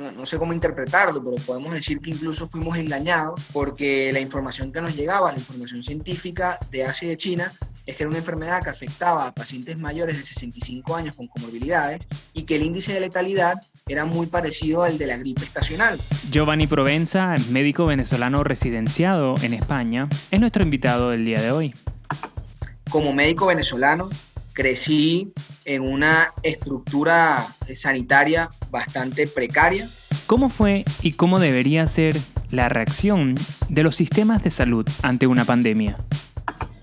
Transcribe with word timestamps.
no, 0.00 0.26
sé 0.26 0.38
cómo 0.38 0.52
interpretarlo, 0.52 1.22
pero 1.22 1.36
podemos 1.44 1.72
decir 1.72 2.00
que 2.00 2.10
incluso 2.10 2.48
fuimos 2.48 2.76
engañados 2.78 3.40
porque 3.52 4.10
la 4.12 4.20
información 4.20 4.72
que 4.72 4.80
nos 4.80 4.96
llegaba, 4.96 5.30
la 5.30 5.38
información 5.38 5.82
científica 5.82 6.58
de 6.70 6.84
Asia 6.84 7.06
y 7.06 7.08
de 7.10 7.16
China, 7.16 7.52
es 7.86 7.96
que 7.96 8.04
era 8.04 8.10
una 8.10 8.18
enfermedad 8.18 8.62
que 8.62 8.70
afectaba 8.70 9.26
a 9.26 9.34
pacientes 9.34 9.76
mayores 9.78 10.16
de 10.16 10.24
65 10.24 10.94
años 10.94 11.16
con 11.16 11.26
comorbilidades 11.26 12.00
y 12.32 12.44
que 12.44 12.56
el 12.56 12.62
índice 12.62 12.92
de 12.92 13.00
letalidad 13.00 13.60
era 13.86 14.04
muy 14.04 14.26
parecido 14.26 14.84
al 14.84 14.96
de 14.96 15.06
la 15.06 15.16
gripe 15.16 15.44
estacional. 15.44 15.98
Giovanni 16.30 16.66
Provenza, 16.66 17.34
médico 17.50 17.86
venezolano 17.86 18.44
residenciado 18.44 19.34
en 19.42 19.54
España, 19.54 20.08
es 20.30 20.40
nuestro 20.40 20.62
invitado 20.62 21.10
del 21.10 21.24
día 21.24 21.40
de 21.40 21.50
hoy. 21.50 21.74
Como 22.90 23.12
médico 23.12 23.46
venezolano, 23.46 24.08
crecí 24.60 25.32
en 25.64 25.80
una 25.80 26.34
estructura 26.42 27.48
sanitaria 27.74 28.50
bastante 28.70 29.26
precaria. 29.26 29.88
¿Cómo 30.26 30.50
fue 30.50 30.84
y 31.00 31.12
cómo 31.12 31.40
debería 31.40 31.86
ser 31.86 32.14
la 32.50 32.68
reacción 32.68 33.36
de 33.70 33.82
los 33.82 33.96
sistemas 33.96 34.44
de 34.44 34.50
salud 34.50 34.86
ante 35.00 35.26
una 35.26 35.46
pandemia? 35.46 35.96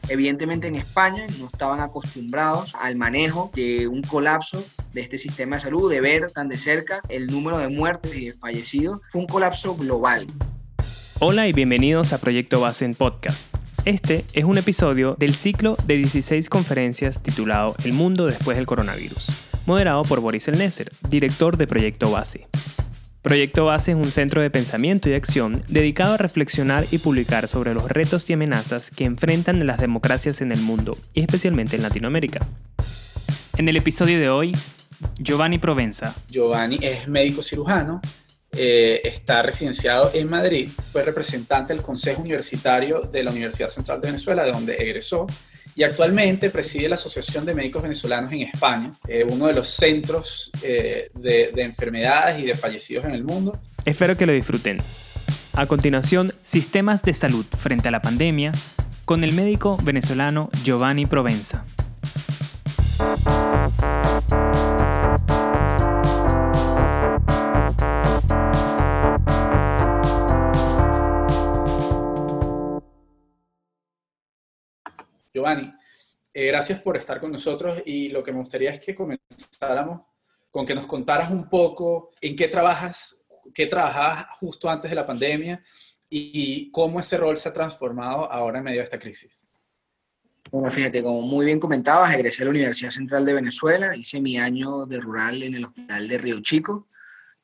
Evidentemente 0.09 0.67
en 0.67 0.73
España 0.73 1.27
no 1.37 1.45
estaban 1.45 1.79
acostumbrados 1.79 2.73
al 2.79 2.95
manejo 2.95 3.51
de 3.53 3.87
un 3.87 4.01
colapso 4.01 4.65
de 4.93 5.01
este 5.01 5.19
sistema 5.19 5.57
de 5.57 5.61
salud, 5.61 5.91
de 5.91 6.01
ver 6.01 6.31
tan 6.31 6.49
de 6.49 6.57
cerca 6.57 7.01
el 7.09 7.27
número 7.27 7.59
de 7.59 7.69
muertes 7.69 8.15
y 8.15 8.25
de 8.25 8.33
fallecidos. 8.33 9.01
Fue 9.11 9.21
un 9.21 9.27
colapso 9.27 9.75
global. 9.75 10.25
Hola 11.19 11.47
y 11.47 11.53
bienvenidos 11.53 12.11
a 12.11 12.17
Proyecto 12.17 12.59
Base 12.59 12.85
en 12.85 12.95
Podcast. 12.95 13.45
Este 13.87 14.25
es 14.33 14.43
un 14.43 14.57
episodio 14.57 15.15
del 15.17 15.33
ciclo 15.33 15.77
de 15.85 15.95
16 15.95 16.49
conferencias 16.49 17.23
titulado 17.23 17.73
El 17.85 17.93
mundo 17.93 18.25
después 18.25 18.57
del 18.57 18.65
coronavirus, 18.65 19.29
moderado 19.65 20.01
por 20.01 20.19
Boris 20.19 20.49
Elneser, 20.49 20.91
director 21.07 21.55
de 21.55 21.67
Proyecto 21.67 22.11
Base. 22.11 22.49
Proyecto 23.21 23.63
Base 23.63 23.91
es 23.91 23.97
un 23.97 24.11
centro 24.11 24.41
de 24.41 24.49
pensamiento 24.49 25.07
y 25.07 25.13
acción 25.13 25.63
dedicado 25.69 26.15
a 26.15 26.17
reflexionar 26.17 26.85
y 26.91 26.97
publicar 26.97 27.47
sobre 27.47 27.73
los 27.73 27.87
retos 27.87 28.29
y 28.29 28.33
amenazas 28.33 28.91
que 28.91 29.05
enfrentan 29.05 29.65
las 29.65 29.77
democracias 29.77 30.41
en 30.41 30.51
el 30.51 30.59
mundo, 30.59 30.97
y 31.13 31.21
especialmente 31.21 31.77
en 31.77 31.83
Latinoamérica. 31.83 32.45
En 33.55 33.69
el 33.69 33.77
episodio 33.77 34.19
de 34.19 34.29
hoy, 34.29 34.53
Giovanni 35.17 35.59
Provenza. 35.59 36.13
Giovanni 36.29 36.77
es 36.81 37.07
médico 37.07 37.41
cirujano, 37.41 38.01
eh, 38.53 39.01
está 39.03 39.41
residenciado 39.41 40.11
en 40.13 40.29
Madrid, 40.29 40.69
fue 40.91 41.03
representante 41.03 41.73
del 41.73 41.83
Consejo 41.83 42.21
Universitario 42.21 43.01
de 43.01 43.23
la 43.23 43.31
Universidad 43.31 43.67
Central 43.67 44.01
de 44.01 44.07
Venezuela, 44.07 44.43
de 44.43 44.51
donde 44.51 44.75
egresó, 44.75 45.27
y 45.75 45.83
actualmente 45.83 46.49
preside 46.49 46.89
la 46.89 46.95
Asociación 46.95 47.45
de 47.45 47.53
Médicos 47.53 47.83
Venezolanos 47.83 48.31
en 48.33 48.41
España, 48.41 48.93
eh, 49.07 49.23
uno 49.29 49.47
de 49.47 49.53
los 49.53 49.67
centros 49.67 50.49
eh, 50.63 51.09
de, 51.13 51.51
de 51.53 51.61
enfermedades 51.61 52.39
y 52.39 52.45
de 52.45 52.55
fallecidos 52.55 53.05
en 53.05 53.11
el 53.11 53.23
mundo. 53.23 53.59
Espero 53.85 54.17
que 54.17 54.25
lo 54.25 54.33
disfruten. 54.33 54.79
A 55.53 55.65
continuación, 55.65 56.33
sistemas 56.43 57.03
de 57.03 57.13
salud 57.13 57.45
frente 57.45 57.89
a 57.89 57.91
la 57.91 58.01
pandemia, 58.01 58.53
con 59.05 59.23
el 59.23 59.33
médico 59.33 59.77
venezolano 59.83 60.49
Giovanni 60.63 61.05
Provenza. 61.05 61.65
Giovanni, 75.37 75.71
eh, 76.33 76.47
gracias 76.47 76.81
por 76.81 76.97
estar 76.97 77.19
con 77.19 77.31
nosotros 77.31 77.83
y 77.85 78.09
lo 78.09 78.23
que 78.23 78.31
me 78.31 78.39
gustaría 78.39 78.71
es 78.71 78.79
que 78.79 78.95
comenzáramos 78.95 80.01
con 80.49 80.65
que 80.65 80.73
nos 80.73 80.87
contaras 80.87 81.29
un 81.29 81.47
poco 81.47 82.09
en 82.21 82.35
qué 82.35 82.47
trabajas, 82.47 83.23
qué 83.53 83.67
trabajabas 83.67 84.25
justo 84.39 84.67
antes 84.67 84.89
de 84.89 84.95
la 84.95 85.05
pandemia 85.05 85.63
y 86.09 86.71
cómo 86.71 86.99
ese 86.99 87.17
rol 87.17 87.37
se 87.37 87.49
ha 87.49 87.53
transformado 87.53 88.31
ahora 88.31 88.57
en 88.57 88.63
medio 88.63 88.79
de 88.79 88.85
esta 88.85 88.97
crisis. 88.97 89.47
Bueno, 90.49 90.71
fíjate, 90.71 91.03
como 91.03 91.21
muy 91.21 91.45
bien 91.45 91.59
comentabas, 91.59 92.13
egresé 92.15 92.41
a 92.41 92.45
la 92.45 92.51
Universidad 92.51 92.91
Central 92.91 93.25
de 93.25 93.33
Venezuela, 93.33 93.95
hice 93.95 94.21
mi 94.21 94.39
año 94.39 94.85
de 94.85 94.99
rural 94.99 95.43
en 95.43 95.55
el 95.55 95.65
Hospital 95.65 96.07
de 96.07 96.17
Río 96.17 96.39
Chico, 96.41 96.87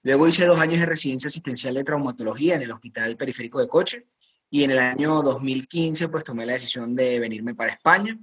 luego 0.02 0.28
hice 0.28 0.46
dos 0.46 0.60
años 0.60 0.80
de 0.80 0.86
residencia 0.86 1.28
asistencial 1.28 1.76
de 1.76 1.84
traumatología 1.84 2.56
en 2.56 2.64
el 2.64 2.72
Hospital 2.72 3.18
Periférico 3.18 3.60
de 3.60 3.68
Coche, 3.68 4.08
y 4.54 4.64
en 4.64 4.70
el 4.70 4.78
año 4.78 5.24
2015 5.24 6.10
pues 6.10 6.24
tomé 6.24 6.46
la 6.46 6.54
decisión 6.54 6.96
de 6.96 7.20
venirme 7.20 7.56
para 7.56 7.72
España. 7.72 8.16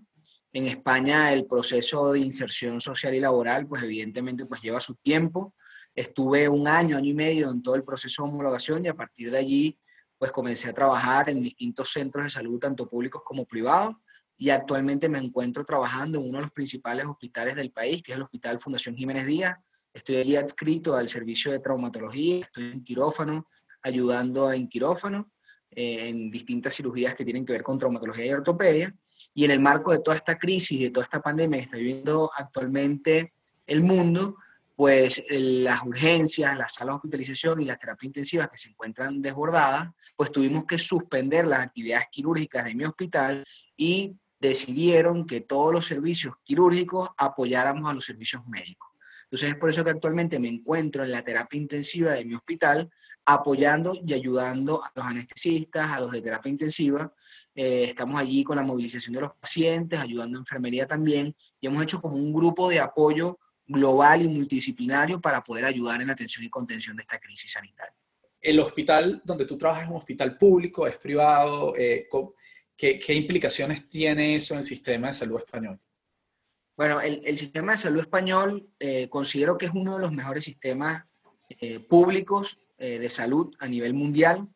En 0.52 0.66
España 0.68 1.32
el 1.32 1.44
proceso 1.44 2.12
de 2.12 2.20
inserción 2.20 2.80
social 2.80 3.12
y 3.16 3.18
laboral 3.18 3.66
pues 3.66 3.82
evidentemente 3.82 4.46
pues 4.46 4.62
lleva 4.62 4.80
su 4.80 4.94
tiempo. 4.94 5.56
Estuve 5.92 6.48
un 6.48 6.68
año, 6.68 6.96
año 6.96 7.10
y 7.10 7.14
medio 7.14 7.50
en 7.50 7.64
todo 7.64 7.74
el 7.74 7.82
proceso 7.82 8.22
de 8.22 8.28
homologación 8.28 8.84
y 8.84 8.86
a 8.86 8.94
partir 8.94 9.32
de 9.32 9.38
allí 9.38 9.78
pues 10.18 10.30
comencé 10.30 10.68
a 10.68 10.72
trabajar 10.72 11.28
en 11.30 11.42
distintos 11.42 11.90
centros 11.90 12.26
de 12.26 12.30
salud, 12.30 12.60
tanto 12.60 12.88
públicos 12.88 13.22
como 13.24 13.44
privados, 13.44 13.96
y 14.36 14.50
actualmente 14.50 15.08
me 15.08 15.18
encuentro 15.18 15.64
trabajando 15.64 16.20
en 16.20 16.28
uno 16.28 16.38
de 16.38 16.42
los 16.42 16.52
principales 16.52 17.06
hospitales 17.06 17.56
del 17.56 17.72
país, 17.72 18.04
que 18.04 18.12
es 18.12 18.16
el 18.16 18.22
Hospital 18.22 18.60
Fundación 18.60 18.94
Jiménez 18.94 19.26
Díaz. 19.26 19.56
Estoy 19.92 20.18
allí 20.18 20.36
adscrito 20.36 20.94
al 20.94 21.08
servicio 21.08 21.50
de 21.50 21.58
traumatología, 21.58 22.44
estoy 22.44 22.70
en 22.70 22.84
quirófano, 22.84 23.48
ayudando 23.82 24.52
en 24.52 24.68
quirófano, 24.68 25.28
eh, 25.72 26.08
en 26.08 26.30
distintas 26.30 26.74
cirugías 26.74 27.14
que 27.14 27.24
tienen 27.24 27.46
que 27.46 27.52
ver 27.52 27.62
con 27.62 27.78
traumatología 27.78 28.26
y 28.26 28.32
ortopedia. 28.32 28.94
Y 29.34 29.44
en 29.44 29.52
el 29.52 29.60
marco 29.60 29.92
de 29.92 30.00
toda 30.00 30.16
esta 30.16 30.38
crisis, 30.38 30.80
de 30.80 30.90
toda 30.90 31.04
esta 31.04 31.20
pandemia 31.20 31.58
que 31.58 31.64
está 31.64 31.76
viviendo 31.76 32.30
actualmente 32.34 33.32
el 33.66 33.82
mundo, 33.82 34.36
pues 34.74 35.22
las 35.28 35.82
urgencias, 35.84 36.56
las 36.56 36.74
salas 36.74 36.94
de 36.94 36.96
hospitalización 36.96 37.60
y 37.60 37.66
las 37.66 37.78
terapias 37.78 38.06
intensivas 38.06 38.48
que 38.48 38.56
se 38.56 38.70
encuentran 38.70 39.20
desbordadas, 39.20 39.90
pues 40.16 40.32
tuvimos 40.32 40.64
que 40.64 40.78
suspender 40.78 41.46
las 41.46 41.60
actividades 41.60 42.06
quirúrgicas 42.10 42.64
de 42.64 42.74
mi 42.74 42.84
hospital 42.84 43.44
y 43.76 44.16
decidieron 44.40 45.26
que 45.26 45.42
todos 45.42 45.72
los 45.72 45.86
servicios 45.86 46.34
quirúrgicos 46.44 47.10
apoyáramos 47.18 47.90
a 47.90 47.92
los 47.92 48.06
servicios 48.06 48.42
médicos. 48.48 48.89
Entonces 49.30 49.50
es 49.50 49.56
por 49.56 49.70
eso 49.70 49.84
que 49.84 49.90
actualmente 49.90 50.40
me 50.40 50.48
encuentro 50.48 51.04
en 51.04 51.12
la 51.12 51.22
terapia 51.22 51.60
intensiva 51.60 52.12
de 52.12 52.24
mi 52.24 52.34
hospital 52.34 52.90
apoyando 53.24 53.96
y 54.04 54.12
ayudando 54.12 54.82
a 54.82 54.90
los 54.92 55.04
anestesistas, 55.04 55.88
a 55.88 56.00
los 56.00 56.10
de 56.10 56.20
terapia 56.20 56.50
intensiva. 56.50 57.14
Eh, 57.54 57.84
estamos 57.90 58.20
allí 58.20 58.42
con 58.42 58.56
la 58.56 58.64
movilización 58.64 59.14
de 59.14 59.20
los 59.20 59.30
pacientes, 59.38 60.00
ayudando 60.00 60.36
a 60.36 60.40
enfermería 60.40 60.84
también 60.86 61.32
y 61.60 61.68
hemos 61.68 61.80
hecho 61.80 62.00
como 62.00 62.16
un 62.16 62.32
grupo 62.32 62.68
de 62.68 62.80
apoyo 62.80 63.38
global 63.68 64.22
y 64.22 64.28
multidisciplinario 64.28 65.20
para 65.20 65.44
poder 65.44 65.64
ayudar 65.64 66.00
en 66.00 66.08
la 66.08 66.14
atención 66.14 66.44
y 66.44 66.50
contención 66.50 66.96
de 66.96 67.02
esta 67.02 67.20
crisis 67.20 67.52
sanitaria. 67.52 67.94
El 68.40 68.58
hospital 68.58 69.22
donde 69.24 69.44
tú 69.44 69.56
trabajas 69.56 69.84
es 69.84 69.90
un 69.90 69.96
hospital 69.96 70.36
público, 70.36 70.88
es 70.88 70.96
privado. 70.96 71.72
Eh, 71.76 72.08
¿qué, 72.76 72.98
¿Qué 72.98 73.14
implicaciones 73.14 73.88
tiene 73.88 74.34
eso 74.34 74.54
en 74.54 74.60
el 74.60 74.66
sistema 74.66 75.06
de 75.06 75.12
salud 75.12 75.38
español? 75.38 75.78
Bueno, 76.80 76.98
el, 77.02 77.36
sistema 77.36 77.72
de 77.72 77.78
salud 77.78 78.00
español 78.00 78.66
eh, 78.78 79.06
considero 79.10 79.58
que 79.58 79.66
es 79.66 79.72
uno 79.74 79.96
de 79.96 80.00
los 80.00 80.12
mejores 80.12 80.44
sistemas 80.44 81.04
eh, 81.50 81.78
públicos 81.78 82.58
eh, 82.78 82.98
de 82.98 83.10
salud 83.10 83.54
a 83.58 83.68
nivel 83.68 83.92
mundial. 83.92 84.48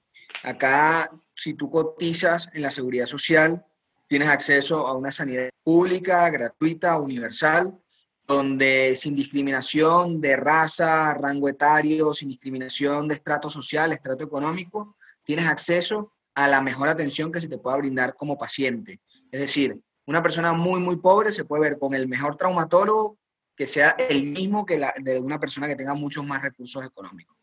Acá, 0.43 1.11
si 1.37 1.53
tú 1.53 1.71
cotizas 1.71 2.49
en 2.55 2.63
la 2.63 2.71
seguridad 2.71 3.05
social, 3.05 3.63
tienes 4.09 4.29
acceso 4.29 4.87
a 4.87 4.97
una 4.97 5.13
sanidad 5.13 5.51
pública, 5.63 6.31
gratuita, 6.31 6.99
universal, 6.99 7.79
donde 8.27 8.97
sin 8.97 9.15
discriminación 9.15 10.23
de 10.23 10.37
raza, 10.37 11.13
rango 11.13 11.51
etario, 11.51 12.15
sin 12.15 12.31
discriminación 12.31 13.07
de 13.07 13.17
estrato 13.17 13.51
social, 13.51 13.93
estrato 13.93 14.25
económico, 14.25 14.97
tienes 15.25 15.45
acceso 15.45 16.15
a 16.35 16.49
la 16.49 16.63
mejor 16.63 16.89
atención 16.89 17.31
que 17.31 17.43
se 17.43 17.49
te 17.49 17.59
pueda 17.59 17.77
brindar 17.77 18.15
como 18.15 18.39
paciente. 18.39 19.03
Es 19.31 19.41
decir, 19.43 19.79
una 20.07 20.23
persona 20.23 20.53
muy, 20.53 20.81
muy 20.81 20.97
pobre 20.97 21.33
se 21.33 21.45
puede 21.45 21.71
ver 21.71 21.79
con 21.79 21.95
el 21.95 22.09
mejor 22.09 22.37
traumatólogo 22.37 23.19
que 23.57 23.67
sea 23.67 23.91
el 23.91 24.25
mismo 24.25 24.67
que 24.67 24.79
la, 24.79 24.93
de 25.01 25.21
una 25.21 25.39
persona 25.39 25.69
que 25.69 25.77
tenga 25.77 25.95
muchos 25.95 26.27
más 26.27 26.43
recursos 26.43 26.85
económicos. 26.85 27.37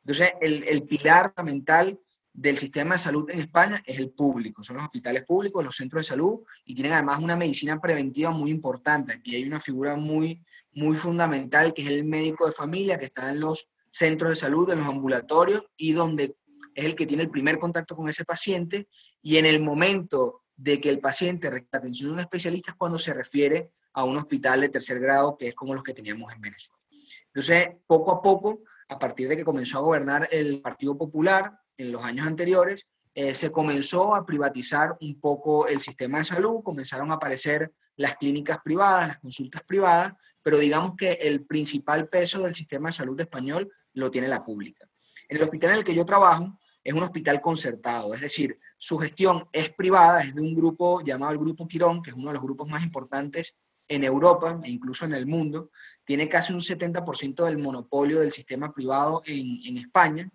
Entonces, 0.00 0.32
el, 0.40 0.64
el 0.64 0.82
pilar 0.82 1.32
fundamental 1.36 1.98
del 2.32 2.58
sistema 2.58 2.94
de 2.94 2.98
salud 2.98 3.30
en 3.30 3.40
España 3.40 3.82
es 3.86 3.98
el 3.98 4.10
público, 4.10 4.64
son 4.64 4.76
los 4.76 4.86
hospitales 4.86 5.24
públicos, 5.24 5.64
los 5.64 5.76
centros 5.76 6.00
de 6.00 6.08
salud 6.08 6.40
y 6.64 6.74
tienen 6.74 6.94
además 6.94 7.20
una 7.20 7.36
medicina 7.36 7.80
preventiva 7.80 8.30
muy 8.30 8.50
importante. 8.50 9.12
Aquí 9.12 9.36
hay 9.36 9.44
una 9.44 9.60
figura 9.60 9.96
muy, 9.96 10.42
muy 10.72 10.96
fundamental 10.96 11.74
que 11.74 11.82
es 11.82 11.88
el 11.88 12.04
médico 12.04 12.46
de 12.46 12.52
familia 12.52 12.98
que 12.98 13.06
está 13.06 13.30
en 13.30 13.40
los 13.40 13.68
centros 13.90 14.30
de 14.30 14.36
salud, 14.36 14.70
en 14.70 14.78
los 14.78 14.88
ambulatorios 14.88 15.66
y 15.76 15.92
donde 15.92 16.36
es 16.74 16.84
el 16.86 16.96
que 16.96 17.06
tiene 17.06 17.24
el 17.24 17.30
primer 17.30 17.58
contacto 17.58 17.94
con 17.94 18.08
ese 18.08 18.24
paciente 18.24 18.88
y 19.20 19.36
en 19.36 19.44
el 19.44 19.60
momento 19.60 20.41
de 20.56 20.80
que 20.80 20.90
el 20.90 21.00
paciente 21.00 21.50
requiere 21.50 21.78
atención 21.78 22.08
de 22.08 22.14
un 22.14 22.20
especialista 22.20 22.74
cuando 22.76 22.98
se 22.98 23.14
refiere 23.14 23.70
a 23.92 24.04
un 24.04 24.16
hospital 24.16 24.60
de 24.60 24.68
tercer 24.68 25.00
grado, 25.00 25.36
que 25.36 25.48
es 25.48 25.54
como 25.54 25.74
los 25.74 25.82
que 25.82 25.94
teníamos 25.94 26.32
en 26.32 26.40
Venezuela. 26.40 26.80
Entonces, 27.26 27.68
poco 27.86 28.12
a 28.12 28.22
poco, 28.22 28.60
a 28.88 28.98
partir 28.98 29.28
de 29.28 29.36
que 29.36 29.44
comenzó 29.44 29.78
a 29.78 29.82
gobernar 29.82 30.28
el 30.30 30.60
Partido 30.60 30.96
Popular 30.96 31.58
en 31.76 31.92
los 31.92 32.02
años 32.02 32.26
anteriores, 32.26 32.86
eh, 33.14 33.34
se 33.34 33.52
comenzó 33.52 34.14
a 34.14 34.24
privatizar 34.24 34.96
un 35.00 35.20
poco 35.20 35.66
el 35.66 35.80
sistema 35.80 36.18
de 36.18 36.24
salud, 36.24 36.62
comenzaron 36.62 37.10
a 37.10 37.14
aparecer 37.14 37.72
las 37.96 38.16
clínicas 38.16 38.58
privadas, 38.64 39.08
las 39.08 39.18
consultas 39.18 39.62
privadas, 39.64 40.14
pero 40.42 40.58
digamos 40.58 40.94
que 40.96 41.12
el 41.12 41.44
principal 41.44 42.08
peso 42.08 42.42
del 42.42 42.54
sistema 42.54 42.88
de 42.88 42.94
salud 42.94 43.20
español 43.20 43.70
lo 43.94 44.10
tiene 44.10 44.28
la 44.28 44.42
pública. 44.42 44.88
En 45.28 45.36
el 45.36 45.42
hospital 45.42 45.72
en 45.72 45.78
el 45.78 45.84
que 45.84 45.94
yo 45.94 46.06
trabajo 46.06 46.58
es 46.84 46.92
un 46.92 47.02
hospital 47.02 47.40
concertado, 47.40 48.14
es 48.14 48.20
decir, 48.20 48.58
su 48.76 48.98
gestión 48.98 49.48
es 49.52 49.70
privada, 49.70 50.22
es 50.22 50.34
de 50.34 50.40
un 50.40 50.54
grupo 50.54 51.00
llamado 51.02 51.32
el 51.32 51.38
Grupo 51.38 51.68
Quirón, 51.68 52.02
que 52.02 52.10
es 52.10 52.16
uno 52.16 52.28
de 52.28 52.34
los 52.34 52.42
grupos 52.42 52.68
más 52.68 52.82
importantes 52.82 53.54
en 53.88 54.04
Europa 54.04 54.60
e 54.64 54.70
incluso 54.70 55.04
en 55.04 55.14
el 55.14 55.26
mundo. 55.26 55.70
Tiene 56.04 56.28
casi 56.28 56.52
un 56.52 56.60
70% 56.60 57.44
del 57.44 57.58
monopolio 57.58 58.20
del 58.20 58.32
sistema 58.32 58.72
privado 58.72 59.22
en, 59.26 59.76
España. 59.76 60.28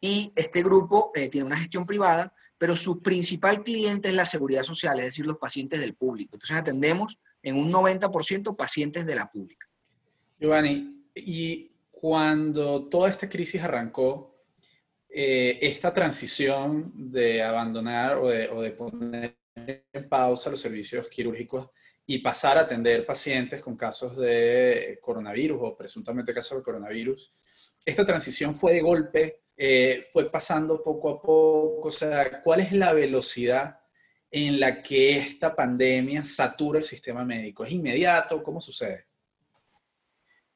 Y 0.00 0.32
este 0.36 0.62
grupo 0.62 1.10
eh, 1.14 1.28
tiene 1.28 1.46
una 1.46 1.58
gestión 1.58 1.86
privada, 1.86 2.32
pero 2.56 2.76
su 2.76 3.00
principal 3.00 3.62
cliente 3.62 4.08
es 4.08 4.14
la 4.14 4.26
seguridad 4.26 4.62
social, 4.62 4.98
es 4.98 5.06
decir, 5.06 5.26
los 5.26 5.38
pacientes 5.38 5.80
del 5.80 5.94
público. 5.94 6.36
Entonces 6.36 6.56
atendemos 6.56 7.18
en 7.42 7.56
un 7.56 7.72
90% 7.72 8.56
pacientes 8.56 9.06
de 9.06 9.16
la 9.16 9.30
pública. 9.30 9.66
Giovanni, 10.38 11.04
y 11.14 11.72
cuando 11.90 12.88
toda 12.88 13.10
esta 13.10 13.28
crisis 13.28 13.62
arrancó, 13.62 14.37
eh, 15.10 15.58
esta 15.62 15.92
transición 15.92 16.92
de 16.94 17.42
abandonar 17.42 18.16
o 18.18 18.28
de, 18.28 18.70
poner 18.72 19.38
en 19.54 20.08
pausa 20.08 20.50
los 20.50 20.60
servicios 20.60 21.08
quirúrgicos 21.08 21.70
y 22.06 22.18
pasar 22.18 22.58
a 22.58 22.62
atender 22.62 23.04
pacientes 23.06 23.60
con 23.60 23.76
casos 23.76 24.16
de 24.16 24.98
coronavirus 25.00 25.58
o 25.60 25.76
presuntamente 25.76 26.34
casos 26.34 26.58
de 26.58 26.64
coronavirus, 26.64 27.32
esta 27.84 28.04
transición 28.04 28.54
fue 28.54 28.74
de 28.74 28.80
golpe, 28.80 29.42
eh, 29.56 30.04
fue 30.12 30.30
pasando 30.30 30.82
poco 30.82 31.10
a 31.10 31.22
poco, 31.22 31.88
o 31.88 31.90
sea, 31.90 32.42
¿cuál 32.42 32.60
es 32.60 32.72
la 32.72 32.92
velocidad 32.92 33.80
en 34.30 34.60
la 34.60 34.82
que 34.82 35.18
esta 35.18 35.56
pandemia 35.56 36.22
satura 36.22 36.78
el 36.78 36.84
sistema 36.84 37.24
médico? 37.24 37.64
¿Es 37.64 37.72
inmediato? 37.72 38.42
¿Cómo 38.42 38.60
sucede? 38.60 39.07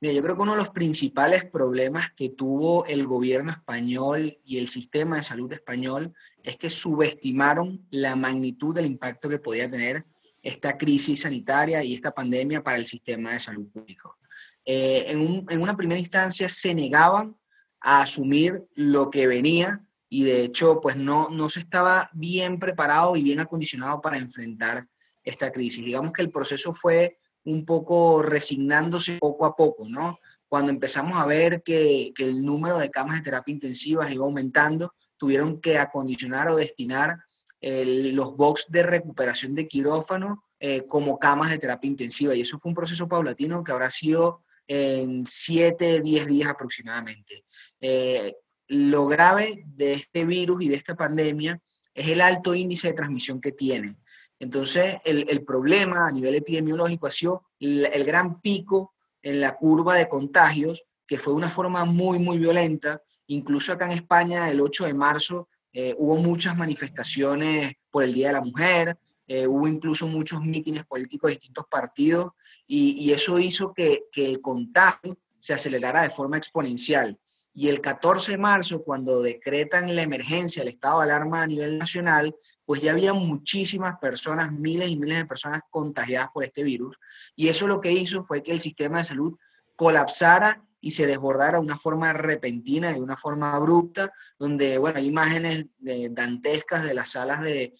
Mira, 0.02 0.14
yo 0.14 0.22
creo 0.24 0.34
que 0.34 0.42
uno 0.42 0.54
de 0.54 0.58
los 0.58 0.70
principales 0.70 1.44
problemas 1.44 2.10
que 2.16 2.30
tuvo 2.30 2.84
el 2.86 3.06
gobierno 3.06 3.52
español 3.52 4.36
y 4.44 4.58
el 4.58 4.66
sistema 4.66 5.14
de 5.14 5.22
salud 5.22 5.52
español 5.52 6.12
es 6.42 6.56
que 6.56 6.70
subestimaron 6.70 7.86
la 7.92 8.16
magnitud 8.16 8.74
del 8.74 8.86
impacto 8.86 9.28
que 9.28 9.38
podía 9.38 9.70
tener 9.70 10.04
esta 10.42 10.76
crisis 10.76 11.20
sanitaria 11.20 11.84
y 11.84 11.94
esta 11.94 12.10
pandemia 12.10 12.64
para 12.64 12.78
el 12.78 12.86
sistema 12.86 13.30
de 13.30 13.38
salud 13.38 13.68
público. 13.70 14.18
Eh, 14.64 15.04
en, 15.06 15.46
en, 15.48 15.62
una 15.62 15.76
primera 15.76 16.00
instancia 16.00 16.48
se 16.48 16.74
negaban 16.74 17.36
a 17.78 18.02
asumir 18.02 18.60
lo 18.74 19.08
que 19.08 19.28
venía 19.28 19.86
y 20.08 20.24
de 20.24 20.42
hecho 20.42 20.80
pues 20.80 20.96
no, 20.96 21.28
no 21.30 21.48
se 21.48 21.60
estaba 21.60 22.10
bien 22.12 22.58
preparado 22.58 23.14
y 23.14 23.22
bien 23.22 23.38
acondicionado 23.38 24.00
para 24.00 24.18
enfrentar 24.18 24.84
esta 25.22 25.52
crisis. 25.52 25.84
Digamos 25.84 26.12
que 26.12 26.22
el 26.22 26.32
proceso 26.32 26.74
fue 26.74 27.20
un 27.44 27.64
poco 27.64 28.22
resignándose 28.22 29.18
poco 29.18 29.44
a 29.44 29.56
poco, 29.56 29.86
¿no? 29.88 30.18
Cuando 30.48 30.70
empezamos 30.70 31.18
a 31.18 31.26
ver 31.26 31.62
que, 31.62 32.12
el 32.18 32.44
número 32.44 32.78
de 32.78 32.90
camas 32.90 33.16
de 33.16 33.22
terapia 33.22 33.54
intensiva 33.54 34.12
iba 34.12 34.24
aumentando, 34.24 34.94
tuvieron 35.16 35.60
que 35.60 35.78
acondicionar 35.78 36.48
o 36.48 36.56
destinar 36.56 37.16
los 37.60 38.36
box 38.36 38.66
de 38.68 38.82
recuperación 38.82 39.54
de 39.54 39.68
quirófano 39.68 40.42
eh, 40.58 40.84
como 40.86 41.18
camas 41.18 41.50
de 41.50 41.58
terapia 41.58 41.90
intensiva. 41.90 42.34
Y 42.34 42.40
eso 42.40 42.58
fue 42.58 42.70
un 42.70 42.74
proceso 42.74 43.08
paulatino 43.08 43.62
que 43.62 43.72
habrá 43.72 43.90
sido 43.90 44.42
en 44.66 45.26
7, 45.26 46.00
10 46.00 46.26
días 46.26 46.48
aproximadamente. 46.48 47.44
Eh, 47.80 48.34
lo 48.68 49.06
grave 49.06 49.64
de 49.66 49.94
este 49.94 50.24
virus 50.24 50.62
y 50.62 50.68
de 50.68 50.76
esta 50.76 50.94
pandemia 50.94 51.60
es 51.94 52.08
el 52.08 52.20
alto 52.20 52.54
índice 52.54 52.88
de 52.88 52.94
transmisión 52.94 53.40
que 53.40 53.52
tiene. 53.52 53.96
Entonces, 54.42 54.96
el, 55.04 55.44
problema 55.44 56.08
a 56.08 56.10
nivel 56.10 56.34
epidemiológico 56.34 57.06
ha 57.06 57.12
sido 57.12 57.44
el, 57.60 58.04
gran 58.04 58.40
pico 58.40 58.92
en 59.22 59.40
la 59.40 59.54
curva 59.54 59.94
de 59.94 60.08
contagios, 60.08 60.82
que 61.06 61.16
fue 61.16 61.32
una 61.32 61.48
forma 61.48 61.84
muy, 61.84 62.18
muy 62.18 62.38
violenta. 62.38 63.00
Incluso 63.28 63.72
acá 63.72 63.86
en 63.86 63.92
España, 63.92 64.50
el 64.50 64.60
8 64.60 64.86
de 64.86 64.94
marzo, 64.94 65.48
eh, 65.72 65.94
hubo 65.96 66.16
muchas 66.16 66.56
manifestaciones 66.56 67.74
por 67.88 68.02
el 68.02 68.12
Día 68.12 68.28
de 68.28 68.32
la 68.32 68.40
Mujer, 68.40 68.98
eh, 69.28 69.46
hubo 69.46 69.68
incluso 69.68 70.08
muchos 70.08 70.42
mítines 70.42 70.84
políticos 70.86 71.28
de 71.28 71.36
distintos 71.36 71.66
partidos, 71.70 72.32
y, 72.66 73.12
eso 73.12 73.38
hizo 73.38 73.72
que, 73.72 74.06
que 74.10 74.28
el 74.28 74.40
contagio 74.40 75.16
se 75.38 75.54
acelerara 75.54 76.02
de 76.02 76.10
forma 76.10 76.36
exponencial. 76.36 77.16
Y 77.54 77.68
el 77.68 77.80
14 77.80 78.32
de 78.32 78.38
marzo, 78.38 78.82
cuando 78.82 79.20
decretan 79.20 79.94
la 79.94 80.02
emergencia, 80.02 80.62
el 80.62 80.68
estado 80.68 81.00
de 81.00 81.04
alarma 81.04 81.42
a 81.42 81.46
nivel 81.46 81.78
nacional, 81.78 82.34
pues 82.64 82.80
ya 82.80 82.92
había 82.92 83.12
muchísimas 83.12 83.98
personas, 83.98 84.52
miles 84.52 84.88
y 84.88 84.96
miles 84.96 85.18
de 85.18 85.26
personas 85.26 85.60
contagiadas 85.70 86.28
por 86.32 86.44
este 86.44 86.62
virus. 86.62 86.96
Y 87.36 87.48
eso 87.48 87.66
lo 87.66 87.80
que 87.80 87.92
hizo 87.92 88.24
fue 88.24 88.42
que 88.42 88.52
el 88.52 88.60
sistema 88.60 88.98
de 88.98 89.04
salud 89.04 89.36
colapsara 89.76 90.64
y 90.80 90.90
se 90.90 91.06
desbordara 91.06 91.58
de 91.58 91.64
una 91.64 91.78
forma 91.78 92.12
repentina, 92.12 92.92
de 92.92 93.00
una 93.00 93.16
forma 93.16 93.54
abrupta, 93.54 94.12
donde, 94.38 94.78
bueno, 94.78 94.98
hay 94.98 95.06
imágenes 95.06 95.66
dantescas 96.10 96.84
de 96.84 96.94
las 96.94 97.10
salas 97.12 97.40
de, 97.42 97.74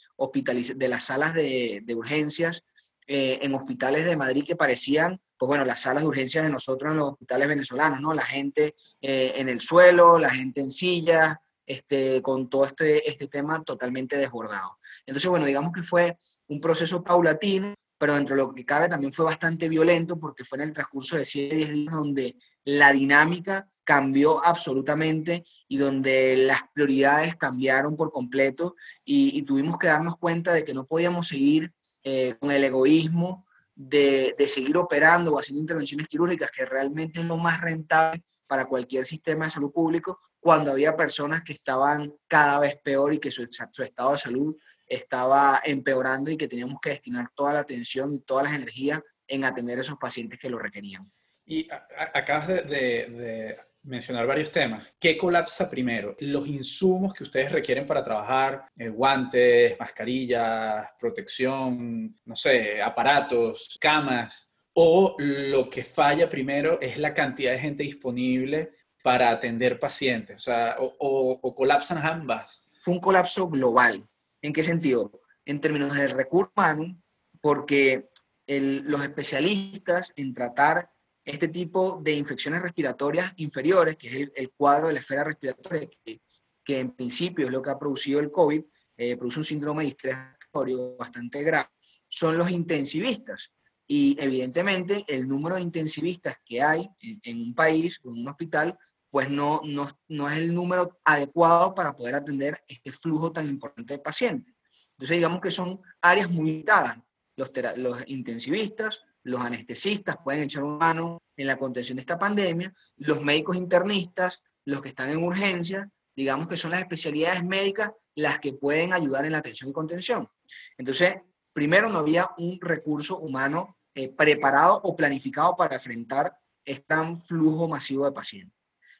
de, 0.76 0.88
las 0.88 1.04
salas 1.04 1.34
de, 1.34 1.84
urgencias 1.96 2.62
eh, 3.06 3.40
en 3.42 3.54
hospitales 3.54 4.04
de 4.04 4.16
Madrid 4.16 4.44
que 4.46 4.54
parecían 4.54 5.20
pues 5.42 5.48
bueno, 5.48 5.64
las 5.64 5.80
salas 5.80 6.04
de 6.04 6.08
urgencias 6.08 6.44
de 6.44 6.50
nosotros 6.50 6.92
en 6.92 6.98
los 6.98 7.08
hospitales 7.08 7.48
venezolanos, 7.48 8.00
¿no? 8.00 8.14
La 8.14 8.24
gente 8.24 8.76
eh, 9.00 9.32
en 9.34 9.48
el 9.48 9.60
suelo, 9.60 10.16
la 10.16 10.30
gente 10.30 10.60
en 10.60 10.70
sillas, 10.70 11.36
este, 11.66 12.22
con 12.22 12.48
todo 12.48 12.64
este, 12.64 13.10
este 13.10 13.26
tema 13.26 13.60
totalmente 13.64 14.16
desbordado. 14.16 14.78
Entonces, 15.04 15.28
bueno, 15.28 15.44
digamos 15.44 15.72
que 15.72 15.82
fue 15.82 16.16
un 16.46 16.60
proceso 16.60 17.02
paulatino, 17.02 17.74
pero 17.98 18.14
dentro 18.14 18.36
de 18.36 18.42
lo 18.42 18.54
que 18.54 18.64
cabe 18.64 18.88
también 18.88 19.12
fue 19.12 19.24
bastante 19.24 19.68
violento 19.68 20.16
porque 20.16 20.44
fue 20.44 20.58
en 20.58 20.68
el 20.68 20.72
transcurso 20.72 21.16
de 21.16 21.24
7, 21.24 21.56
10 21.56 21.72
días 21.72 21.92
donde 21.92 22.36
la 22.62 22.92
dinámica 22.92 23.68
cambió 23.82 24.46
absolutamente 24.46 25.44
y 25.66 25.76
donde 25.76 26.36
las 26.36 26.60
prioridades 26.72 27.34
cambiaron 27.34 27.96
por 27.96 28.12
completo 28.12 28.76
y, 29.04 29.42
tuvimos 29.42 29.76
que 29.76 29.88
darnos 29.88 30.18
cuenta 30.18 30.52
de 30.52 30.64
que 30.64 30.72
no 30.72 30.86
podíamos 30.86 31.26
seguir 31.26 31.72
eh, 32.04 32.34
con 32.38 32.52
el 32.52 32.62
egoísmo 32.62 33.44
de, 33.74 34.34
seguir 34.48 34.76
operando 34.76 35.32
o 35.32 35.38
haciendo 35.38 35.60
intervenciones 35.60 36.08
quirúrgicas, 36.08 36.50
que 36.50 36.64
realmente 36.64 37.20
es 37.20 37.26
lo 37.26 37.36
más 37.36 37.60
rentable 37.60 38.22
para 38.46 38.66
cualquier 38.66 39.06
sistema 39.06 39.46
de 39.46 39.50
salud 39.50 39.72
público, 39.72 40.20
cuando 40.40 40.72
había 40.72 40.96
personas 40.96 41.42
que 41.42 41.52
estaban 41.52 42.12
cada 42.26 42.58
vez 42.58 42.76
peor 42.82 43.14
y 43.14 43.18
que 43.18 43.30
su, 43.30 43.42
estado 43.42 44.12
de 44.12 44.18
salud 44.18 44.56
estaba 44.86 45.60
empeorando 45.64 46.30
y 46.30 46.36
que 46.36 46.48
teníamos 46.48 46.80
que 46.82 46.90
destinar 46.90 47.28
toda 47.34 47.54
la 47.54 47.60
atención 47.60 48.12
y 48.12 48.20
todas 48.20 48.44
las 48.44 48.54
energías 48.54 49.00
en 49.28 49.44
atender 49.44 49.78
a 49.78 49.82
esos 49.82 49.96
pacientes 49.98 50.38
que 50.38 50.50
lo 50.50 50.58
requerían. 50.58 51.10
Y 51.46 51.68
acabas 52.12 52.48
de 52.48 53.56
mencionar 53.84 54.26
varios 54.26 54.50
temas. 54.50 54.94
¿Qué 54.98 55.16
colapsa 55.16 55.70
primero? 55.70 56.16
Los 56.20 56.46
insumos 56.46 57.14
que 57.14 57.24
ustedes 57.24 57.50
requieren 57.50 57.86
para 57.86 58.02
trabajar, 58.02 58.66
eh, 58.76 58.88
guantes, 58.88 59.78
mascarillas, 59.78 60.88
protección, 60.98 62.16
no 62.24 62.36
sé, 62.36 62.80
aparatos, 62.80 63.76
camas, 63.80 64.52
o 64.74 65.16
lo 65.18 65.68
que 65.68 65.84
falla 65.84 66.28
primero 66.28 66.80
es 66.80 66.98
la 66.98 67.12
cantidad 67.12 67.52
de 67.52 67.58
gente 67.58 67.82
disponible 67.82 68.72
para 69.02 69.30
atender 69.30 69.80
pacientes, 69.80 70.36
o 70.36 70.38
sea, 70.38 70.76
o, 70.78 71.54
colapsan 71.54 71.98
ambas. 71.98 72.68
Fue 72.82 72.94
un 72.94 73.00
colapso 73.00 73.48
global. 73.48 74.08
¿En 74.40 74.52
qué 74.52 74.62
sentido? 74.62 75.20
En 75.44 75.60
términos 75.60 75.94
de 75.94 76.08
recursos 76.08 76.52
humanos, 76.56 76.96
porque 77.40 78.08
los 78.46 79.02
especialistas 79.02 80.12
en 80.16 80.34
tratar 80.34 80.91
este 81.24 81.48
tipo 81.48 82.00
de 82.02 82.12
infecciones 82.12 82.62
respiratorias 82.62 83.32
inferiores, 83.36 83.96
que 83.96 84.08
es 84.08 84.30
el, 84.34 84.50
cuadro 84.50 84.88
de 84.88 84.94
la 84.94 85.00
esfera 85.00 85.24
respiratoria, 85.24 85.88
que, 86.04 86.20
que, 86.64 86.80
en 86.80 86.90
principio 86.92 87.46
es 87.46 87.52
lo 87.52 87.62
que 87.62 87.70
ha 87.70 87.78
producido 87.78 88.20
el 88.20 88.30
COVID, 88.30 88.62
eh, 88.96 89.16
produce 89.16 89.38
un 89.38 89.44
síndrome 89.44 89.84
de 89.84 89.90
estrés 89.90 90.16
respiratorio 90.16 90.96
bastante 90.96 91.42
grave, 91.42 91.68
son 92.08 92.36
los 92.38 92.50
intensivistas. 92.50 93.50
Y 93.86 94.16
evidentemente 94.20 95.04
el 95.08 95.28
número 95.28 95.56
de 95.56 95.62
intensivistas 95.62 96.36
que 96.44 96.62
hay 96.62 96.88
en, 97.00 97.40
un 97.40 97.54
país 97.54 98.00
o 98.04 98.10
en 98.10 98.22
un 98.22 98.28
hospital, 98.28 98.78
pues 99.10 99.28
no, 99.28 99.60
no, 99.64 99.88
no 100.08 100.30
es 100.30 100.38
el 100.38 100.54
número 100.54 100.98
adecuado 101.04 101.74
para 101.74 101.94
poder 101.94 102.14
atender 102.14 102.62
este 102.66 102.92
flujo 102.92 103.32
tan 103.32 103.48
importante 103.48 103.94
de 103.94 103.98
pacientes. 103.98 104.54
Entonces 104.92 105.16
digamos 105.16 105.40
que 105.40 105.50
son 105.50 105.80
áreas 106.00 106.30
muy 106.30 106.46
limitadas. 106.46 106.98
Los, 107.34 107.50
los 107.76 107.98
intensivistas, 108.06 109.00
los 109.24 109.40
anestesistas 109.40 110.16
pueden 110.22 110.44
echar 110.44 110.64
una 110.64 110.78
mano 110.78 111.22
en 111.36 111.46
la 111.46 111.56
contención 111.56 111.96
de 111.96 112.00
esta 112.00 112.18
pandemia, 112.18 112.72
los 112.96 113.22
médicos 113.22 113.56
internistas, 113.56 114.42
los 114.64 114.82
que 114.82 114.88
están 114.88 115.10
en 115.10 115.22
urgencia, 115.22 115.88
digamos 116.14 116.48
que 116.48 116.56
son 116.56 116.70
las 116.72 116.80
especialidades 116.80 117.44
médicas 117.44 117.90
las 118.14 118.40
que 118.40 118.52
pueden 118.52 118.92
ayudar 118.92 119.24
en 119.24 119.32
la 119.32 119.38
atención 119.38 119.70
y 119.70 119.72
contención. 119.72 120.28
Entonces, 120.76 121.16
primero 121.52 121.88
no 121.88 121.98
había 121.98 122.30
un 122.36 122.58
recurso 122.60 123.18
humano 123.18 123.78
eh, 123.94 124.10
preparado 124.10 124.80
o 124.84 124.96
planificado 124.96 125.56
para 125.56 125.76
enfrentar 125.76 126.36
este 126.64 126.94
flujo 127.26 127.68
masivo 127.68 128.04
de 128.04 128.12
pacientes. 128.12 128.56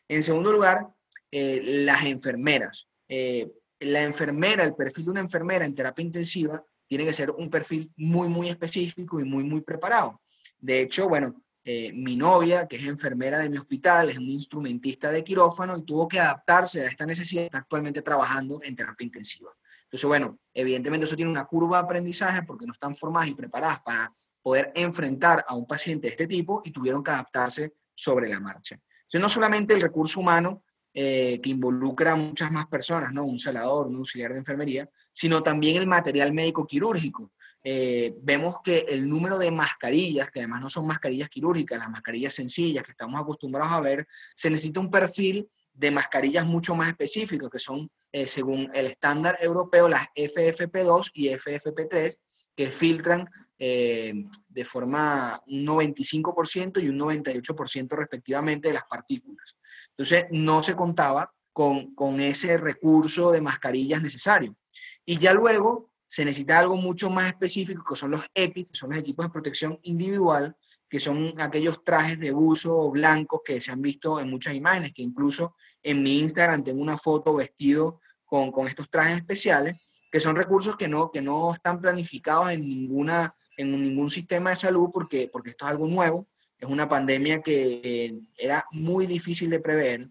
En 0.08 0.22
segundo 0.22 0.52
lugar, 0.52 0.88
eh, 1.30 1.60
las 1.62 2.04
enfermeras. 2.04 2.88
Eh, 3.08 3.50
la 3.80 4.02
enfermera, 4.02 4.64
el 4.64 4.74
perfil 4.74 5.06
de 5.06 5.10
una 5.10 5.20
enfermera 5.20 5.64
en 5.64 5.74
terapia 5.74 6.04
intensiva 6.04 6.64
tiene 6.92 7.06
que 7.06 7.14
ser 7.14 7.30
un 7.30 7.48
perfil 7.48 7.90
muy, 7.96 8.28
muy 8.28 8.50
específico 8.50 9.18
y 9.18 9.24
muy, 9.24 9.44
muy 9.44 9.62
preparado. 9.62 10.20
De 10.58 10.82
hecho, 10.82 11.08
bueno, 11.08 11.42
eh, 11.64 11.90
mi 11.94 12.16
novia, 12.16 12.68
que 12.68 12.76
es 12.76 12.84
enfermera 12.84 13.38
de 13.38 13.48
mi 13.48 13.56
hospital, 13.56 14.10
es 14.10 14.18
un 14.18 14.28
instrumentista 14.28 15.10
de 15.10 15.24
quirófano 15.24 15.74
y 15.78 15.84
tuvo 15.84 16.06
que 16.06 16.20
adaptarse 16.20 16.82
a 16.82 16.88
esta 16.88 17.06
necesidad, 17.06 17.48
actualmente 17.50 18.02
trabajando 18.02 18.60
en 18.62 18.76
terapia 18.76 19.06
intensiva. 19.06 19.50
Entonces, 19.84 20.06
bueno, 20.06 20.38
evidentemente 20.52 21.06
eso 21.06 21.16
tiene 21.16 21.30
una 21.30 21.46
curva 21.46 21.78
de 21.78 21.84
aprendizaje 21.84 22.42
porque 22.42 22.66
no 22.66 22.74
están 22.74 22.94
formadas 22.94 23.30
y 23.30 23.34
preparadas 23.34 23.80
para 23.80 24.12
poder 24.42 24.70
enfrentar 24.74 25.46
a 25.48 25.54
un 25.54 25.66
paciente 25.66 26.08
de 26.08 26.10
este 26.10 26.26
tipo 26.26 26.60
y 26.62 26.72
tuvieron 26.72 27.02
que 27.02 27.10
adaptarse 27.10 27.72
sobre 27.94 28.28
la 28.28 28.38
marcha. 28.38 28.74
Entonces, 28.74 29.20
no 29.22 29.30
solamente 29.30 29.72
el 29.72 29.80
recurso 29.80 30.20
humano 30.20 30.62
eh, 30.92 31.40
que 31.42 31.48
involucra 31.48 32.12
a 32.12 32.16
muchas 32.16 32.52
más 32.52 32.66
personas, 32.66 33.14
¿no? 33.14 33.24
Un 33.24 33.38
celador, 33.38 33.86
un 33.86 33.96
auxiliar 33.96 34.34
de 34.34 34.40
enfermería, 34.40 34.90
sino 35.12 35.42
también 35.42 35.76
el 35.76 35.86
material 35.86 36.32
médico 36.32 36.66
quirúrgico. 36.66 37.30
Eh, 37.64 38.16
vemos 38.22 38.56
que 38.64 38.86
el 38.88 39.08
número 39.08 39.38
de 39.38 39.52
mascarillas, 39.52 40.30
que 40.30 40.40
además 40.40 40.62
no 40.62 40.70
son 40.70 40.86
mascarillas 40.86 41.28
quirúrgicas, 41.28 41.78
las 41.78 41.90
mascarillas 41.90 42.34
sencillas 42.34 42.82
que 42.82 42.90
estamos 42.90 43.20
acostumbrados 43.20 43.72
a 43.72 43.80
ver, 43.80 44.06
se 44.34 44.50
necesita 44.50 44.80
un 44.80 44.90
perfil 44.90 45.48
de 45.72 45.90
mascarillas 45.90 46.44
mucho 46.44 46.74
más 46.74 46.88
específicos, 46.88 47.50
que 47.50 47.58
son, 47.58 47.90
eh, 48.10 48.26
según 48.26 48.68
el 48.74 48.86
estándar 48.86 49.38
europeo, 49.40 49.88
las 49.88 50.08
FFP2 50.14 51.10
y 51.14 51.28
FFP3, 51.28 52.18
que 52.54 52.70
filtran 52.70 53.28
eh, 53.58 54.12
de 54.48 54.64
forma 54.64 55.40
un 55.46 55.64
95% 55.64 56.82
y 56.82 56.88
un 56.88 56.98
98% 56.98 57.96
respectivamente 57.96 58.68
de 58.68 58.74
las 58.74 58.84
partículas. 58.84 59.56
Entonces, 59.90 60.26
no 60.30 60.62
se 60.62 60.74
contaba 60.74 61.32
con, 61.52 61.94
con 61.94 62.20
ese 62.20 62.58
recurso 62.58 63.30
de 63.30 63.40
mascarillas 63.40 64.02
necesario. 64.02 64.56
Y 65.04 65.18
ya 65.18 65.34
luego 65.34 65.90
se 66.06 66.24
necesita 66.24 66.58
algo 66.58 66.76
mucho 66.76 67.10
más 67.10 67.26
específico, 67.26 67.84
que 67.88 67.96
son 67.96 68.10
los 68.10 68.24
EPI, 68.34 68.64
que 68.64 68.76
son 68.76 68.90
los 68.90 68.98
equipos 68.98 69.26
de 69.26 69.32
protección 69.32 69.78
individual, 69.82 70.56
que 70.88 71.00
son 71.00 71.32
aquellos 71.40 71.82
trajes 71.84 72.20
de 72.20 72.32
buzo 72.32 72.90
blancos 72.90 73.40
que 73.44 73.60
se 73.62 73.72
han 73.72 73.80
visto 73.80 74.20
en 74.20 74.28
muchas 74.28 74.54
imágenes, 74.54 74.92
que 74.92 75.02
incluso 75.02 75.56
en 75.82 76.02
mi 76.02 76.20
Instagram 76.20 76.62
tengo 76.62 76.82
una 76.82 76.98
foto 76.98 77.34
vestido 77.34 77.98
con, 78.26 78.52
con 78.52 78.68
estos 78.68 78.90
trajes 78.90 79.16
especiales, 79.16 79.76
que 80.10 80.20
son 80.20 80.36
recursos 80.36 80.76
que 80.76 80.88
no, 80.88 81.10
que 81.10 81.22
no 81.22 81.54
están 81.54 81.80
planificados 81.80 82.50
en, 82.50 82.60
ninguna, 82.60 83.34
en 83.56 83.72
ningún 83.72 84.10
sistema 84.10 84.50
de 84.50 84.56
salud 84.56 84.90
porque, 84.92 85.30
porque 85.32 85.50
esto 85.50 85.64
es 85.64 85.70
algo 85.70 85.86
nuevo, 85.86 86.28
es 86.58 86.68
una 86.68 86.86
pandemia 86.86 87.40
que 87.40 88.20
era 88.36 88.66
muy 88.70 89.06
difícil 89.06 89.48
de 89.48 89.60
prever, 89.60 90.10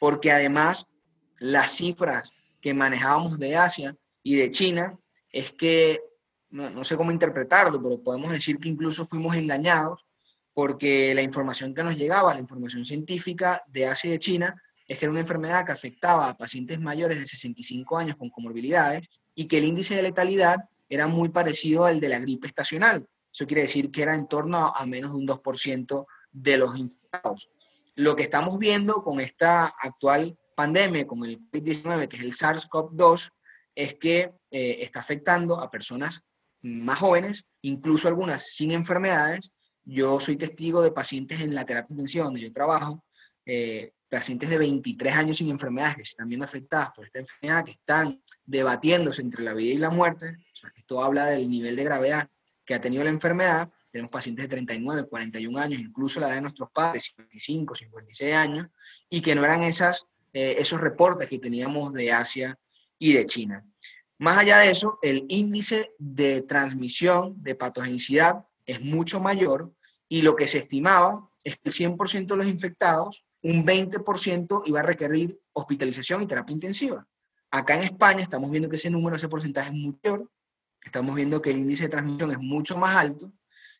porque 0.00 0.32
además 0.32 0.86
las 1.38 1.72
cifras 1.72 2.30
que 2.62 2.72
manejábamos 2.72 3.38
de 3.38 3.54
Asia 3.54 3.94
y 4.22 4.36
de 4.36 4.50
China 4.50 4.98
es 5.30 5.52
que, 5.52 6.00
no, 6.50 6.84
sé 6.84 6.96
cómo 6.96 7.10
interpretarlo, 7.10 7.82
pero 7.82 8.02
podemos 8.02 8.30
decir 8.32 8.58
que 8.58 8.68
incluso 8.68 9.06
fuimos 9.06 9.34
engañados 9.36 10.04
porque 10.54 11.14
la 11.14 11.22
información 11.22 11.74
que 11.74 11.82
nos 11.82 11.96
llegaba, 11.96 12.34
la 12.34 12.40
información 12.40 12.84
científica 12.84 13.62
de 13.68 13.86
Asia 13.86 14.08
y 14.08 14.12
de 14.12 14.18
China, 14.18 14.62
es 14.86 14.98
que 14.98 15.06
era 15.06 15.12
una 15.12 15.20
enfermedad 15.20 15.64
que 15.64 15.72
afectaba 15.72 16.28
a 16.28 16.36
pacientes 16.36 16.78
mayores 16.78 17.18
de 17.18 17.24
65 17.24 17.96
años 17.96 18.16
con 18.16 18.28
comorbilidades 18.28 19.08
y 19.34 19.46
que 19.46 19.58
el 19.58 19.64
índice 19.64 19.94
de 19.94 20.02
letalidad 20.02 20.56
era 20.88 21.06
muy 21.06 21.30
parecido 21.30 21.86
al 21.86 22.00
de 22.00 22.10
la 22.10 22.18
gripe 22.18 22.46
estacional. 22.46 23.08
Eso 23.32 23.46
quiere 23.46 23.62
decir 23.62 23.90
que 23.90 24.02
era 24.02 24.14
en 24.14 24.28
torno 24.28 24.74
a 24.76 24.84
menos 24.84 25.12
de 25.12 25.16
un 25.16 25.26
2% 25.26 26.06
de 26.32 26.56
los 26.58 26.76
infectados. 26.76 27.48
Lo 27.94 28.14
que 28.14 28.24
estamos 28.24 28.58
viendo 28.58 29.02
con 29.02 29.20
esta 29.20 29.66
actual 29.80 30.36
pandemia, 30.54 31.06
con 31.06 31.24
el 31.24 31.40
COVID-19, 31.50 32.08
que 32.08 32.16
es 32.18 32.22
el 32.22 32.32
SARS-CoV-2, 32.32 33.30
es 33.74 33.94
que 33.94 34.32
eh, 34.50 34.78
está 34.80 35.00
afectando 35.00 35.60
a 35.60 35.70
personas 35.70 36.22
más 36.62 36.98
jóvenes, 36.98 37.44
incluso 37.62 38.08
algunas 38.08 38.54
sin 38.54 38.70
enfermedades. 38.70 39.50
Yo 39.84 40.20
soy 40.20 40.36
testigo 40.36 40.82
de 40.82 40.92
pacientes 40.92 41.40
en 41.40 41.54
la 41.54 41.64
terapia 41.64 41.94
intensiva 41.94 42.24
donde 42.24 42.40
yo 42.40 42.52
trabajo, 42.52 43.04
eh, 43.44 43.92
pacientes 44.08 44.50
de 44.50 44.58
23 44.58 45.14
años 45.16 45.38
sin 45.38 45.48
enfermedades 45.48 45.96
que 45.96 46.04
se 46.04 46.10
están 46.10 46.28
viendo 46.28 46.44
afectadas 46.44 46.90
por 46.94 47.06
esta 47.06 47.20
enfermedad, 47.20 47.64
que 47.64 47.72
están 47.72 48.22
debatiéndose 48.44 49.22
entre 49.22 49.42
la 49.42 49.54
vida 49.54 49.74
y 49.74 49.78
la 49.78 49.90
muerte. 49.90 50.36
esto 50.76 51.02
habla 51.02 51.26
del 51.26 51.48
nivel 51.48 51.74
de 51.74 51.84
gravedad 51.84 52.28
que 52.64 52.74
ha 52.74 52.80
tenido 52.80 53.02
la 53.02 53.10
enfermedad. 53.10 53.70
Tenemos 53.90 54.10
pacientes 54.10 54.44
de 54.44 54.48
39, 54.48 55.08
41 55.08 55.58
años, 55.58 55.80
incluso 55.80 56.20
la 56.20 56.28
edad 56.28 56.36
de 56.36 56.42
nuestros 56.42 56.70
padres, 56.70 57.04
55, 57.16 57.74
56 57.74 58.34
años, 58.34 58.66
y 59.08 59.20
que 59.20 59.34
no 59.34 59.44
eran 59.44 59.62
esas, 59.62 60.04
eh, 60.32 60.56
esos 60.58 60.80
reportes 60.80 61.28
que 61.28 61.38
teníamos 61.38 61.92
de 61.92 62.12
Asia 62.12 62.58
y 63.02 63.14
de 63.14 63.26
China. 63.26 63.66
Más 64.18 64.38
allá 64.38 64.58
de 64.58 64.70
eso, 64.70 65.00
el 65.02 65.26
índice 65.28 65.90
de 65.98 66.42
transmisión 66.42 67.34
de 67.42 67.56
patogenicidad 67.56 68.46
es 68.64 68.80
mucho 68.80 69.18
mayor 69.18 69.74
y 70.08 70.22
lo 70.22 70.36
que 70.36 70.46
se 70.46 70.58
estimaba 70.58 71.28
es 71.42 71.56
que 71.56 71.70
el 71.70 71.72
100% 71.72 72.26
de 72.28 72.36
los 72.36 72.46
infectados, 72.46 73.24
un 73.42 73.66
20% 73.66 74.62
iba 74.66 74.78
a 74.78 74.84
requerir 74.84 75.36
hospitalización 75.52 76.22
y 76.22 76.26
terapia 76.26 76.54
intensiva. 76.54 77.04
Acá 77.50 77.74
en 77.74 77.82
España 77.82 78.22
estamos 78.22 78.48
viendo 78.52 78.68
que 78.68 78.76
ese 78.76 78.88
número, 78.88 79.16
ese 79.16 79.28
porcentaje 79.28 79.70
es 79.70 79.74
mucho 79.74 79.98
mayor, 80.10 80.30
estamos 80.84 81.16
viendo 81.16 81.42
que 81.42 81.50
el 81.50 81.58
índice 81.58 81.82
de 81.82 81.88
transmisión 81.88 82.30
es 82.30 82.38
mucho 82.38 82.76
más 82.76 82.96
alto, 82.96 83.32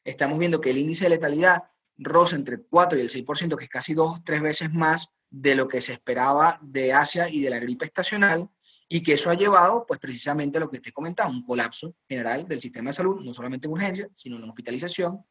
estamos 0.02 0.37
viendo 0.37 0.61
que 0.61 0.71
el 0.71 0.79
índice 0.79 1.05
de 1.05 1.11
letalidad 1.11 1.62
roza 1.97 2.35
entre 2.35 2.57
el 2.57 2.67
4 2.69 2.99
y 2.99 3.02
el 3.02 3.09
6%, 3.09 3.57
que 3.57 3.64
es 3.67 3.71
casi 3.71 3.95
dos, 3.95 4.25
tres 4.25 4.43
veces 4.43 4.73
más 4.73 5.07
de 5.31 5.55
lo 5.55 5.69
que 5.69 5.81
se 5.81 5.93
esperaba 5.93 6.59
de 6.61 6.93
Asia 6.93 7.29
y 7.29 7.41
de 7.41 7.50
la 7.50 7.61
gripe 7.61 7.85
estacional, 7.85 8.50
y 8.94 9.02
que 9.02 9.14
eso 9.14 9.30
ha 9.30 9.34
llevado, 9.34 9.87
pues 9.87 9.99
precisamente 9.99 10.58
a 10.58 10.61
lo 10.61 10.70
que 10.70 10.78
te 10.78 10.92
comentaba, 10.92 11.30
un 11.30 11.42
colapso 11.46 11.94
general 12.06 12.46
del 12.46 12.61
sistema 12.61 12.90
de 12.90 12.94
salud, 12.94 13.22
no 13.25 13.32
solamente 13.32 13.66
en 13.66 13.72
urgencia, 13.72 14.06
sino 14.12 14.37
en 14.37 14.44
hospitalización 14.44 15.25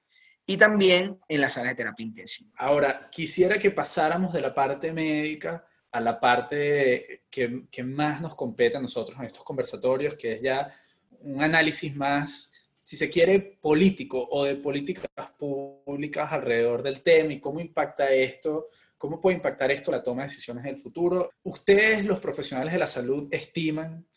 y 0.48 0.58
también 0.58 1.20
en 1.27 1.41
la 1.41 1.48
sala 1.48 1.70
de 1.70 1.75
terapia 1.75 2.03
intensiva. 2.03 2.50
Ahora, 2.58 3.08
quisiera 3.12 3.60
que 3.60 3.70
pasáramos 3.70 4.34
de 4.34 4.41
la 4.41 4.51
parte 4.51 4.91
médica 4.91 5.63
a 5.91 6.01
la 6.01 6.20
parte 6.20 7.25
que, 7.30 7.68
que 7.70 7.84
más 7.84 8.20
nos 8.20 8.34
compete 8.34 8.77
a 8.77 8.82
nosotros 8.82 9.20
en 9.20 9.25
estos 9.25 9.44
conversatorios, 9.44 10.15
que 10.15 10.34
es 10.34 10.41
ya 10.41 10.74
un 11.20 11.44
análisis 11.44 11.96
más, 11.96 12.51
si 12.80 12.98
se 12.98 13.12
quiere, 13.12 13.60
político 13.62 14.27
o 14.32 14.44
de 14.44 14.56
políticas 14.56 15.06
públicas 15.38 16.32
alrededor 16.32 16.82
del 16.82 17.03
tema 17.03 17.34
y 17.34 17.39
cómo 17.39 17.60
impacta 17.60 18.10
esto 18.10 18.70
¿Cómo 19.01 19.20
puede 19.20 19.38
impactar 19.38 19.72
esto 19.72 19.89
la 19.89 20.03
toma 20.03 20.22
de 20.22 20.27
decisiones 20.27 20.63
en 20.63 20.70
el 20.70 20.77
futuro? 20.77 21.31
¿Ustedes, 21.41 22.05
los 22.05 22.20
profesionales 22.20 22.72
de 22.72 22.77
la 22.77 22.86
salud, 22.86 23.27
estiman 23.31 24.08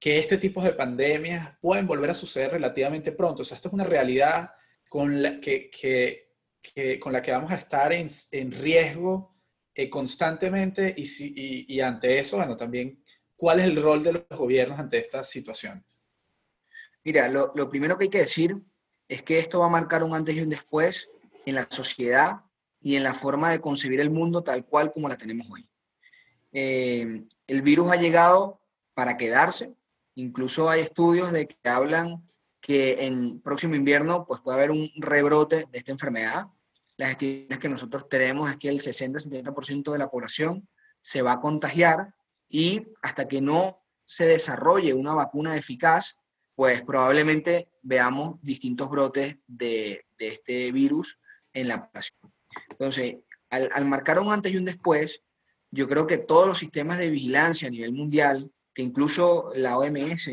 que 0.00 0.18
este 0.18 0.36
tipo 0.36 0.60
de 0.64 0.72
pandemias 0.72 1.56
pueden 1.60 1.86
volver 1.86 2.10
a 2.10 2.14
suceder 2.14 2.50
relativamente 2.50 3.12
pronto? 3.12 3.42
O 3.42 3.44
sea, 3.44 3.54
esto 3.54 3.68
es 3.68 3.74
una 3.74 3.84
realidad 3.84 4.50
con 4.88 5.22
la 5.22 5.38
que, 5.38 5.70
con 6.98 7.12
la 7.12 7.22
que 7.22 7.30
vamos 7.30 7.52
a 7.52 7.54
estar 7.54 7.92
en, 7.92 8.50
riesgo 8.50 9.36
eh, 9.72 9.88
constantemente 9.88 10.92
y, 10.96 11.72
y, 11.72 11.80
ante 11.80 12.18
eso, 12.18 12.38
bueno, 12.38 12.56
también, 12.56 13.00
¿cuál 13.36 13.60
es 13.60 13.66
el 13.66 13.80
rol 13.80 14.02
de 14.02 14.12
los 14.14 14.24
gobiernos 14.30 14.80
ante 14.80 14.98
estas 14.98 15.30
situaciones? 15.30 16.04
Mira, 17.04 17.28
lo, 17.28 17.52
lo 17.54 17.70
primero 17.70 17.96
que 17.96 18.06
hay 18.06 18.10
que 18.10 18.18
decir 18.22 18.56
es 19.06 19.22
que 19.22 19.38
esto 19.38 19.60
va 19.60 19.66
a 19.66 19.68
marcar 19.68 20.02
un 20.02 20.16
antes 20.16 20.34
y 20.34 20.40
un 20.40 20.50
después 20.50 21.08
en 21.44 21.54
la 21.54 21.68
sociedad 21.70 22.40
y 22.80 22.96
en 22.96 23.02
la 23.02 23.14
forma 23.14 23.50
de 23.50 23.60
concebir 23.60 24.00
el 24.00 24.10
mundo 24.10 24.42
tal 24.42 24.64
cual 24.64 24.92
como 24.92 25.08
la 25.08 25.16
tenemos 25.16 25.48
hoy. 25.50 25.68
Eh, 26.52 27.24
el 27.46 27.62
virus 27.62 27.90
ha 27.90 27.96
llegado 27.96 28.60
para 28.94 29.16
quedarse, 29.16 29.74
incluso 30.14 30.68
hay 30.68 30.80
estudios 30.80 31.32
de 31.32 31.46
que 31.46 31.68
hablan 31.68 32.24
que 32.60 33.04
en 33.06 33.40
próximo 33.40 33.74
invierno 33.74 34.26
pues, 34.26 34.40
puede 34.40 34.58
haber 34.58 34.70
un 34.70 34.90
rebrote 34.96 35.66
de 35.70 35.78
esta 35.78 35.92
enfermedad. 35.92 36.48
Las 36.96 37.10
estimaciones 37.10 37.58
que 37.58 37.68
nosotros 37.68 38.08
tenemos 38.08 38.50
es 38.50 38.56
que 38.56 38.68
el 38.68 38.80
60-70% 38.80 39.92
de 39.92 39.98
la 39.98 40.10
población 40.10 40.68
se 41.00 41.22
va 41.22 41.32
a 41.32 41.40
contagiar 41.40 42.14
y 42.48 42.88
hasta 43.02 43.28
que 43.28 43.40
no 43.40 43.84
se 44.04 44.26
desarrolle 44.26 44.94
una 44.94 45.14
vacuna 45.14 45.56
eficaz, 45.56 46.16
pues 46.54 46.82
probablemente 46.82 47.68
veamos 47.82 48.40
distintos 48.42 48.88
brotes 48.88 49.38
de, 49.46 50.06
de 50.18 50.28
este 50.28 50.72
virus 50.72 51.18
en 51.52 51.68
la 51.68 51.86
población. 51.86 52.35
Entonces, 52.70 53.16
al, 53.50 53.84
marcar 53.86 54.18
un 54.18 54.32
antes 54.32 54.52
y 54.52 54.56
un 54.56 54.64
después, 54.64 55.22
yo 55.70 55.88
creo 55.88 56.06
que 56.06 56.18
todos 56.18 56.46
los 56.46 56.58
sistemas 56.58 56.98
de 56.98 57.10
vigilancia 57.10 57.68
a 57.68 57.70
nivel 57.70 57.92
mundial, 57.92 58.50
que 58.74 58.82
incluso 58.82 59.50
la 59.54 59.78
OMS, 59.78 60.30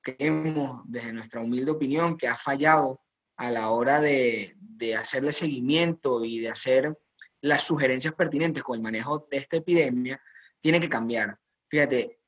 creemos 0.00 0.82
desde 0.86 1.12
nuestra 1.12 1.40
humilde 1.40 1.70
opinión 1.70 2.16
que 2.16 2.28
ha 2.28 2.36
fallado 2.36 3.00
a 3.36 3.50
la 3.50 3.70
hora 3.70 4.00
de, 4.00 4.54
de 4.58 4.96
hacerle 4.96 5.32
seguimiento 5.32 6.24
y 6.24 6.40
de 6.40 6.50
hacer 6.50 6.96
las 7.40 7.62
sugerencias 7.62 8.14
pertinentes 8.14 8.62
con 8.62 8.76
el 8.76 8.82
manejo 8.82 9.26
de 9.30 9.38
esta 9.38 9.58
epidemia, 9.58 10.20
tiene 10.60 10.80
que 10.80 10.88
cambiar. 10.88 11.38
Fíjate, 11.68 12.20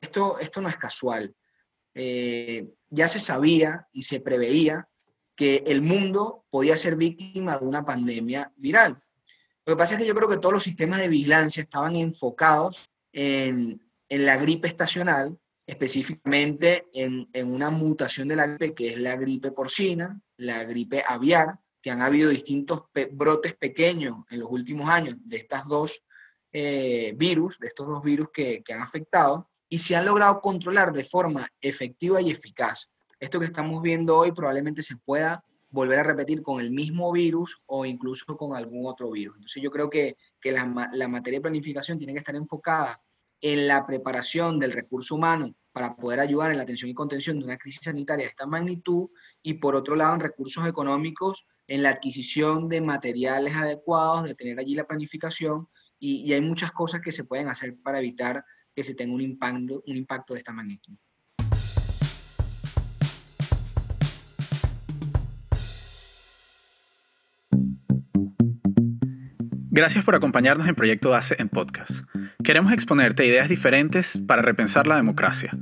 esto, 0.00 0.38
esto 0.38 0.60
no 0.60 0.68
es 0.68 0.76
casual. 0.76 1.34
Eh, 1.94 2.66
ya 2.88 3.08
se 3.08 3.18
sabía 3.18 3.86
y 3.92 4.02
se 4.02 4.20
preveía 4.20 4.88
que 5.40 5.64
el 5.66 5.80
mundo 5.80 6.44
podía 6.50 6.76
ser 6.76 6.96
víctima 6.96 7.56
de 7.56 7.64
una 7.64 7.82
pandemia 7.82 8.52
viral. 8.56 9.02
Lo 9.64 9.72
que 9.72 9.78
pasa 9.78 9.94
es 9.94 10.00
que 10.02 10.06
yo 10.06 10.14
creo 10.14 10.28
que 10.28 10.36
todos 10.36 10.52
los 10.52 10.62
sistemas 10.62 11.00
de 11.00 11.08
vigilancia 11.08 11.62
estaban 11.62 11.96
enfocados 11.96 12.78
en, 13.10 13.80
la 14.10 14.36
gripe 14.36 14.68
estacional, 14.68 15.38
específicamente 15.66 16.88
en, 16.92 17.26
una 17.46 17.70
mutación 17.70 18.28
de 18.28 18.36
la 18.36 18.48
gripe 18.48 18.74
que 18.74 18.88
es 18.92 18.98
la 18.98 19.16
gripe 19.16 19.50
porcina, 19.50 20.20
la 20.36 20.62
gripe 20.64 21.02
aviar, 21.08 21.58
que 21.80 21.90
han 21.90 22.02
habido 22.02 22.28
distintos 22.28 22.82
brotes 23.12 23.54
pequeños 23.54 24.18
en 24.28 24.40
los 24.40 24.50
últimos 24.50 24.90
años 24.90 25.16
de 25.24 25.38
estas 25.38 25.66
dos 25.66 26.02
eh, 26.52 27.14
virus, 27.16 27.58
de 27.58 27.68
estos 27.68 27.86
dos 27.86 28.02
virus 28.02 28.28
que 28.30 28.62
han 28.74 28.82
afectado, 28.82 29.48
y 29.70 29.78
se 29.78 29.96
han 29.96 30.04
logrado 30.04 30.38
controlar 30.42 30.92
de 30.92 31.04
forma 31.04 31.48
efectiva 31.62 32.20
y 32.20 32.30
eficaz. 32.30 32.90
Esto 33.20 33.38
que 33.38 33.44
estamos 33.44 33.82
viendo 33.82 34.16
hoy 34.16 34.32
probablemente 34.32 34.82
se 34.82 34.96
pueda 34.96 35.44
volver 35.68 35.98
a 35.98 36.04
repetir 36.04 36.42
con 36.42 36.58
el 36.58 36.70
mismo 36.70 37.12
virus 37.12 37.60
o 37.66 37.84
incluso 37.84 38.24
con 38.38 38.56
algún 38.56 38.86
otro 38.86 39.10
virus. 39.10 39.36
Entonces 39.36 39.62
yo 39.62 39.70
creo 39.70 39.90
que, 39.90 40.16
que 40.40 40.52
la, 40.52 40.90
la, 40.94 41.06
materia 41.06 41.38
de 41.38 41.42
planificación 41.42 41.98
tiene 41.98 42.14
que 42.14 42.20
estar 42.20 42.34
enfocada 42.34 42.98
en 43.42 43.68
la 43.68 43.86
preparación 43.86 44.58
del 44.58 44.72
recurso 44.72 45.14
humano 45.14 45.54
para 45.72 45.96
poder 45.96 46.18
ayudar 46.20 46.50
en 46.50 46.56
la 46.56 46.62
atención 46.62 46.90
y 46.90 46.94
contención 46.94 47.38
de 47.38 47.44
una 47.44 47.58
crisis 47.58 47.82
sanitaria 47.84 48.24
de 48.24 48.30
esta 48.30 48.46
magnitud 48.46 49.10
y 49.42 49.54
por 49.54 49.76
otro 49.76 49.96
lado 49.96 50.14
en 50.14 50.20
recursos 50.20 50.66
económicos 50.66 51.46
en 51.68 51.82
la 51.82 51.90
adquisición 51.90 52.68
de 52.68 52.80
materiales 52.80 53.54
adecuados, 53.54 54.24
de 54.24 54.34
tener 54.34 54.58
allí 54.58 54.74
la 54.74 54.84
planificación 54.84 55.68
y, 55.98 56.22
y 56.22 56.32
hay 56.32 56.40
muchas 56.40 56.72
cosas 56.72 57.02
que 57.02 57.12
se 57.12 57.24
pueden 57.24 57.48
hacer 57.48 57.76
para 57.82 58.00
evitar 58.00 58.42
que 58.74 58.82
se 58.82 58.94
tenga 58.94 59.14
un 59.14 59.20
impacto, 59.20 59.82
un 59.86 59.96
impacto 59.96 60.32
de 60.32 60.38
esta 60.38 60.52
magnitud. 60.52 60.96
Gracias 69.72 70.04
por 70.04 70.16
acompañarnos 70.16 70.66
en 70.66 70.74
Proyecto 70.74 71.10
Base 71.10 71.36
en 71.38 71.48
podcast. 71.48 72.00
Queremos 72.42 72.72
exponerte 72.72 73.24
ideas 73.24 73.48
diferentes 73.48 74.20
para 74.26 74.42
repensar 74.42 74.88
la 74.88 74.96
democracia. 74.96 75.56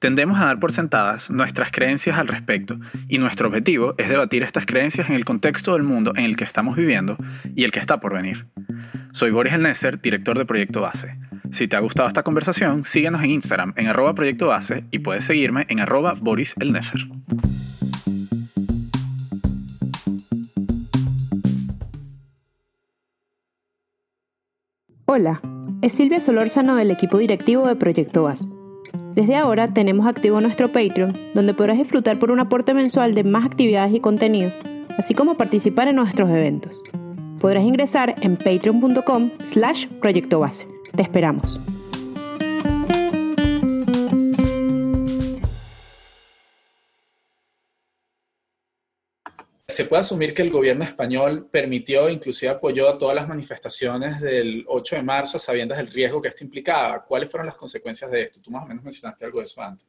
Tendemos 0.00 0.40
a 0.40 0.46
dar 0.46 0.58
por 0.58 0.72
sentadas 0.72 1.30
nuestras 1.30 1.70
creencias 1.70 2.18
al 2.18 2.26
respecto 2.26 2.80
y 3.06 3.18
nuestro 3.18 3.46
objetivo 3.46 3.94
es 3.98 4.08
debatir 4.08 4.42
estas 4.42 4.66
creencias 4.66 5.08
en 5.08 5.14
el 5.14 5.24
contexto 5.24 5.74
del 5.74 5.84
mundo 5.84 6.12
en 6.16 6.24
el 6.24 6.36
que 6.36 6.42
estamos 6.42 6.74
viviendo 6.74 7.16
y 7.54 7.62
el 7.62 7.70
que 7.70 7.78
está 7.78 8.00
por 8.00 8.14
venir. 8.14 8.46
Soy 9.12 9.30
Boris 9.30 9.52
El 9.52 9.62
Nesser, 9.62 10.00
director 10.00 10.36
de 10.36 10.44
Proyecto 10.44 10.80
Base. 10.80 11.16
Si 11.52 11.68
te 11.68 11.76
ha 11.76 11.80
gustado 11.80 12.08
esta 12.08 12.24
conversación, 12.24 12.82
síguenos 12.82 13.22
en 13.22 13.30
Instagram 13.30 13.74
en 13.76 13.86
arroba 13.86 14.16
Proyecto 14.16 14.48
Base 14.48 14.86
y 14.90 14.98
puedes 14.98 15.24
seguirme 15.24 15.66
en 15.68 15.78
arroba 15.78 16.14
Boris 16.14 16.54
El 16.58 16.72
Hola, 25.14 25.42
es 25.82 25.92
Silvia 25.92 26.20
Solórzano 26.20 26.74
del 26.74 26.90
equipo 26.90 27.18
directivo 27.18 27.66
de 27.66 27.76
Proyecto 27.76 28.22
Base. 28.22 28.48
Desde 29.14 29.36
ahora 29.36 29.68
tenemos 29.68 30.06
activo 30.06 30.40
nuestro 30.40 30.72
Patreon, 30.72 31.14
donde 31.34 31.52
podrás 31.52 31.76
disfrutar 31.76 32.18
por 32.18 32.30
un 32.30 32.40
aporte 32.40 32.72
mensual 32.72 33.14
de 33.14 33.22
más 33.22 33.44
actividades 33.44 33.92
y 33.92 34.00
contenido, 34.00 34.50
así 34.96 35.12
como 35.12 35.36
participar 35.36 35.88
en 35.88 35.96
nuestros 35.96 36.30
eventos. 36.30 36.82
Podrás 37.40 37.64
ingresar 37.64 38.14
en 38.22 38.38
patreon.com 38.38 39.32
slash 39.44 39.86
proyecto 40.00 40.40
base. 40.40 40.66
Te 40.96 41.02
esperamos. 41.02 41.60
Se 49.72 49.86
puede 49.86 50.02
asumir 50.02 50.34
que 50.34 50.42
el 50.42 50.50
gobierno 50.50 50.84
español 50.84 51.48
permitió, 51.50 52.10
inclusive 52.10 52.52
apoyó 52.52 52.90
a 52.90 52.98
todas 52.98 53.14
las 53.14 53.26
manifestaciones 53.26 54.20
del 54.20 54.66
8 54.68 54.96
de 54.96 55.02
marzo, 55.02 55.38
sabiendo 55.38 55.74
del 55.74 55.86
riesgo 55.86 56.20
que 56.20 56.28
esto 56.28 56.44
implicaba. 56.44 57.02
¿Cuáles 57.02 57.30
fueron 57.30 57.46
las 57.46 57.56
consecuencias 57.56 58.10
de 58.10 58.20
esto? 58.20 58.42
Tú 58.42 58.50
más 58.50 58.64
o 58.64 58.66
menos 58.66 58.84
mencionaste 58.84 59.24
algo 59.24 59.38
de 59.38 59.46
eso 59.46 59.62
antes. 59.62 59.88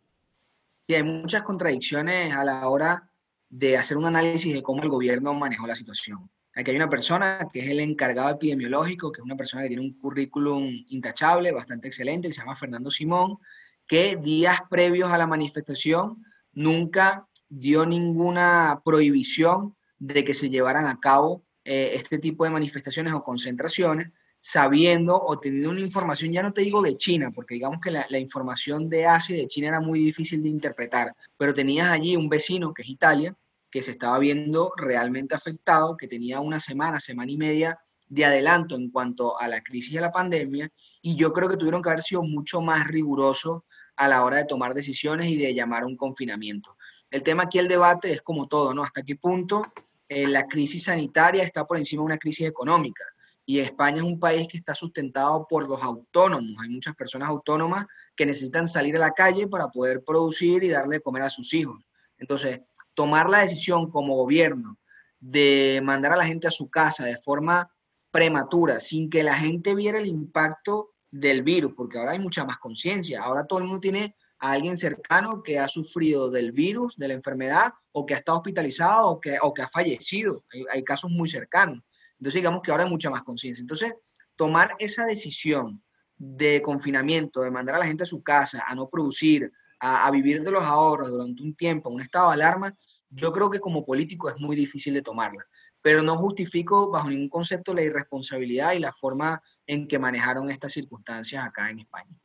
Sí, 0.79 0.95
hay 0.95 1.03
muchas 1.03 1.43
contradicciones 1.43 2.33
a 2.33 2.45
la 2.45 2.69
hora 2.69 3.09
de 3.49 3.75
hacer 3.75 3.97
un 3.97 4.05
análisis 4.05 4.53
de 4.53 4.63
cómo 4.63 4.81
el 4.81 4.87
gobierno 4.87 5.33
manejó 5.33 5.67
la 5.67 5.75
situación. 5.75 6.31
Aquí 6.55 6.71
hay 6.71 6.77
una 6.77 6.89
persona 6.89 7.49
que 7.51 7.59
es 7.59 7.67
el 7.67 7.81
encargado 7.81 8.29
epidemiológico, 8.29 9.11
que 9.11 9.19
es 9.19 9.25
una 9.25 9.35
persona 9.35 9.63
que 9.63 9.69
tiene 9.69 9.83
un 9.83 9.99
currículum 9.99 10.63
intachable, 10.87 11.51
bastante 11.51 11.89
excelente, 11.89 12.29
que 12.29 12.33
se 12.33 12.39
llama 12.39 12.55
Fernando 12.55 12.89
Simón, 12.89 13.37
que 13.85 14.15
días 14.15 14.59
previos 14.69 15.11
a 15.11 15.17
la 15.17 15.27
manifestación 15.27 16.23
nunca 16.53 17.27
dio 17.59 17.85
ninguna 17.85 18.81
prohibición 18.83 19.75
de 19.99 20.23
que 20.23 20.33
se 20.33 20.49
llevaran 20.49 20.87
a 20.87 20.99
cabo 20.99 21.43
eh, 21.63 21.91
este 21.93 22.17
tipo 22.17 22.43
de 22.43 22.49
manifestaciones 22.49 23.13
o 23.13 23.23
concentraciones, 23.23 24.09
sabiendo 24.39 25.21
o 25.21 25.39
teniendo 25.39 25.69
una 25.69 25.79
información, 25.79 26.33
ya 26.33 26.43
no 26.43 26.51
te 26.51 26.61
digo 26.61 26.81
de 26.81 26.97
China, 26.97 27.31
porque 27.33 27.53
digamos 27.55 27.79
que 27.81 27.91
la, 27.91 28.05
la, 28.09 28.17
información 28.17 28.89
de 28.89 29.05
Asia 29.05 29.35
y 29.35 29.39
de 29.39 29.47
China 29.47 29.69
era 29.69 29.79
muy 29.79 29.99
difícil 29.99 30.43
de 30.43 30.49
interpretar, 30.49 31.15
pero 31.37 31.53
tenías 31.53 31.89
allí 31.89 32.17
un 32.17 32.27
vecino, 32.27 32.73
que 32.73 32.81
es 32.81 32.89
Italia, 32.89 33.37
que 33.71 33.83
se 33.83 33.91
estaba 33.91 34.19
viendo 34.19 34.73
realmente 34.75 35.35
afectado, 35.35 35.95
que 35.95 36.07
tenía 36.07 36.41
una 36.41 36.59
semana, 36.59 36.99
semana 36.99 37.31
y 37.31 37.37
media 37.37 37.79
de 38.09 38.25
adelanto 38.25 38.75
en 38.75 38.89
cuanto 38.89 39.39
a 39.39 39.47
la 39.47 39.61
crisis 39.61 39.93
de 39.93 40.01
la 40.01 40.11
pandemia, 40.11 40.69
y 41.01 41.15
yo 41.15 41.31
creo 41.31 41.49
que 41.49 41.57
tuvieron 41.57 41.81
que 41.81 41.89
haber 41.89 42.03
sido 42.03 42.23
mucho 42.23 42.61
más 42.61 42.87
rigurosos 42.87 43.61
a 43.95 44.07
la 44.07 44.23
hora 44.23 44.37
de 44.37 44.45
tomar 44.45 44.73
decisiones 44.73 45.27
y 45.27 45.37
de 45.37 45.53
llamar 45.53 45.83
a 45.83 45.87
un 45.87 45.95
confinamiento. 45.95 46.75
El 47.13 47.21
tema 47.21 47.43
aquí, 47.43 47.59
el 47.59 47.67
debate, 47.67 48.11
es 48.11 48.23
como 48.23 48.47
todo, 48.47 48.73
¿no? 48.73 48.83
¿Hasta 48.83 49.03
qué 49.03 49.15
punto 49.15 49.71
eh, 50.09 50.27
la 50.27 50.47
crisis 50.47 50.85
sanitaria 50.85 51.43
está 51.43 51.63
por 51.63 51.77
encima 51.77 52.01
de 52.01 52.07
una 52.07 52.17
crisis 52.17 52.47
económica? 52.47 53.03
Y 53.45 53.59
España 53.59 53.97
es 53.97 54.01
un 54.01 54.19
país 54.19 54.47
que 54.47 54.57
está 54.57 54.73
sustentado 54.73 55.45
por 55.47 55.69
los 55.69 55.83
autónomos. 55.83 56.55
Hay 56.59 56.69
muchas 56.69 56.95
personas 56.95 57.29
autónomas 57.29 57.85
que 58.15 58.25
necesitan 58.25 58.67
salir 58.67 58.95
a 58.95 58.99
la 58.99 59.11
calle 59.11 59.47
para 59.47 59.67
poder 59.67 60.03
producir 60.03 60.63
y 60.63 60.69
darle 60.69 60.95
de 60.95 61.01
comer 61.01 61.21
a 61.21 61.29
sus 61.29 61.53
hijos. 61.53 61.79
Entonces, 62.17 62.61
tomar 62.95 63.29
la 63.29 63.41
decisión 63.41 63.91
como 63.91 64.15
gobierno 64.15 64.79
de 65.19 65.81
mandar 65.83 66.13
a 66.13 66.17
la 66.17 66.25
gente 66.25 66.47
a 66.47 66.51
su 66.51 66.67
casa 66.67 67.05
de 67.05 67.17
forma 67.17 67.71
prematura, 68.09 68.79
sin 68.79 69.11
que 69.11 69.21
la 69.21 69.35
gente 69.35 69.75
viera 69.75 69.99
el 69.99 70.07
impacto 70.07 70.95
del 71.11 71.43
virus, 71.43 71.73
porque 71.77 71.99
ahora 71.99 72.13
hay 72.13 72.19
mucha 72.19 72.43
más 72.43 72.57
conciencia. 72.57 73.21
Ahora 73.21 73.43
todo 73.43 73.59
el 73.59 73.65
mundo 73.65 73.81
tiene 73.81 74.15
a 74.39 74.51
alguien 74.51 74.77
cercano 74.77 75.41
que 75.43 75.59
ha 75.59 75.67
sufrido 75.67 76.29
del 76.29 76.51
virus, 76.51 76.97
de 76.97 77.07
la 77.07 77.13
enfermedad, 77.13 77.73
o 77.91 78.05
que 78.05 78.13
ha 78.13 78.17
estado 78.17 78.39
hospitalizado 78.39 79.07
o 79.09 79.19
que, 79.19 79.37
o 79.41 79.53
que 79.53 79.61
ha 79.61 79.69
fallecido. 79.69 80.43
Hay, 80.71 80.83
casos 80.83 81.11
muy 81.11 81.29
cercanos. 81.29 81.81
Entonces, 82.19 82.41
digamos 82.41 82.61
que 82.61 82.71
ahora 82.71 82.83
hay 82.83 82.89
mucha 82.89 83.09
más 83.09 83.23
conciencia. 83.23 83.61
Entonces, 83.61 83.93
tomar 84.35 84.75
esa 84.79 85.05
decisión 85.05 85.81
de 86.17 86.61
confinamiento, 86.61 87.41
de 87.41 87.51
mandar 87.51 87.75
a 87.75 87.79
la 87.79 87.85
gente 87.85 88.03
a 88.03 88.07
su 88.07 88.21
casa, 88.21 88.63
a 88.67 88.75
no 88.75 88.89
producir, 88.89 89.51
a, 89.79 90.05
a, 90.05 90.11
vivir 90.11 90.41
de 90.41 90.51
los 90.51 90.63
ahorros 90.63 91.11
durante 91.11 91.43
un 91.43 91.55
tiempo, 91.55 91.89
un 91.89 92.01
estado 92.01 92.29
de 92.29 92.33
alarma, 92.35 92.75
yo 93.09 93.31
creo 93.31 93.49
que 93.49 93.59
como 93.59 93.85
político 93.85 94.29
es 94.29 94.39
muy 94.39 94.55
difícil 94.55 94.93
de 94.93 95.01
tomarla. 95.01 95.43
Pero 95.81 96.01
no 96.01 96.17
justifico 96.17 96.89
bajo 96.89 97.09
ningún 97.09 97.29
concepto 97.29 97.73
la 97.73 97.81
irresponsabilidad 97.83 98.73
y 98.73 98.79
la 98.79 98.93
forma 98.93 99.41
en 99.67 99.87
que 99.87 99.99
manejaron 99.99 100.49
estas 100.49 100.73
circunstancias 100.73 101.45
acá 101.45 101.69
en 101.69 101.79
España. 101.79 102.22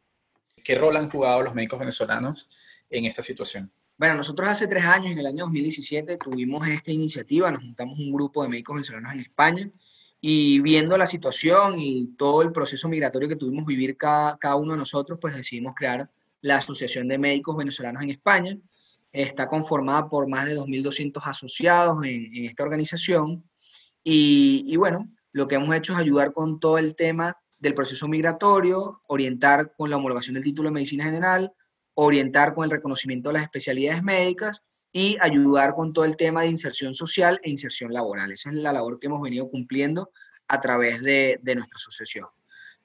¿Qué 0.69 0.75
rol 0.75 0.99
han 0.99 1.09
jugado 1.09 1.43
los 1.43 1.55
médicos 1.55 1.79
venezolanos 1.79 2.47
en 2.91 3.07
esta 3.07 3.23
situación? 3.23 3.73
Bueno, 3.97 4.17
nosotros 4.17 4.51
hace 4.51 4.67
tres 4.67 4.85
años, 4.85 5.13
en 5.13 5.19
el 5.19 5.25
año 5.25 5.45
2017, 5.45 6.19
tuvimos 6.19 6.69
esta 6.69 6.93
iniciativa, 6.93 7.51
nos 7.51 7.63
juntamos 7.63 7.99
un 7.99 8.13
grupo 8.13 8.43
de 8.43 8.51
médicos 8.51 8.75
venezolanos 8.75 9.15
en 9.15 9.21
España 9.21 9.71
y 10.21 10.61
viendo 10.61 10.99
la 10.99 11.07
situación 11.07 11.79
y 11.79 12.09
todo 12.19 12.43
el 12.43 12.53
proceso 12.53 12.87
migratorio 12.87 13.31
que 13.31 13.37
tuvimos 13.37 13.65
vivir 13.65 13.97
cada, 13.97 14.37
cada 14.37 14.57
uno 14.57 14.75
de 14.75 14.81
nosotros, 14.81 15.19
pues 15.19 15.35
decidimos 15.35 15.73
crear 15.75 16.11
la 16.43 16.57
Asociación 16.57 17.09
de 17.09 17.17
Médicos 17.17 17.57
Venezolanos 17.57 18.03
en 18.03 18.11
España. 18.11 18.59
Está 19.11 19.49
conformada 19.49 20.07
por 20.11 20.29
más 20.29 20.45
de 20.45 20.55
2.200 20.59 21.23
asociados 21.25 22.05
en, 22.05 22.37
en 22.37 22.45
esta 22.45 22.65
organización 22.65 23.43
y, 24.05 24.65
y 24.67 24.77
bueno, 24.77 25.09
lo 25.33 25.49
que 25.49 25.55
hemos 25.55 25.75
hecho 25.75 25.95
es 25.95 25.99
ayudar 25.99 26.35
con 26.35 26.61
todo 26.61 26.77
el 26.77 26.95
tema 26.95 27.39
del 27.59 27.75
proceso 27.75 28.09
migratorio, 28.09 29.03
orientar 29.07 29.75
con 29.77 29.90
la 29.90 29.97
homologación 29.97 30.35
del 30.35 30.44
título 30.44 30.68
de 30.68 30.75
medicina 30.75 31.05
general, 31.05 31.53
orientar 31.94 32.55
con 32.55 32.64
el 32.64 32.71
reconocimiento 32.71 33.29
de 33.29 33.35
las 33.35 33.42
especialidades 33.42 34.03
médicas 34.03 34.62
y 34.92 35.16
ayudar 35.21 35.75
con 35.75 35.92
todo 35.92 36.05
el 36.05 36.16
tema 36.16 36.42
de 36.42 36.49
inserción 36.49 36.94
social 36.94 37.40
e 37.42 37.51
inserción 37.51 37.92
laboral. 37.92 38.31
Esa 38.31 38.51
es 38.51 38.57
la 38.57 38.73
labor 38.73 38.99
que 38.99 39.09
hemos 39.09 39.21
venido 39.21 39.51
cumpliendo 39.51 40.11
a 40.47 40.61
través 40.61 41.03
de, 41.03 41.40
de 41.42 41.55
nuestra 41.57 41.77
asociación. 41.77 42.27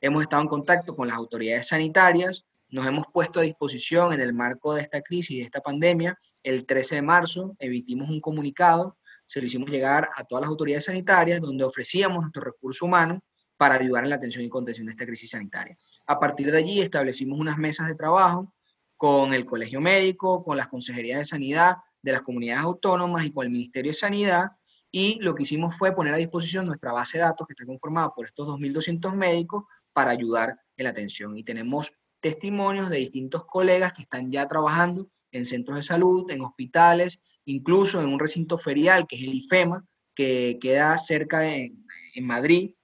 Hemos 0.01 0.23
estado 0.23 0.41
en 0.41 0.49
contacto 0.49 0.95
con 0.95 1.07
las 1.07 1.17
autoridades 1.17 1.67
sanitarias, 1.67 2.45
nos 2.69 2.87
hemos 2.87 3.05
puesto 3.13 3.39
a 3.39 3.43
disposición 3.43 4.13
en 4.13 4.19
el 4.19 4.33
marco 4.33 4.73
de 4.73 4.81
esta 4.81 5.01
crisis, 5.01 5.37
de 5.37 5.43
esta 5.43 5.61
pandemia. 5.61 6.17
El 6.41 6.65
13 6.65 6.95
de 6.95 7.01
marzo 7.03 7.55
emitimos 7.59 8.09
un 8.09 8.19
comunicado, 8.19 8.97
se 9.25 9.39
lo 9.39 9.45
hicimos 9.45 9.69
llegar 9.69 10.09
a 10.15 10.23
todas 10.23 10.41
las 10.41 10.49
autoridades 10.49 10.85
sanitarias, 10.85 11.39
donde 11.39 11.63
ofrecíamos 11.63 12.21
nuestro 12.21 12.43
recurso 12.43 12.85
humano 12.85 13.23
para 13.63 13.75
ayudar 13.75 14.03
en 14.03 14.09
la 14.09 14.17
atención 14.17 14.43
y 14.43 14.49
contención 14.49 14.87
de 14.87 14.91
esta 14.91 15.05
crisis 15.05 15.29
sanitaria. 15.29 15.77
A 16.05 16.19
partir 16.19 16.51
de 16.51 16.57
allí 16.57 16.81
establecimos 16.81 17.39
unas 17.39 17.57
mesas 17.57 17.87
de 17.87 17.95
trabajo 17.95 18.53
con 18.97 19.33
el 19.33 19.45
Colegio 19.45 19.79
Médico, 19.79 20.43
con 20.43 20.57
las 20.57 20.67
Consejerías 20.67 21.19
de 21.19 21.23
Sanidad 21.23 21.77
de 22.01 22.11
las 22.11 22.23
comunidades 22.23 22.61
autónomas 22.61 23.25
y 23.25 23.31
con 23.31 23.45
el 23.45 23.51
Ministerio 23.53 23.91
de 23.91 23.97
Sanidad, 23.97 24.47
y 24.91 25.17
lo 25.21 25.33
que 25.33 25.43
hicimos 25.43 25.77
fue 25.77 25.95
poner 25.95 26.13
a 26.13 26.17
disposición 26.17 26.65
nuestra 26.65 26.91
base 26.91 27.17
de 27.17 27.23
datos 27.23 27.47
que 27.47 27.53
está 27.53 27.65
conformada 27.65 28.09
por 28.13 28.25
estos 28.25 28.45
2.200 28.49 29.15
médicos 29.15 29.63
para 29.93 30.11
ayudar 30.11 30.59
en 30.75 30.83
la 30.83 30.89
atención. 30.89 31.37
Y 31.37 31.45
tenemos 31.45 31.93
testimonios 32.19 32.89
de 32.89 32.97
distintos 32.97 33.45
colegas 33.45 33.93
que 33.93 34.01
están 34.01 34.29
ya 34.29 34.45
trabajando 34.45 35.07
en 35.31 35.45
centros 35.45 35.77
de 35.77 35.83
salud, 35.83 36.29
en 36.31 36.41
hospitales, 36.41 37.21
incluso 37.45 38.01
en 38.01 38.07
un 38.07 38.19
recinto 38.19 38.57
ferial 38.57 39.07
que 39.07 39.15
es 39.15 39.21
el 39.21 39.35
IFEMA, 39.35 39.85
que 40.13 40.59
queda 40.59 40.97
cerca 40.97 41.39
de 41.39 41.73
en 42.15 42.27
Madrid 42.27 42.75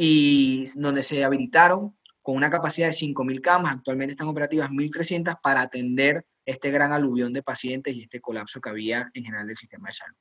y 0.00 0.64
donde 0.76 1.02
se 1.02 1.24
habilitaron 1.24 1.98
con 2.22 2.36
una 2.36 2.50
capacidad 2.50 2.86
de 2.86 2.92
5.000 2.92 3.40
camas, 3.40 3.74
actualmente 3.74 4.12
están 4.12 4.28
operativas 4.28 4.70
1.300 4.70 5.40
para 5.42 5.62
atender 5.62 6.24
este 6.46 6.70
gran 6.70 6.92
aluvión 6.92 7.32
de 7.32 7.42
pacientes 7.42 7.96
y 7.96 8.02
este 8.02 8.20
colapso 8.20 8.60
que 8.60 8.70
había 8.70 9.10
en 9.12 9.24
general 9.24 9.48
del 9.48 9.56
sistema 9.56 9.88
de 9.88 9.94
salud. 9.94 10.16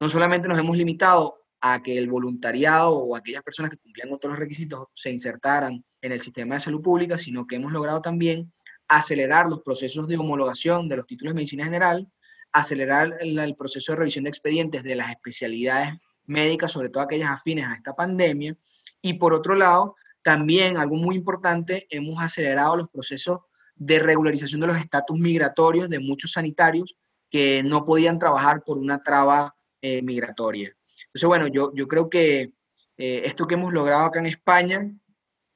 No 0.00 0.08
solamente 0.08 0.48
nos 0.48 0.58
hemos 0.58 0.76
limitado 0.76 1.44
a 1.60 1.80
que 1.80 1.96
el 1.96 2.10
voluntariado 2.10 2.96
o 2.96 3.14
aquellas 3.14 3.44
personas 3.44 3.70
que 3.70 3.76
cumplían 3.76 4.08
con 4.08 4.18
todos 4.18 4.32
los 4.32 4.40
requisitos 4.40 4.86
se 4.94 5.12
insertaran 5.12 5.84
en 6.02 6.10
el 6.10 6.20
sistema 6.20 6.56
de 6.56 6.62
salud 6.62 6.82
pública, 6.82 7.16
sino 7.16 7.46
que 7.46 7.54
hemos 7.54 7.70
logrado 7.70 8.00
también 8.00 8.52
acelerar 8.88 9.46
los 9.46 9.62
procesos 9.62 10.08
de 10.08 10.16
homologación 10.16 10.88
de 10.88 10.96
los 10.96 11.06
títulos 11.06 11.34
de 11.34 11.36
medicina 11.36 11.64
general, 11.66 12.10
acelerar 12.50 13.16
el, 13.20 13.54
proceso 13.54 13.92
de 13.92 13.98
revisión 13.98 14.24
de 14.24 14.30
expedientes 14.30 14.82
de 14.82 14.96
las 14.96 15.10
especialidades 15.10 15.90
médicas, 16.26 16.72
sobre 16.72 16.88
todo 16.88 17.04
aquellas 17.04 17.30
afines 17.30 17.66
a 17.66 17.74
esta 17.74 17.94
pandemia, 17.94 18.56
y 19.02 19.14
por 19.14 19.32
otro 19.32 19.54
lado, 19.54 19.96
también 20.22 20.76
algo 20.76 20.96
muy 20.96 21.16
importante, 21.16 21.86
hemos 21.90 22.22
acelerado 22.22 22.76
los 22.76 22.88
procesos 22.88 23.38
de 23.74 23.98
regularización 23.98 24.60
de 24.60 24.66
los 24.66 24.76
estatus 24.76 25.18
migratorios 25.18 25.88
de 25.88 25.98
muchos 25.98 26.32
sanitarios 26.32 26.96
que 27.30 27.62
no 27.62 27.84
podían 27.84 28.18
trabajar 28.18 28.62
por 28.64 28.76
una 28.76 29.02
traba 29.02 29.56
eh, 29.80 30.02
migratoria. 30.02 30.76
Entonces, 31.06 31.26
bueno, 31.26 31.46
yo, 31.46 31.72
yo 31.74 31.88
creo 31.88 32.10
que 32.10 32.52
eh, 32.98 33.22
esto 33.24 33.46
que 33.46 33.54
hemos 33.54 33.72
logrado 33.72 34.04
acá 34.04 34.18
en 34.18 34.26
España 34.26 34.92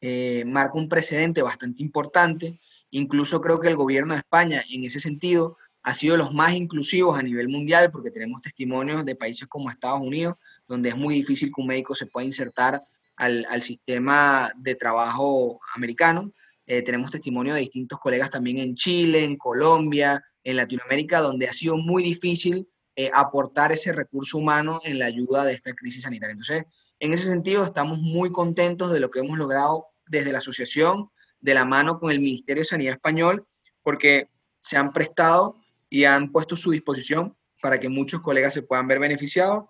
eh, 0.00 0.44
marca 0.46 0.78
un 0.78 0.88
precedente 0.88 1.42
bastante 1.42 1.82
importante. 1.82 2.60
Incluso 2.90 3.40
creo 3.40 3.60
que 3.60 3.68
el 3.68 3.76
gobierno 3.76 4.14
de 4.14 4.20
España, 4.20 4.64
en 4.70 4.84
ese 4.84 5.00
sentido, 5.00 5.58
ha 5.82 5.92
sido 5.92 6.16
los 6.16 6.32
más 6.32 6.54
inclusivos 6.54 7.18
a 7.18 7.22
nivel 7.22 7.48
mundial 7.48 7.90
porque 7.90 8.10
tenemos 8.10 8.40
testimonios 8.40 9.04
de 9.04 9.16
países 9.16 9.46
como 9.46 9.70
Estados 9.70 10.00
Unidos, 10.00 10.36
donde 10.66 10.88
es 10.88 10.96
muy 10.96 11.14
difícil 11.14 11.48
que 11.48 11.60
un 11.60 11.66
médico 11.66 11.94
se 11.94 12.06
pueda 12.06 12.26
insertar 12.26 12.82
al, 13.16 13.62
sistema 13.62 14.52
de 14.56 14.74
trabajo 14.74 15.60
americano. 15.74 16.32
Eh, 16.66 16.82
tenemos 16.82 17.10
testimonio 17.10 17.54
de 17.54 17.60
distintos 17.60 17.98
colegas 17.98 18.30
también 18.30 18.58
en 18.58 18.74
Chile, 18.74 19.24
en 19.24 19.36
Colombia, 19.36 20.22
en 20.42 20.56
Latinoamérica, 20.56 21.20
donde 21.20 21.48
ha 21.48 21.52
sido 21.52 21.76
muy 21.76 22.02
difícil 22.02 22.66
eh, 22.96 23.10
aportar 23.12 23.72
ese 23.72 23.92
recurso 23.92 24.38
humano 24.38 24.80
en 24.84 24.98
la 24.98 25.06
ayuda 25.06 25.44
de 25.44 25.52
esta 25.52 25.72
crisis 25.74 26.02
sanitaria. 26.02 26.32
Entonces, 26.32 26.64
en 27.00 27.12
ese 27.12 27.30
sentido, 27.30 27.64
estamos 27.64 27.98
muy 27.98 28.32
contentos 28.32 28.92
de 28.92 29.00
lo 29.00 29.10
que 29.10 29.20
hemos 29.20 29.36
logrado 29.36 29.88
desde 30.06 30.32
la 30.32 30.38
asociación, 30.38 31.10
de 31.40 31.54
la 31.54 31.64
mano 31.64 31.98
con 31.98 32.10
el 32.10 32.20
Ministerio 32.20 32.62
de 32.62 32.68
Sanidad 32.68 32.94
Español, 32.94 33.46
porque 33.82 34.30
se 34.58 34.76
han 34.76 34.92
prestado 34.92 35.60
y 35.90 36.04
han 36.04 36.32
puesto 36.32 36.56
su 36.56 36.70
disposición 36.70 37.36
para 37.60 37.78
que 37.78 37.88
muchos 37.88 38.20
colegas 38.22 38.54
se 38.54 38.62
puedan 38.62 38.88
ver 38.88 38.98
beneficiados. 38.98 39.64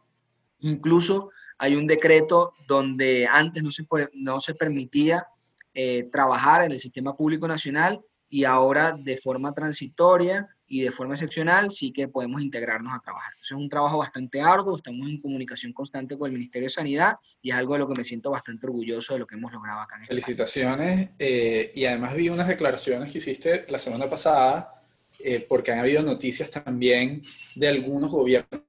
Incluso 0.61 1.31
hay 1.65 1.77
un 1.77 1.87
decreto 1.87 2.53
donde 2.69 3.27
antes 3.27 3.63
no 3.63 3.73
se, 3.73 3.87
no 4.13 4.41
se 4.41 4.55
permitía 4.55 5.27
eh, 5.73 6.05
trabajar 6.13 6.63
en 6.63 6.73
el 6.73 6.79
sistema 6.79 7.17
público 7.17 7.49
nacional 7.49 8.01
y 8.29 8.45
ahora 8.45 8.93
de 8.93 9.17
forma 9.17 9.53
transitoria 9.53 10.47
y 10.67 10.83
de 10.83 10.91
forma 10.91 11.15
excepcional 11.15 11.71
sí 11.71 11.91
que 11.91 12.09
podemos 12.09 12.43
integrarnos 12.43 12.93
a 12.93 12.99
trabajar. 12.99 13.33
Entonces 13.33 13.53
es 13.53 13.63
un 13.63 13.69
trabajo 13.71 13.97
bastante 13.97 14.43
arduo, 14.43 14.77
estamos 14.77 15.09
en 15.09 15.21
comunicación 15.23 15.73
constante 15.73 16.19
con 16.19 16.29
el 16.29 16.35
Ministerio 16.35 16.67
de 16.67 16.71
Sanidad 16.71 17.15
y 17.41 17.51
es 17.51 17.57
algo 17.57 17.75
de 17.75 17.79
lo 17.79 17.89
que 17.89 17.95
me 17.97 18.05
siento 18.05 18.31
bastante 18.31 18.67
orgulloso 18.67 19.15
de 19.15 19.21
lo 19.21 19.27
que 19.27 19.37
hemos 19.37 19.51
logrado 19.51 19.81
acá. 19.81 19.97
En 20.01 20.07
Felicitaciones 20.07 21.11
eh, 21.19 21.73
y 21.75 21.87
además 21.87 22.15
vi 22.15 22.29
unas 22.29 22.49
declaraciones 22.49 23.11
que 23.11 23.19
hiciste 23.19 23.65
la 23.71 23.79
semana 23.79 24.11
pasada 24.11 24.74
eh, 25.27 25.41
porque 25.49 25.73
han 25.73 25.79
habido 25.79 26.03
noticias 26.03 26.51
también 26.51 27.25
de 27.55 27.69
algunos 27.69 28.13
gobiernos 28.13 28.61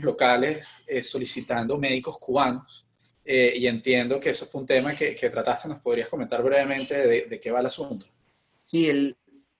locales 0.00 0.82
eh, 0.88 1.00
solicitando 1.00 1.78
médicos 1.78 2.18
cubanos. 2.18 2.88
Eh, 3.24 3.54
y 3.56 3.68
entiendo 3.68 4.18
que 4.18 4.30
eso 4.30 4.44
fue 4.44 4.62
un 4.62 4.66
tema 4.66 4.96
que, 4.96 5.14
que 5.14 5.30
trataste. 5.30 5.68
¿Nos 5.68 5.78
podrías 5.78 6.08
comentar 6.08 6.42
brevemente 6.42 7.06
de, 7.06 7.26
de, 7.26 7.38
qué 7.38 7.52
va 7.52 7.60
el 7.60 7.66
asunto? 7.66 8.06
Sí, 8.64 8.88
el, 8.90 9.16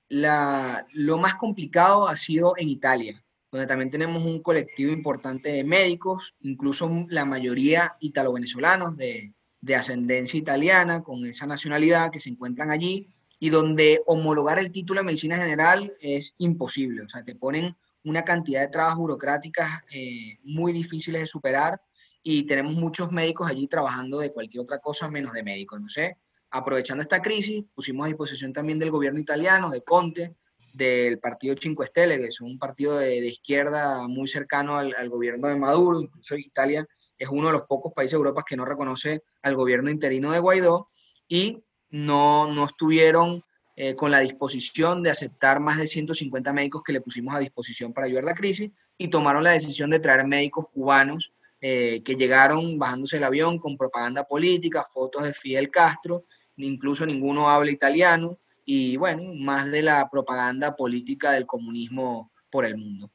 la, 0.08 0.84
lo 0.94 1.16
más 1.16 1.36
complicado 1.36 2.08
ha 2.08 2.16
sido 2.16 2.54
en 2.56 2.68
Italia, 2.68 3.24
donde 3.52 3.68
también 3.68 3.92
tenemos 3.92 4.24
un 4.24 4.42
colectivo 4.42 4.92
importante 4.92 5.48
de 5.48 5.62
médicos, 5.62 6.34
incluso 6.40 7.06
la 7.08 7.24
mayoría 7.24 7.94
italo-venezolanos 8.00 8.96
de, 8.96 9.32
de 9.60 9.76
ascendencia 9.76 10.38
italiana, 10.38 11.04
con 11.04 11.24
esa 11.24 11.46
nacionalidad 11.46 12.10
que 12.10 12.18
se 12.18 12.30
encuentran 12.30 12.72
allí 12.72 13.08
y 13.42 13.50
donde 13.50 14.00
homologar 14.06 14.60
el 14.60 14.70
título 14.70 15.00
de 15.00 15.06
medicina 15.06 15.36
general 15.36 15.92
es 16.00 16.32
imposible. 16.38 17.02
O 17.02 17.08
sea, 17.08 17.24
te 17.24 17.34
ponen 17.34 17.76
una 18.04 18.22
cantidad 18.22 18.60
de 18.60 18.68
trabas 18.68 18.94
burocráticas 18.94 19.80
eh, 19.90 20.38
muy 20.44 20.72
difíciles 20.72 21.22
de 21.22 21.26
superar 21.26 21.82
y 22.22 22.44
tenemos 22.44 22.74
muchos 22.74 23.10
médicos 23.10 23.50
allí 23.50 23.66
trabajando 23.66 24.20
de 24.20 24.32
cualquier 24.32 24.62
otra 24.62 24.78
cosa 24.78 25.10
menos 25.10 25.32
de 25.32 25.42
médicos. 25.42 25.80
No 25.80 25.88
sé, 25.88 26.18
aprovechando 26.50 27.02
esta 27.02 27.20
crisis, 27.20 27.64
pusimos 27.74 28.04
a 28.04 28.10
disposición 28.10 28.52
también 28.52 28.78
del 28.78 28.92
gobierno 28.92 29.18
italiano, 29.18 29.70
de 29.70 29.82
Conte, 29.82 30.36
del 30.72 31.18
partido 31.18 31.56
Cinque 31.60 31.86
Stelle, 31.86 32.18
que 32.18 32.26
es 32.26 32.40
un 32.40 32.60
partido 32.60 32.98
de, 32.98 33.26
izquierda 33.26 34.06
muy 34.06 34.28
cercano 34.28 34.76
al, 34.76 34.94
al, 34.96 35.08
gobierno 35.08 35.48
de 35.48 35.56
Maduro, 35.56 36.00
incluso 36.00 36.36
Italia 36.36 36.86
es 37.18 37.28
uno 37.28 37.48
de 37.48 37.54
los 37.54 37.62
pocos 37.62 37.92
países 37.92 38.12
de 38.12 38.18
Europa 38.18 38.44
que 38.48 38.56
no 38.56 38.64
reconoce 38.64 39.24
al 39.42 39.56
gobierno 39.56 39.90
interino 39.90 40.30
de 40.30 40.38
Guaidó, 40.38 40.90
y 41.26 41.64
no, 41.92 42.52
no 42.52 42.64
estuvieron 42.64 43.44
eh, 43.76 43.94
con 43.94 44.10
la 44.10 44.20
disposición 44.20 45.02
de 45.02 45.10
aceptar 45.10 45.60
más 45.60 45.78
de 45.78 45.86
150 45.86 46.52
médicos 46.52 46.82
que 46.84 46.92
le 46.92 47.00
pusimos 47.00 47.34
a 47.34 47.38
disposición 47.38 47.92
para 47.92 48.06
ayudar 48.06 48.24
a 48.24 48.28
la 48.28 48.34
crisis 48.34 48.70
y 48.98 49.08
tomaron 49.08 49.44
la 49.44 49.52
decisión 49.52 49.90
de 49.90 50.00
traer 50.00 50.26
médicos 50.26 50.66
cubanos 50.72 51.32
eh, 51.60 52.02
que 52.04 52.16
llegaron 52.16 52.78
bajándose 52.78 53.18
el 53.18 53.24
avión 53.24 53.58
con 53.58 53.76
propaganda 53.76 54.24
política, 54.24 54.84
fotos 54.84 55.22
de 55.22 55.32
Fidel 55.32 55.70
Castro, 55.70 56.24
incluso 56.56 57.06
ninguno 57.06 57.48
habla 57.48 57.70
italiano 57.70 58.38
y 58.64 58.96
bueno, 58.96 59.32
más 59.34 59.70
de 59.70 59.82
la 59.82 60.08
propaganda 60.10 60.74
política 60.74 61.32
del 61.32 61.46
comunismo 61.46 62.32
por 62.50 62.64
el 62.64 62.76
mundo. 62.76 63.10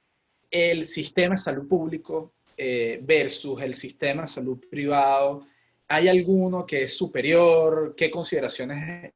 El 0.49 0.85
sistema 0.85 1.35
de 1.35 1.41
salud 1.41 1.67
público 1.67 2.33
eh, 2.55 2.99
versus 3.03 3.61
el 3.61 3.75
sistema 3.75 4.23
de 4.23 4.27
salud 4.27 4.57
privado, 4.71 5.45
¿hay 5.87 6.07
alguno 6.07 6.65
que 6.65 6.83
es 6.83 6.97
superior? 6.97 7.93
¿Qué 7.95 8.11
consideraciones 8.11 9.13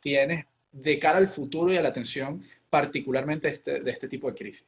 tienes 0.00 0.44
de 0.72 0.98
cara 0.98 1.18
al 1.18 1.28
futuro 1.28 1.72
y 1.72 1.76
a 1.76 1.82
la 1.82 1.88
atención 1.88 2.42
particularmente 2.68 3.48
este, 3.48 3.80
de 3.80 3.90
este 3.90 4.08
tipo 4.08 4.28
de 4.28 4.34
crisis? 4.34 4.66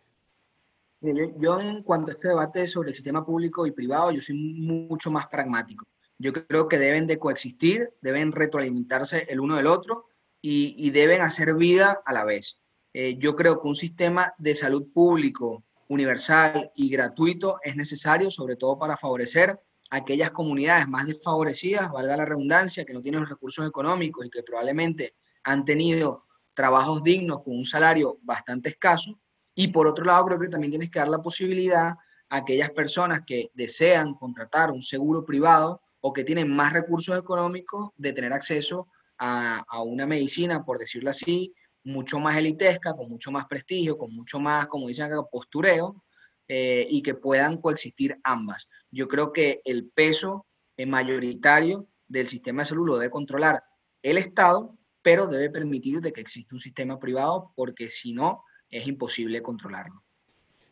Yo 1.00 1.60
en 1.60 1.82
cuanto 1.84 2.10
a 2.10 2.14
este 2.14 2.28
debate 2.28 2.66
sobre 2.66 2.88
el 2.88 2.94
sistema 2.94 3.24
público 3.24 3.66
y 3.66 3.70
privado, 3.70 4.10
yo 4.10 4.20
soy 4.20 4.34
mucho 4.36 5.10
más 5.10 5.28
pragmático. 5.28 5.86
Yo 6.18 6.32
creo 6.32 6.68
que 6.68 6.78
deben 6.78 7.06
de 7.06 7.18
coexistir, 7.18 7.90
deben 8.00 8.32
retroalimentarse 8.32 9.26
el 9.28 9.38
uno 9.38 9.56
del 9.56 9.68
otro 9.68 10.06
y, 10.40 10.90
deben 10.90 11.20
hacer 11.20 11.54
vida 11.54 12.02
a 12.04 12.12
la 12.12 12.24
vez. 12.24 12.58
Eh, 12.92 13.16
yo 13.18 13.36
creo 13.36 13.60
que 13.60 13.68
un 13.68 13.76
sistema 13.76 14.32
de 14.38 14.56
salud 14.56 14.88
público 14.92 15.64
universal 15.88 16.72
y 16.74 16.90
gratuito 16.90 17.58
es 17.62 17.76
necesario, 17.76 18.30
sobre 18.30 18.56
todo 18.56 18.78
para 18.78 18.96
favorecer 18.96 19.60
aquellas 19.90 20.30
comunidades 20.30 20.88
más 20.88 21.06
desfavorecidas, 21.06 21.90
valga 21.90 22.16
la 22.16 22.26
redundancia, 22.26 22.84
que 22.84 22.92
no 22.92 23.02
tienen 23.02 23.20
los 23.20 23.30
recursos 23.30 23.66
económicos 23.66 24.26
y 24.26 24.30
que 24.30 24.42
probablemente 24.42 25.14
han 25.44 25.64
tenido 25.64 26.24
trabajos 26.54 27.02
dignos 27.02 27.42
con 27.42 27.56
un 27.56 27.64
salario 27.64 28.18
bastante 28.22 28.70
escaso. 28.70 29.18
Y 29.54 29.68
por 29.68 29.86
otro 29.86 30.04
lado, 30.04 30.24
creo 30.26 30.38
que 30.38 30.48
también 30.48 30.72
tienes 30.72 30.90
que 30.90 30.98
dar 30.98 31.08
la 31.08 31.22
posibilidad 31.22 31.94
a 32.28 32.36
aquellas 32.36 32.70
personas 32.70 33.22
que 33.26 33.50
desean 33.54 34.14
contratar 34.14 34.70
un 34.70 34.82
seguro 34.82 35.24
privado 35.24 35.80
o 36.00 36.12
que 36.12 36.24
tienen 36.24 36.54
más 36.54 36.72
recursos 36.72 37.18
económicos 37.18 37.90
de 37.96 38.12
tener 38.12 38.32
acceso 38.32 38.88
a, 39.18 39.64
a 39.68 39.82
una 39.82 40.06
medicina, 40.06 40.64
por 40.64 40.78
decirlo 40.78 41.10
así, 41.10 41.54
mucho 41.84 42.18
más 42.18 42.36
elitesca, 42.36 42.94
con 42.94 43.08
mucho 43.08 43.30
más 43.30 43.46
prestigio, 43.46 43.96
con 43.96 44.14
mucho 44.14 44.38
más, 44.38 44.66
como 44.66 44.88
dicen 44.88 45.10
postureo, 45.30 46.04
eh, 46.48 46.86
y 46.88 47.02
que 47.02 47.14
puedan 47.14 47.58
coexistir 47.58 48.18
ambas. 48.24 48.66
Yo 48.90 49.06
creo 49.06 49.32
que 49.32 49.60
el 49.64 49.90
peso 49.90 50.46
eh, 50.76 50.86
mayoritario 50.86 51.86
del 52.06 52.26
sistema 52.26 52.62
de 52.62 52.68
salud 52.70 52.86
lo 52.86 52.98
debe 52.98 53.10
controlar 53.10 53.62
el 54.02 54.16
Estado, 54.16 54.76
pero 55.02 55.26
debe 55.26 55.50
permitir 55.50 56.00
de 56.00 56.12
que 56.12 56.20
exista 56.20 56.54
un 56.54 56.60
sistema 56.60 56.98
privado 56.98 57.52
porque 57.54 57.90
si 57.90 58.12
no, 58.12 58.44
es 58.70 58.86
imposible 58.86 59.42
controlarlo. 59.42 60.02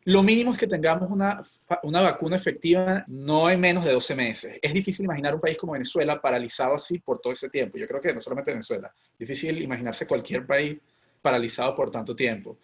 Lo 0.05 0.23
mínimo 0.23 0.53
es 0.53 0.59
que 0.59 0.69
tengamos 0.69 1.11
una, 1.11 1.43
una 1.83 2.01
vacuna 2.01 2.37
efectiva 2.37 3.05
no 3.09 3.51
en 3.51 3.59
menos 3.59 3.85
de 3.85 3.93
12 3.93 4.15
meses. 4.15 4.59
Es 4.63 4.73
difícil 4.73 5.05
imaginar 5.05 5.35
un 5.35 5.41
país 5.41 5.59
como 5.59 5.73
Venezuela 5.73 6.21
paralizado 6.21 6.75
así 6.75 7.01
por 7.01 7.19
todo 7.19 7.33
ese 7.33 7.51
tiempo. 7.51 7.77
Yo 7.77 7.89
creo 7.89 8.01
que 8.01 8.15
no 8.15 8.21
solamente 8.21 8.53
Venezuela, 8.53 8.95
difícil 9.19 9.61
imaginarse 9.61 10.07
cualquier 10.07 10.47
país 10.47 10.79
paralizado 11.21 11.75
por 11.75 11.91
tanto 11.91 12.15
tiempo. 12.15 12.57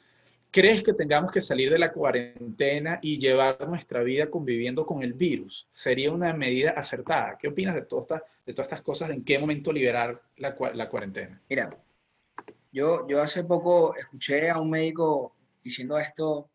¿Crees 0.52 0.82
que 0.82 0.92
tengamos 0.92 1.32
que 1.32 1.40
salir 1.40 1.72
de 1.72 1.78
la 1.78 1.90
cuarentena 1.90 2.98
y 3.00 3.18
llevar 3.18 3.66
nuestra 3.66 4.02
vida 4.02 4.28
conviviendo 4.28 4.84
con 4.84 5.02
el 5.02 5.14
virus? 5.14 5.66
¿Sería 5.72 6.12
una 6.12 6.34
medida 6.34 6.72
acertada? 6.72 7.38
¿Qué 7.38 7.48
opinas 7.48 7.74
de, 7.74 7.80
toda 7.86 8.02
esta, 8.02 8.24
de 8.44 8.52
todas 8.52 8.66
estas 8.66 8.82
cosas? 8.82 9.08
¿En 9.08 9.24
qué 9.24 9.38
momento 9.38 9.72
liberar 9.72 10.20
la, 10.36 10.54
la 10.74 10.90
cuarentena? 10.90 11.40
Mira, 11.48 11.70
yo, 12.70 13.08
yo 13.08 13.22
hace 13.22 13.44
poco 13.44 13.96
escuché 13.96 14.50
a 14.50 14.60
un 14.60 14.68
médico 14.68 15.34
diciendo 15.64 15.96
esto 15.96 16.50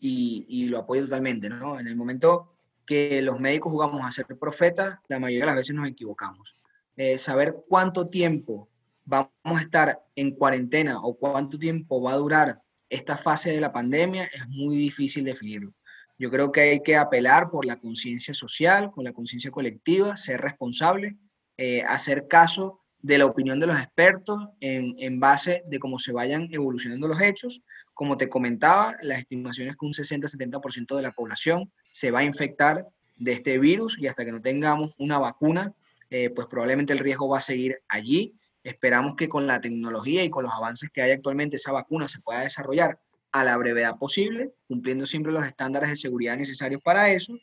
y, 0.00 0.44
y, 0.48 0.64
lo 0.64 0.78
apoyo 0.78 1.04
totalmente, 1.04 1.48
¿no? 1.48 1.78
En 1.78 1.86
el 1.86 1.94
momento 1.94 2.56
que 2.84 3.22
los 3.22 3.38
médicos 3.38 3.70
jugamos 3.70 4.00
a 4.02 4.10
ser 4.10 4.26
profetas, 4.26 4.98
la 5.06 5.20
mayoría 5.20 5.44
de 5.44 5.46
las 5.46 5.56
veces 5.56 5.76
nos 5.76 5.86
equivocamos. 5.86 6.56
Eh, 6.96 7.16
saber 7.18 7.64
cuánto 7.68 8.08
tiempo 8.08 8.68
vamos 9.04 9.30
a 9.44 9.60
estar 9.60 10.04
en 10.16 10.32
cuarentena 10.32 11.00
o 11.00 11.14
cuánto 11.14 11.60
tiempo 11.60 12.02
va 12.02 12.14
a 12.14 12.16
durar 12.16 12.63
esta 12.88 13.16
fase 13.16 13.50
de 13.50 13.60
la 13.60 13.72
pandemia 13.72 14.24
es 14.32 14.46
muy 14.48 14.76
difícil 14.76 15.24
definirlo. 15.24 15.74
Yo 16.18 16.30
creo 16.30 16.52
que 16.52 16.60
hay 16.60 16.80
que 16.82 16.96
apelar 16.96 17.50
por 17.50 17.66
la 17.66 17.76
conciencia 17.76 18.34
social, 18.34 18.90
con 18.92 19.04
la 19.04 19.12
conciencia 19.12 19.50
colectiva, 19.50 20.16
ser 20.16 20.40
responsable, 20.40 21.16
eh, 21.56 21.82
hacer 21.82 22.28
caso 22.28 22.80
de 23.00 23.18
la 23.18 23.26
opinión 23.26 23.60
de 23.60 23.66
los 23.66 23.78
expertos 23.78 24.40
en, 24.60 25.20
base 25.20 25.62
de 25.66 25.78
cómo 25.78 25.98
se 25.98 26.12
vayan 26.12 26.48
evolucionando 26.50 27.08
los 27.08 27.20
hechos. 27.20 27.62
Como 27.92 28.16
te 28.16 28.28
comentaba, 28.28 28.96
las 29.02 29.18
estimaciones 29.18 29.76
que 29.76 29.86
un 29.86 29.92
60-70% 29.92 30.96
de 30.96 31.02
la 31.02 31.12
población 31.12 31.70
se 31.90 32.10
va 32.10 32.20
a 32.20 32.24
infectar 32.24 32.86
de 33.16 33.32
este 33.32 33.58
virus 33.58 33.98
y 34.00 34.06
hasta 34.06 34.24
que 34.24 34.32
no 34.32 34.40
tengamos 34.40 34.94
una 34.98 35.18
vacuna, 35.18 35.74
eh, 36.10 36.30
pues 36.30 36.46
probablemente 36.46 36.92
el 36.92 36.98
riesgo 37.00 37.28
va 37.28 37.38
a 37.38 37.42
seguir 37.42 37.78
allí. 37.88 38.34
Esperamos 38.64 39.14
que 39.14 39.28
con 39.28 39.46
la 39.46 39.60
tecnología 39.60 40.24
y 40.24 40.30
con 40.30 40.44
los 40.44 40.52
avances 40.52 40.88
que 40.90 41.02
hay 41.02 41.10
actualmente 41.10 41.56
esa 41.56 41.70
vacuna 41.70 42.08
se 42.08 42.20
pueda 42.20 42.40
desarrollar 42.40 42.98
a 43.30 43.44
la 43.44 43.56
brevedad 43.58 43.98
posible, 43.98 44.54
cumpliendo 44.66 45.06
siempre 45.06 45.32
los 45.32 45.44
estándares 45.44 45.90
de 45.90 45.96
seguridad 45.96 46.36
necesarios 46.36 46.80
para 46.82 47.10
eso. 47.10 47.34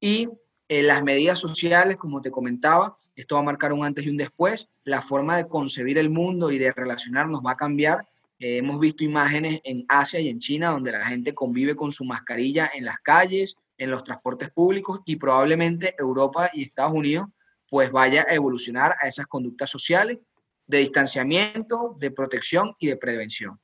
Y 0.00 0.28
eh, 0.68 0.82
las 0.82 1.04
medidas 1.04 1.38
sociales, 1.38 1.96
como 1.96 2.20
te 2.20 2.32
comentaba, 2.32 2.98
esto 3.14 3.36
va 3.36 3.42
a 3.42 3.44
marcar 3.44 3.72
un 3.72 3.84
antes 3.84 4.04
y 4.04 4.08
un 4.08 4.16
después. 4.16 4.68
La 4.82 5.00
forma 5.00 5.36
de 5.36 5.46
concebir 5.46 5.96
el 5.96 6.10
mundo 6.10 6.50
y 6.50 6.58
de 6.58 6.72
relacionarnos 6.72 7.40
va 7.40 7.52
a 7.52 7.56
cambiar. 7.56 8.08
Eh, 8.40 8.58
hemos 8.58 8.80
visto 8.80 9.04
imágenes 9.04 9.60
en 9.62 9.84
Asia 9.88 10.18
y 10.18 10.28
en 10.28 10.40
China 10.40 10.70
donde 10.70 10.90
la 10.90 11.06
gente 11.06 11.34
convive 11.34 11.76
con 11.76 11.92
su 11.92 12.04
mascarilla 12.04 12.68
en 12.74 12.84
las 12.84 12.98
calles, 12.98 13.56
en 13.78 13.90
los 13.92 14.02
transportes 14.02 14.50
públicos 14.50 15.00
y 15.04 15.16
probablemente 15.16 15.94
Europa 15.98 16.50
y 16.52 16.62
Estados 16.62 16.94
Unidos 16.94 17.26
pues 17.68 17.90
vaya 17.90 18.24
a 18.28 18.34
evolucionar 18.34 18.94
a 19.00 19.08
esas 19.08 19.26
conductas 19.26 19.70
sociales 19.70 20.18
de 20.66 20.78
distanciamiento, 20.78 21.96
de 21.98 22.10
protección 22.10 22.74
y 22.78 22.88
de 22.88 22.96
prevención. 22.96 23.60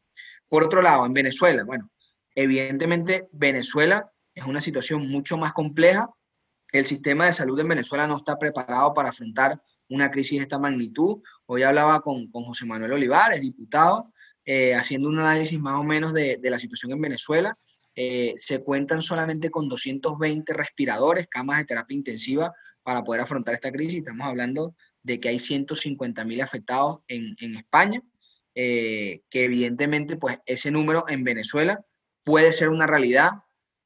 Por 0.48 0.64
otro 0.64 0.82
lado, 0.82 1.06
en 1.06 1.12
Venezuela, 1.12 1.64
bueno, 1.64 1.90
evidentemente 2.34 3.28
Venezuela 3.32 4.10
es 4.34 4.44
una 4.44 4.60
situación 4.60 5.08
mucho 5.08 5.36
más 5.36 5.52
compleja. 5.52 6.08
El 6.72 6.86
sistema 6.86 7.26
de 7.26 7.32
salud 7.32 7.58
en 7.60 7.68
Venezuela 7.68 8.06
no 8.06 8.16
está 8.16 8.38
preparado 8.38 8.94
para 8.94 9.10
afrontar 9.10 9.60
una 9.88 10.10
crisis 10.10 10.38
de 10.38 10.42
esta 10.42 10.58
magnitud. 10.58 11.20
Hoy 11.46 11.62
hablaba 11.62 12.00
con, 12.00 12.30
con 12.30 12.44
José 12.44 12.64
Manuel 12.66 12.92
Olivares, 12.92 13.40
diputado, 13.40 14.12
eh, 14.44 14.74
haciendo 14.74 15.08
un 15.08 15.18
análisis 15.18 15.58
más 15.58 15.74
o 15.74 15.82
menos 15.82 16.12
de, 16.12 16.38
de 16.40 16.50
la 16.50 16.58
situación 16.58 16.92
en 16.92 17.00
Venezuela. 17.00 17.56
Eh, 17.94 18.34
se 18.36 18.62
cuentan 18.62 19.02
solamente 19.02 19.50
con 19.50 19.68
220 19.68 20.54
respiradores, 20.54 21.26
camas 21.28 21.58
de 21.58 21.64
terapia 21.64 21.96
intensiva 21.96 22.52
para 22.82 23.02
poder 23.02 23.22
afrontar 23.22 23.54
esta 23.54 23.72
crisis. 23.72 23.98
Estamos 23.98 24.26
hablando 24.26 24.74
de 25.02 25.20
que 25.20 25.28
hay 25.28 25.38
150 25.38 26.24
mil 26.24 26.40
afectados 26.40 27.00
en, 27.08 27.34
en 27.40 27.56
España, 27.56 28.02
eh, 28.54 29.22
que 29.30 29.44
evidentemente 29.44 30.16
pues 30.16 30.38
ese 30.46 30.70
número 30.70 31.04
en 31.08 31.24
Venezuela 31.24 31.84
puede 32.24 32.52
ser 32.52 32.68
una 32.68 32.86
realidad 32.86 33.30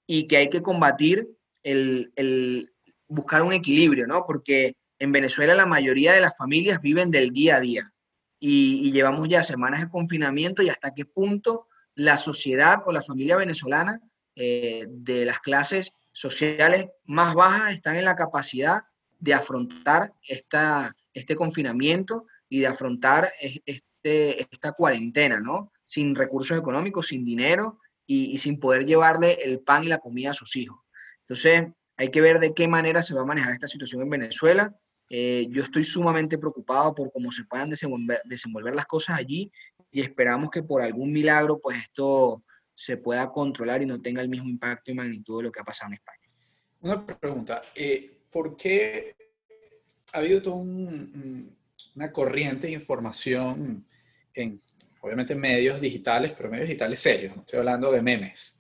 y 0.07 0.27
que 0.27 0.39
hay 0.39 0.49
que 0.49 0.63
combatir 0.63 1.29
el, 1.63 2.13
el 2.17 2.73
buscar 3.09 3.43
un 3.43 3.53
equilibrio, 3.53 4.07
¿no? 4.07 4.25
Porque 4.27 4.77
en 4.99 5.13
Venezuela 5.13 5.55
la 5.55 5.67
mayoría 5.67 6.13
de 6.13 6.21
las 6.21 6.37
familias 6.37 6.81
viven 6.81 7.11
del 7.11 7.31
día 7.31 7.57
a 7.57 7.61
día 7.61 7.93
y, 8.39 8.81
y 8.87 8.93
llevamos 8.93 9.29
ya 9.29 9.43
semanas 9.43 9.81
de 9.81 9.91
confinamiento 9.91 10.63
y 10.63 10.69
hasta 10.69 10.95
qué 10.95 11.05
punto 11.05 11.69
la 11.95 12.17
sociedad 12.17 12.83
o 12.87 12.93
la 12.93 13.03
familia 13.03 13.37
venezolana 13.37 14.01
eh, 14.37 14.87
de 14.89 15.25
las 15.25 15.39
clases 15.39 15.93
sociales 16.13 16.89
más 17.05 17.35
bajas 17.35 17.73
están 17.73 17.97
en 17.97 18.05
la 18.05 18.17
capacidad 18.17 18.83
de 19.21 19.35
afrontar 19.35 20.13
esta, 20.29 20.95
este 21.15 21.37
confinamiento 21.37 22.27
y 22.49 22.61
de 22.61 22.67
afrontar 22.67 23.33
este, 23.41 24.43
esta 24.43 24.73
cuarentena, 24.73 25.41
¿no? 25.41 25.73
Sin 25.85 26.15
recursos 26.15 26.59
económicos, 26.59 27.09
sin 27.09 27.25
dinero 27.25 27.79
y, 28.07 28.37
sin 28.39 28.59
poder 28.59 28.85
llevarle 28.85 29.39
el 29.45 29.61
pan 29.61 29.85
y 29.85 29.89
la 29.89 29.99
comida 29.99 30.33
a 30.33 30.35
sus 30.35 30.57
hijos. 30.57 30.81
Entonces, 31.21 31.69
hay 31.97 32.11
que 32.11 32.21
ver 32.21 32.41
de 32.41 32.53
qué 32.53 32.69
manera 32.69 33.03
se 33.03 33.15
va 33.15 33.23
a 33.23 33.27
manejar 33.27 33.53
esta 33.53 33.69
situación 33.69 34.03
en 34.03 34.11
Venezuela. 34.11 34.77
Eh, 35.09 35.47
yo 35.51 35.63
estoy 35.63 35.85
sumamente 35.85 36.39
preocupado 36.39 36.95
por 36.95 37.13
cómo 37.13 37.31
se 37.31 37.45
puedan 37.45 37.71
desenvolver, 37.71 38.21
desenvolver, 38.25 38.75
las 38.75 38.87
cosas 38.87 39.19
allí 39.19 39.53
y 39.91 40.01
esperamos 40.01 40.51
que 40.51 40.63
por 40.63 40.83
algún 40.83 41.13
milagro 41.13 41.61
pues 41.61 41.79
esto 41.79 42.43
se 42.75 42.97
pueda 42.97 43.31
controlar 43.31 43.83
y 43.83 43.87
no 43.87 44.01
tenga 44.01 44.23
el 44.23 44.29
mismo 44.29 44.49
impacto 44.49 44.91
y 44.91 44.95
magnitud 44.95 45.39
de 45.39 45.45
lo 45.45 45.53
que 45.53 45.61
ha 45.61 45.65
pasado 45.65 45.91
en 45.91 45.95
España. 45.95 46.19
Una 46.81 47.07
pregunta, 47.07 47.63
eh, 47.77 48.25
¿por 48.31 48.57
qué 48.57 49.15
ha 50.15 50.19
habido 50.19 50.41
toda 50.41 50.57
un, 50.57 51.57
una 51.95 52.13
corriente 52.13 52.69
de 52.69 52.73
información 52.73 53.85
en, 54.33 54.63
obviamente, 55.01 55.35
medios 55.35 55.81
digitales, 55.81 56.33
pero 56.37 56.49
medios 56.49 56.69
digitales 56.69 57.01
serios, 57.01 57.35
no 57.35 57.43
estoy 57.43 57.59
hablando 57.59 57.91
de 57.91 58.01
memes, 58.01 58.59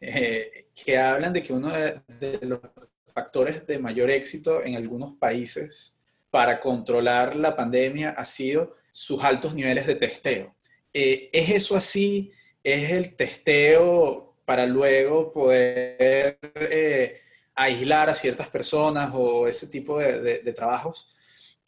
eh, 0.00 0.66
que 0.74 0.98
hablan 0.98 1.32
de 1.32 1.42
que 1.42 1.52
uno 1.52 1.72
de, 1.72 2.00
de 2.20 2.38
los 2.46 2.60
factores 3.06 3.66
de 3.66 3.78
mayor 3.78 4.10
éxito 4.10 4.62
en 4.64 4.76
algunos 4.76 5.16
países 5.16 5.96
para 6.30 6.60
controlar 6.60 7.36
la 7.36 7.56
pandemia 7.56 8.10
ha 8.10 8.24
sido 8.24 8.76
sus 8.90 9.22
altos 9.22 9.54
niveles 9.54 9.86
de 9.86 9.94
testeo. 9.94 10.56
Eh, 10.92 11.30
¿Es 11.32 11.50
eso 11.50 11.76
así? 11.76 12.32
¿Es 12.64 12.90
el 12.90 13.14
testeo 13.14 14.34
para 14.44 14.66
luego 14.66 15.32
poder 15.32 16.38
eh, 16.42 17.20
aislar 17.56 18.08
a 18.08 18.14
ciertas 18.14 18.48
personas 18.48 19.10
o 19.12 19.48
ese 19.48 19.66
tipo 19.66 19.98
de, 19.98 20.52
trabajos? 20.52 21.12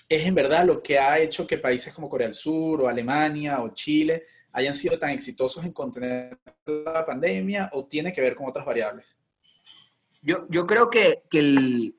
¿Es 0.09 0.27
en 0.27 0.35
verdad 0.35 0.65
lo 0.65 0.83
que 0.83 0.99
ha 0.99 1.19
hecho 1.19 1.47
que 1.47 1.59
países 1.59 1.93
como 1.93 2.09
Corea 2.09 2.29
del 2.29 2.35
Sur 2.35 2.83
o 2.83 2.89
Alemania 2.89 3.63
o 3.63 3.71
Chile 3.75 4.25
hayan 4.53 4.75
sido 4.75 4.99
tan 4.99 5.11
exitosos 5.11 5.65
en 5.65 5.73
contener 5.73 6.39
la 6.67 7.05
pandemia 7.05 7.71
o 7.73 7.87
tiene 7.87 8.13
que 8.13 8.21
ver 8.21 8.35
con 8.35 8.49
otras 8.49 8.65
variables? 8.65 9.17
Yo, 10.23 10.47
yo 10.49 10.67
creo 10.67 10.91
que, 10.91 11.23
que 11.31 11.39
el, 11.41 11.99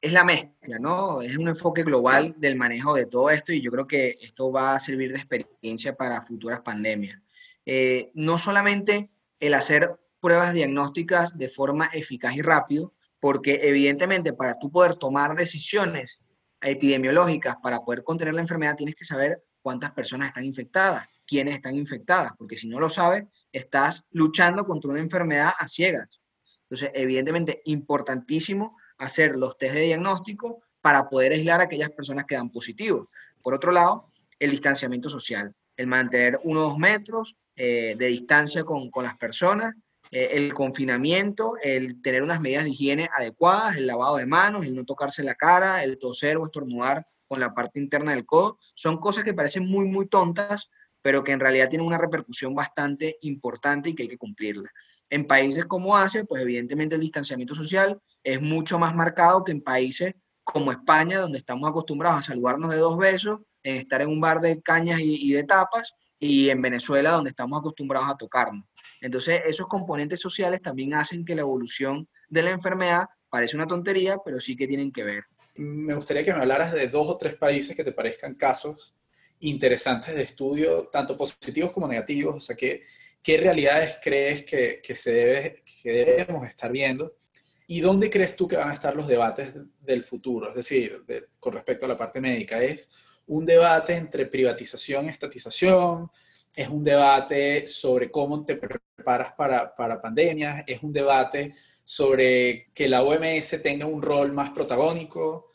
es 0.00 0.12
la 0.12 0.24
mezcla, 0.24 0.78
¿no? 0.78 1.20
Es 1.20 1.36
un 1.36 1.48
enfoque 1.48 1.82
global 1.82 2.34
del 2.38 2.56
manejo 2.56 2.94
de 2.94 3.06
todo 3.06 3.30
esto 3.30 3.52
y 3.52 3.60
yo 3.60 3.70
creo 3.70 3.86
que 3.86 4.16
esto 4.22 4.50
va 4.50 4.74
a 4.74 4.80
servir 4.80 5.12
de 5.12 5.18
experiencia 5.18 5.94
para 5.94 6.22
futuras 6.22 6.60
pandemias. 6.60 7.20
Eh, 7.66 8.10
no 8.14 8.38
solamente 8.38 9.10
el 9.38 9.54
hacer 9.54 9.98
pruebas 10.20 10.54
diagnósticas 10.54 11.36
de 11.36 11.48
forma 11.48 11.90
eficaz 11.92 12.34
y 12.34 12.42
rápido, 12.42 12.94
porque 13.20 13.60
evidentemente 13.62 14.32
para 14.32 14.58
tú 14.58 14.70
poder 14.70 14.96
tomar 14.96 15.36
decisiones 15.36 16.18
epidemiológicas, 16.62 17.56
para 17.62 17.80
poder 17.80 18.02
contener 18.02 18.34
la 18.34 18.40
enfermedad, 18.40 18.76
tienes 18.76 18.94
que 18.94 19.04
saber 19.04 19.42
cuántas 19.62 19.92
personas 19.92 20.28
están 20.28 20.44
infectadas, 20.44 21.06
quiénes 21.26 21.54
están 21.54 21.74
infectadas, 21.74 22.32
porque 22.36 22.56
si 22.56 22.68
no 22.68 22.80
lo 22.80 22.88
sabes, 22.88 23.24
estás 23.52 24.04
luchando 24.10 24.64
contra 24.64 24.90
una 24.90 25.00
enfermedad 25.00 25.52
a 25.58 25.68
ciegas. 25.68 26.20
Entonces, 26.62 26.90
evidentemente, 26.94 27.62
importantísimo 27.64 28.76
hacer 28.98 29.36
los 29.36 29.58
test 29.58 29.74
de 29.74 29.82
diagnóstico 29.82 30.62
para 30.80 31.08
poder 31.08 31.32
aislar 31.32 31.60
a 31.60 31.64
aquellas 31.64 31.90
personas 31.90 32.24
que 32.26 32.36
dan 32.36 32.50
positivos. 32.50 33.08
Por 33.42 33.54
otro 33.54 33.72
lado, 33.72 34.10
el 34.38 34.50
distanciamiento 34.50 35.10
social, 35.10 35.54
el 35.76 35.86
mantener 35.86 36.40
unos 36.44 36.78
metros 36.78 37.36
eh, 37.56 37.94
de 37.98 38.06
distancia 38.06 38.64
con, 38.64 38.90
con 38.90 39.04
las 39.04 39.16
personas, 39.16 39.74
eh, 40.10 40.30
el 40.32 40.52
confinamiento, 40.54 41.54
el 41.62 42.02
tener 42.02 42.22
unas 42.22 42.40
medidas 42.40 42.64
de 42.64 42.70
higiene 42.70 43.08
adecuadas, 43.16 43.76
el 43.76 43.86
lavado 43.86 44.16
de 44.16 44.26
manos, 44.26 44.64
el 44.64 44.74
no 44.74 44.84
tocarse 44.84 45.22
la 45.22 45.34
cara, 45.34 45.82
el 45.84 45.98
toser 45.98 46.36
o 46.36 46.44
estornudar 46.44 47.06
con 47.28 47.38
la 47.38 47.54
parte 47.54 47.78
interna 47.78 48.12
del 48.12 48.26
codo, 48.26 48.58
son 48.74 48.98
cosas 48.98 49.22
que 49.22 49.34
parecen 49.34 49.66
muy, 49.66 49.84
muy 49.84 50.08
tontas, 50.08 50.68
pero 51.00 51.22
que 51.22 51.32
en 51.32 51.40
realidad 51.40 51.68
tienen 51.68 51.86
una 51.86 51.96
repercusión 51.96 52.54
bastante 52.54 53.18
importante 53.22 53.90
y 53.90 53.94
que 53.94 54.02
hay 54.02 54.08
que 54.08 54.18
cumplirla. 54.18 54.70
En 55.08 55.26
países 55.26 55.64
como 55.64 55.96
Asia, 55.96 56.24
pues 56.24 56.42
evidentemente 56.42 56.96
el 56.96 57.00
distanciamiento 57.00 57.54
social 57.54 58.00
es 58.22 58.42
mucho 58.42 58.78
más 58.78 58.94
marcado 58.94 59.44
que 59.44 59.52
en 59.52 59.62
países 59.62 60.14
como 60.42 60.72
España, 60.72 61.20
donde 61.20 61.38
estamos 61.38 61.70
acostumbrados 61.70 62.18
a 62.18 62.22
saludarnos 62.22 62.70
de 62.70 62.78
dos 62.78 62.98
besos, 62.98 63.40
en 63.62 63.76
estar 63.76 64.02
en 64.02 64.08
un 64.08 64.20
bar 64.20 64.40
de 64.40 64.60
cañas 64.60 65.00
y, 65.00 65.30
y 65.30 65.32
de 65.32 65.44
tapas, 65.44 65.94
y 66.18 66.50
en 66.50 66.60
Venezuela, 66.60 67.12
donde 67.12 67.30
estamos 67.30 67.58
acostumbrados 67.58 68.10
a 68.10 68.16
tocarnos. 68.16 68.64
Entonces, 69.00 69.42
esos 69.46 69.66
componentes 69.66 70.20
sociales 70.20 70.60
también 70.62 70.94
hacen 70.94 71.24
que 71.24 71.34
la 71.34 71.42
evolución 71.42 72.08
de 72.28 72.42
la 72.42 72.50
enfermedad 72.50 73.06
parece 73.28 73.56
una 73.56 73.66
tontería, 73.66 74.16
pero 74.24 74.40
sí 74.40 74.56
que 74.56 74.66
tienen 74.66 74.92
que 74.92 75.04
ver. 75.04 75.24
Me 75.56 75.94
gustaría 75.94 76.22
que 76.22 76.32
me 76.32 76.40
hablaras 76.40 76.72
de 76.72 76.88
dos 76.88 77.08
o 77.08 77.16
tres 77.16 77.36
países 77.36 77.76
que 77.76 77.84
te 77.84 77.92
parezcan 77.92 78.34
casos 78.34 78.94
interesantes 79.40 80.14
de 80.14 80.22
estudio, 80.22 80.88
tanto 80.88 81.16
positivos 81.16 81.72
como 81.72 81.88
negativos, 81.88 82.36
o 82.36 82.40
sea, 82.40 82.56
¿qué, 82.56 82.82
qué 83.22 83.38
realidades 83.38 83.98
crees 84.02 84.44
que, 84.44 84.80
que, 84.82 84.94
se 84.94 85.12
debe, 85.12 85.62
que 85.82 85.90
debemos 85.90 86.46
estar 86.46 86.70
viendo? 86.70 87.16
¿Y 87.66 87.80
dónde 87.80 88.10
crees 88.10 88.36
tú 88.36 88.48
que 88.48 88.56
van 88.56 88.70
a 88.70 88.74
estar 88.74 88.94
los 88.94 89.06
debates 89.06 89.54
del 89.80 90.02
futuro? 90.02 90.48
Es 90.48 90.56
decir, 90.56 91.04
de, 91.06 91.26
con 91.38 91.52
respecto 91.52 91.86
a 91.86 91.88
la 91.88 91.96
parte 91.96 92.20
médica, 92.20 92.60
¿es 92.62 92.90
un 93.26 93.46
debate 93.46 93.94
entre 93.94 94.26
privatización 94.26 95.08
estatización? 95.08 96.10
¿Es 96.60 96.68
un 96.68 96.84
debate 96.84 97.64
sobre 97.66 98.10
cómo 98.10 98.44
te 98.44 98.54
preparas 98.54 99.32
para, 99.32 99.74
para 99.74 99.98
pandemias? 99.98 100.62
¿Es 100.66 100.82
un 100.82 100.92
debate 100.92 101.54
sobre 101.82 102.66
que 102.74 102.86
la 102.86 103.02
OMS 103.02 103.62
tenga 103.62 103.86
un 103.86 104.02
rol 104.02 104.30
más 104.34 104.50
protagónico? 104.50 105.52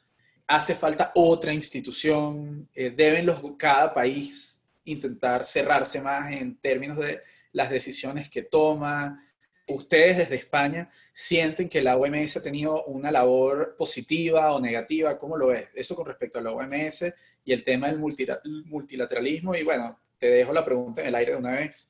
¿Hace 0.47 0.73
falta 0.73 1.11
otra 1.13 1.53
institución? 1.53 2.67
Eh, 2.73 2.89
¿Deben 2.89 3.27
los, 3.27 3.39
cada 3.55 3.93
país 3.93 4.63
intentar 4.85 5.45
cerrarse 5.45 6.01
más 6.01 6.31
en 6.31 6.57
términos 6.57 6.97
de 6.97 7.21
las 7.51 7.69
decisiones 7.69 8.27
que 8.27 8.41
toma? 8.41 9.23
¿Ustedes 9.67 10.17
desde 10.17 10.37
España 10.37 10.89
sienten 11.13 11.69
que 11.69 11.83
la 11.83 11.97
OMS 11.97 12.37
ha 12.37 12.41
tenido 12.41 12.83
una 12.85 13.11
labor 13.11 13.75
positiva 13.77 14.55
o 14.55 14.59
negativa? 14.59 15.19
¿Cómo 15.19 15.37
lo 15.37 15.53
es? 15.53 15.69
Eso 15.75 15.95
con 15.95 16.07
respecto 16.07 16.39
a 16.39 16.41
la 16.41 16.49
OMS 16.49 17.13
y 17.43 17.53
el 17.53 17.63
tema 17.63 17.91
del 17.91 17.99
multilateralismo. 17.99 19.53
Y 19.53 19.61
bueno, 19.61 19.99
te 20.19 20.27
dejo 20.27 20.53
la 20.53 20.65
pregunta 20.65 21.01
en 21.01 21.07
el 21.07 21.15
aire 21.15 21.31
de 21.33 21.37
una 21.37 21.51
vez. 21.51 21.89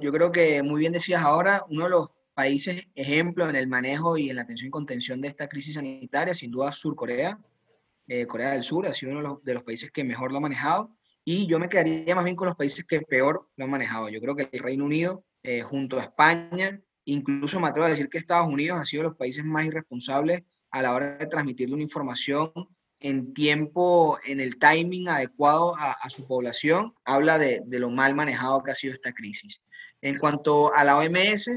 Yo 0.00 0.12
creo 0.12 0.32
que 0.32 0.62
muy 0.62 0.80
bien 0.80 0.92
decías 0.92 1.22
ahora, 1.22 1.64
uno 1.68 1.84
de 1.84 1.90
los 1.90 2.08
países 2.34 2.82
ejemplo 2.94 3.48
en 3.48 3.56
el 3.56 3.68
manejo 3.68 4.16
y 4.16 4.30
en 4.30 4.36
la 4.36 4.42
atención 4.42 4.68
y 4.68 4.70
contención 4.70 5.20
de 5.20 5.28
esta 5.28 5.48
crisis 5.48 5.74
sanitaria, 5.74 6.34
sin 6.34 6.50
duda 6.50 6.72
Sur 6.72 6.96
Corea. 6.96 7.38
Eh, 8.06 8.26
Corea 8.26 8.50
del 8.50 8.64
Sur 8.64 8.86
ha 8.86 8.92
sido 8.92 9.12
uno 9.12 9.40
de 9.42 9.54
los, 9.54 9.62
países 9.62 9.90
que 9.90 10.04
mejor 10.04 10.30
lo 10.30 10.38
ha 10.38 10.40
manejado 10.40 10.94
y 11.24 11.46
yo 11.46 11.58
me 11.58 11.70
quedaría 11.70 12.14
más 12.14 12.24
bien 12.24 12.36
con 12.36 12.46
los 12.46 12.56
países 12.56 12.84
que 12.84 13.00
peor 13.00 13.48
lo 13.56 13.64
han 13.64 13.70
manejado. 13.70 14.08
Yo 14.10 14.20
creo 14.20 14.36
que 14.36 14.48
el 14.52 14.60
Reino 14.60 14.84
Unido, 14.84 15.24
eh, 15.42 15.62
junto 15.62 15.98
a 15.98 16.02
España, 16.02 16.82
incluso 17.06 17.58
me 17.60 17.68
atrevo 17.68 17.86
a 17.86 17.90
decir 17.90 18.10
que 18.10 18.18
Estados 18.18 18.52
Unidos 18.52 18.78
ha 18.78 18.84
sido 18.84 19.04
los 19.04 19.16
países 19.16 19.44
más 19.44 19.64
irresponsables 19.64 20.42
a 20.70 20.82
la 20.82 20.92
hora 20.92 21.16
de 21.16 21.26
transmitir 21.26 21.72
una 21.72 21.82
información 21.82 22.52
en 23.04 23.34
tiempo, 23.34 24.18
en 24.24 24.40
el 24.40 24.58
timing 24.58 25.08
adecuado 25.08 25.76
a, 25.76 26.08
su 26.08 26.26
población, 26.26 26.94
habla 27.04 27.36
de, 27.36 27.60
de, 27.66 27.78
lo 27.78 27.90
mal 27.90 28.14
manejado 28.14 28.62
que 28.62 28.70
ha 28.70 28.74
sido 28.74 28.94
esta 28.94 29.12
crisis. 29.12 29.60
En 30.00 30.18
cuanto 30.18 30.74
a 30.74 30.84
la 30.84 30.96
OMS, 30.96 31.50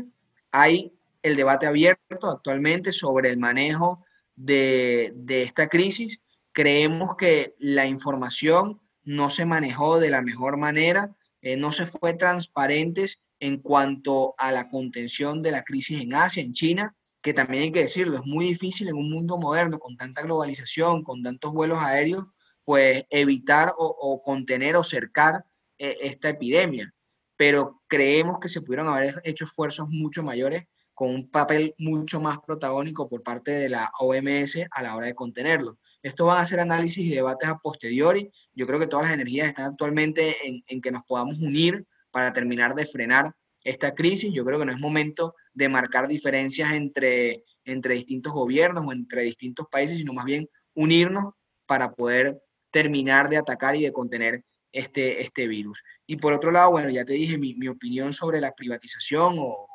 hay 0.51 0.91
el 1.23 1.38
debate 1.38 1.65
abierto 1.65 2.29
actualmente 2.29 2.91
sobre 2.91 3.29
el 3.29 3.38
manejo 3.38 4.03
de, 4.36 5.13
esta 5.25 5.69
crisis. 5.69 6.19
Creemos 6.51 7.15
que 7.17 7.55
la 7.60 7.86
información 7.86 8.81
no 9.05 9.29
se 9.29 9.45
manejó 9.45 10.01
de 10.01 10.10
la 10.10 10.21
mejor 10.21 10.57
manera, 10.57 11.15
eh, 11.41 11.55
no 11.55 11.71
se 11.71 11.86
fue 11.86 12.13
transparentes 12.13 13.19
en 13.39 13.62
cuanto 13.62 14.36
a 14.38 14.51
la 14.51 14.69
contención 14.69 15.41
de 15.41 15.51
la 15.51 15.63
crisis 15.63 16.01
en 16.01 16.13
Asia, 16.13 16.43
en 16.43 16.51
China, 16.51 16.93
que 17.21 17.34
también 17.34 17.63
hay 17.63 17.71
que 17.71 17.82
decirlo, 17.84 18.17
es 18.17 18.25
muy 18.25 18.45
difícil 18.45 18.88
en 18.89 18.95
un 18.95 19.12
mundo 19.12 19.38
moderno 19.38 19.80
con 19.80 19.97
tanta 19.97 20.21
globalización, 20.21 21.03
con 21.03 21.23
tantos 21.23 21.51
vuelos 21.53 21.80
aéreos, 21.80 22.25
pues 22.63 23.06
evitar 23.10 23.73
o, 23.77 24.21
contener 24.23 24.75
o 24.75 24.84
cercar 24.84 25.45
eh, 25.77 25.97
esta 26.01 26.30
epidemia 26.30 26.93
pero 27.38 27.82
creemos 27.88 28.39
que 28.39 28.49
se 28.49 28.62
pudieron 28.62 28.88
haber 28.88 29.21
hecho 29.23 29.45
esfuerzos 29.45 29.88
mucho 29.89 30.23
mayores 30.23 30.63
con 30.93 31.12
un 31.12 31.30
papel 31.30 31.75
mucho 31.77 32.19
más 32.19 32.39
protagónico 32.39 33.08
por 33.08 33.21
parte 33.21 33.51
de 33.51 33.69
la 33.69 33.91
OMS 33.99 34.65
a 34.71 34.82
la 34.82 34.95
hora 34.95 35.06
de 35.06 35.13
contenerlo. 35.13 35.77
Esto 36.01 36.25
van 36.25 36.41
a 36.41 36.45
ser 36.47 36.60
análisis 36.60 37.06
y 37.06 37.13
debates 37.13 37.47
a 37.47 37.60
posteriori. 37.60 38.32
Yo 38.56 38.65
creo 38.65 38.80
que 38.80 38.88
todas 38.88 39.06
las 39.06 39.13
energías 39.13 39.47
están 39.47 39.65
actualmente 39.65 40.36
en, 40.43 40.82
que 40.82 40.91
nos 40.91 41.03
podamos 41.03 41.38
unir 41.38 41.86
para 42.10 42.34
terminar 42.34 42.73
de 42.73 42.88
frenar 42.88 43.32
esta 43.63 43.93
crisis. 43.93 44.32
Yo 44.34 44.46
creo 44.46 44.60
que 44.60 44.65
no 44.65 44.72
es 44.72 44.80
momento 44.80 45.36
de 45.54 45.70
marcar 45.70 46.08
diferencias 46.08 46.74
entre, 46.74 47.43
entre 47.65 47.96
distintos 47.96 48.34
gobiernos 48.34 48.86
o 48.86 48.91
entre 48.91 49.24
distintos 49.24 49.67
países, 49.72 49.98
sino 49.98 50.13
más 50.13 50.26
bien 50.26 50.50
unirnos 50.74 51.34
para 51.65 51.93
poder 51.93 52.41
terminar 52.72 53.30
de 53.30 53.38
atacar 53.38 53.76
y 53.76 53.84
de 53.84 53.91
contener 53.91 54.43
este, 54.72 55.22
este 55.22 55.48
virus. 55.48 55.82
Y 56.06 56.17
por 56.17 56.34
otro 56.34 56.52
lado, 56.52 56.72
bueno, 56.72 56.89
ya 56.89 57.06
te 57.06 57.13
dije 57.13 57.38
mi, 57.38 57.56
mi 57.56 57.67
opinión 57.67 58.13
sobre 58.13 58.39
la 58.39 58.54
privatización 58.54 59.36
o, 59.39 59.67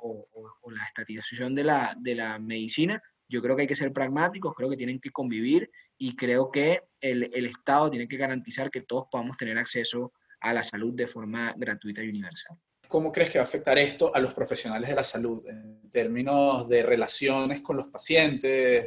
la 0.71 0.85
estatización 0.85 1.55
de 1.55 1.65
la, 1.65 1.95
de 1.99 2.15
la, 2.15 2.39
medicina. 2.39 3.03
Yo 3.29 3.43
creo 3.43 3.57
que 3.57 3.63
hay 3.63 3.69
que 3.69 3.77
ser 3.77 3.93
pragmáticos, 3.93 4.55
creo 4.55 4.71
que 4.71 4.77
tienen 4.77 5.01
que 5.01 5.11
convivir 5.11 5.71
y 5.99 6.17
creo 6.17 6.51
que 6.51 6.83
el, 7.01 7.31
el 7.35 7.47
Estado 7.47 7.91
tiene 7.91 8.09
que 8.09 8.17
garantizar 8.17 8.71
que 8.71 8.81
todos 8.81 9.07
podamos 9.11 9.37
tener 9.37 9.59
acceso 9.59 10.13
a 10.41 10.53
la 10.53 10.65
salud 10.65 10.95
de 10.95 11.07
forma 11.07 11.53
gratuita 11.57 12.03
y 12.03 12.09
universal. 12.09 12.57
¿Cómo 12.93 13.11
crees 13.11 13.31
que 13.31 13.39
va 13.39 13.45
a 13.45 13.47
afectar 13.47 13.79
esto 13.79 14.15
a 14.15 14.21
los 14.21 14.35
profesionales 14.35 14.91
de 14.91 14.95
la 14.95 15.03
salud 15.03 15.43
en 15.49 15.89
términos 15.89 16.69
de 16.69 16.83
relaciones 16.83 17.63
con 17.63 17.79
los 17.79 17.87
pacientes, 17.87 18.87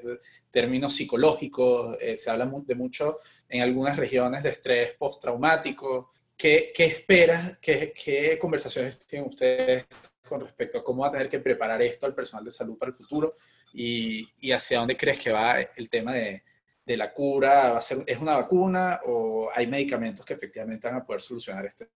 términos 0.52 0.94
psicológicos? 0.94 1.98
Eh, 2.00 2.16
se 2.16 2.30
habla 2.30 2.48
de 2.68 2.76
mucho 2.76 3.18
en 3.50 3.64
algunas 3.64 3.98
regiones 3.98 4.44
de 4.44 4.50
estrés 4.50 4.92
postraumático. 4.92 6.12
¿Qué, 6.38 6.72
qué 6.72 6.86
esperas? 6.86 7.58
Qué, 7.60 7.92
¿Qué 7.92 8.38
conversaciones 8.38 9.00
tienen 9.08 9.28
ustedes 9.28 9.86
con 10.30 10.40
respecto 10.40 10.78
a 10.78 10.84
cómo 10.84 11.02
va 11.02 11.08
a 11.08 11.12
tener 11.12 11.28
que 11.28 11.40
preparar 11.40 11.82
esto 11.82 12.06
al 12.06 12.14
personal 12.14 12.46
de 12.46 12.52
salud 12.52 12.78
para 12.78 12.92
el 12.92 12.96
futuro? 12.96 13.34
¿Y, 13.74 14.30
y 14.40 14.52
hacia 14.52 14.78
dónde 14.78 14.96
crees 14.96 15.18
que 15.18 15.32
va 15.32 15.62
el 15.62 15.90
tema 15.90 16.14
de, 16.14 16.44
de 16.86 16.96
la 16.96 17.12
cura? 17.12 17.72
¿Va 17.72 17.78
a 17.80 17.82
ser, 17.82 18.04
¿Es 18.06 18.20
una 18.20 18.36
vacuna 18.36 19.00
o 19.06 19.50
hay 19.52 19.66
medicamentos 19.66 20.24
que 20.24 20.36
efectivamente 20.36 20.88
van 20.88 20.98
a 20.98 21.04
poder 21.04 21.22
solucionar 21.22 21.66
este 21.66 21.90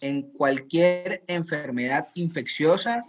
en 0.00 0.22
cualquier 0.32 1.24
enfermedad 1.26 2.08
infecciosa 2.14 3.04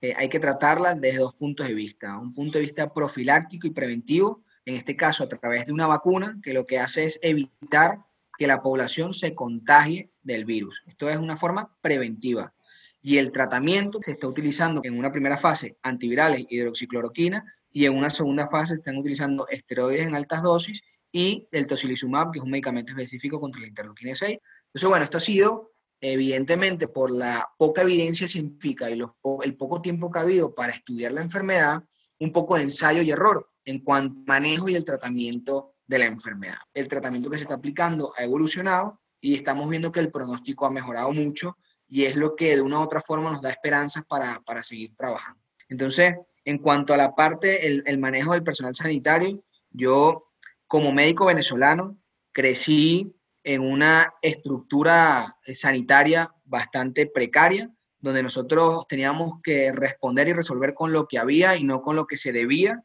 eh, 0.00 0.14
hay 0.16 0.28
que 0.28 0.40
tratarla 0.40 0.94
desde 0.94 1.18
dos 1.18 1.34
puntos 1.34 1.68
de 1.68 1.74
vista. 1.74 2.18
Un 2.18 2.34
punto 2.34 2.58
de 2.58 2.64
vista 2.64 2.92
profiláctico 2.92 3.68
y 3.68 3.70
preventivo, 3.70 4.42
en 4.64 4.74
este 4.76 4.96
caso 4.96 5.22
a 5.22 5.28
través 5.28 5.66
de 5.66 5.72
una 5.72 5.86
vacuna, 5.86 6.38
que 6.42 6.52
lo 6.52 6.66
que 6.66 6.78
hace 6.78 7.04
es 7.04 7.20
evitar 7.22 7.98
que 8.36 8.48
la 8.48 8.62
población 8.62 9.14
se 9.14 9.34
contagie 9.34 10.10
del 10.22 10.44
virus. 10.44 10.82
Esto 10.86 11.08
es 11.08 11.18
una 11.18 11.36
forma 11.36 11.76
preventiva. 11.80 12.52
Y 13.00 13.18
el 13.18 13.30
tratamiento 13.30 14.00
se 14.02 14.12
está 14.12 14.26
utilizando 14.26 14.80
en 14.84 14.98
una 14.98 15.12
primera 15.12 15.36
fase 15.36 15.76
antivirales, 15.82 16.46
hidroxicloroquina, 16.48 17.44
y 17.70 17.86
en 17.86 17.96
una 17.96 18.10
segunda 18.10 18.48
fase 18.48 18.74
están 18.74 18.96
utilizando 18.96 19.46
esteroides 19.48 20.06
en 20.06 20.14
altas 20.14 20.42
dosis 20.42 20.82
y 21.12 21.46
el 21.52 21.66
tocilizumab, 21.66 22.32
que 22.32 22.38
es 22.38 22.44
un 22.44 22.50
medicamento 22.50 22.92
específico 22.92 23.38
contra 23.38 23.60
la 23.60 23.68
interleuquina 23.68 24.14
6, 24.14 24.38
entonces, 24.72 24.88
bueno, 24.88 25.04
esto 25.04 25.18
ha 25.18 25.20
sido 25.20 25.72
evidentemente 26.00 26.88
por 26.88 27.12
la 27.12 27.48
poca 27.58 27.82
evidencia 27.82 28.26
científica 28.26 28.90
y 28.90 29.00
el 29.42 29.56
poco 29.56 29.82
tiempo 29.82 30.10
que 30.10 30.18
ha 30.18 30.22
habido 30.22 30.54
para 30.54 30.72
estudiar 30.72 31.12
la 31.12 31.20
enfermedad, 31.20 31.84
un 32.18 32.32
poco 32.32 32.56
de 32.56 32.62
ensayo 32.62 33.02
y 33.02 33.10
error 33.10 33.50
en 33.64 33.80
cuanto 33.84 34.18
al 34.18 34.26
manejo 34.26 34.68
y 34.68 34.74
el 34.74 34.84
tratamiento 34.84 35.74
de 35.86 35.98
la 35.98 36.06
enfermedad. 36.06 36.56
El 36.72 36.88
tratamiento 36.88 37.28
que 37.30 37.36
se 37.36 37.42
está 37.42 37.54
aplicando 37.54 38.14
ha 38.16 38.24
evolucionado 38.24 39.00
y 39.20 39.34
estamos 39.34 39.68
viendo 39.68 39.92
que 39.92 40.00
el 40.00 40.10
pronóstico 40.10 40.66
ha 40.66 40.70
mejorado 40.70 41.12
mucho 41.12 41.56
y 41.86 42.06
es 42.06 42.16
lo 42.16 42.34
que 42.34 42.56
de 42.56 42.62
una 42.62 42.80
u 42.80 42.82
otra 42.82 43.02
forma 43.02 43.30
nos 43.30 43.42
da 43.42 43.50
esperanzas 43.50 44.04
para, 44.08 44.40
para 44.40 44.62
seguir 44.62 44.96
trabajando. 44.96 45.40
Entonces, 45.68 46.14
en 46.44 46.58
cuanto 46.58 46.94
a 46.94 46.96
la 46.96 47.14
parte, 47.14 47.66
el, 47.66 47.82
el 47.86 47.98
manejo 47.98 48.32
del 48.32 48.42
personal 48.42 48.74
sanitario, 48.74 49.44
yo 49.70 50.32
como 50.66 50.92
médico 50.92 51.26
venezolano 51.26 51.98
crecí 52.32 53.14
en 53.44 53.62
una 53.62 54.14
estructura 54.22 55.36
eh, 55.44 55.54
sanitaria 55.54 56.32
bastante 56.44 57.06
precaria, 57.06 57.70
donde 57.98 58.22
nosotros 58.22 58.86
teníamos 58.88 59.40
que 59.42 59.72
responder 59.72 60.28
y 60.28 60.32
resolver 60.32 60.74
con 60.74 60.92
lo 60.92 61.06
que 61.06 61.18
había 61.18 61.56
y 61.56 61.64
no 61.64 61.82
con 61.82 61.96
lo 61.96 62.06
que 62.06 62.18
se 62.18 62.32
debía. 62.32 62.82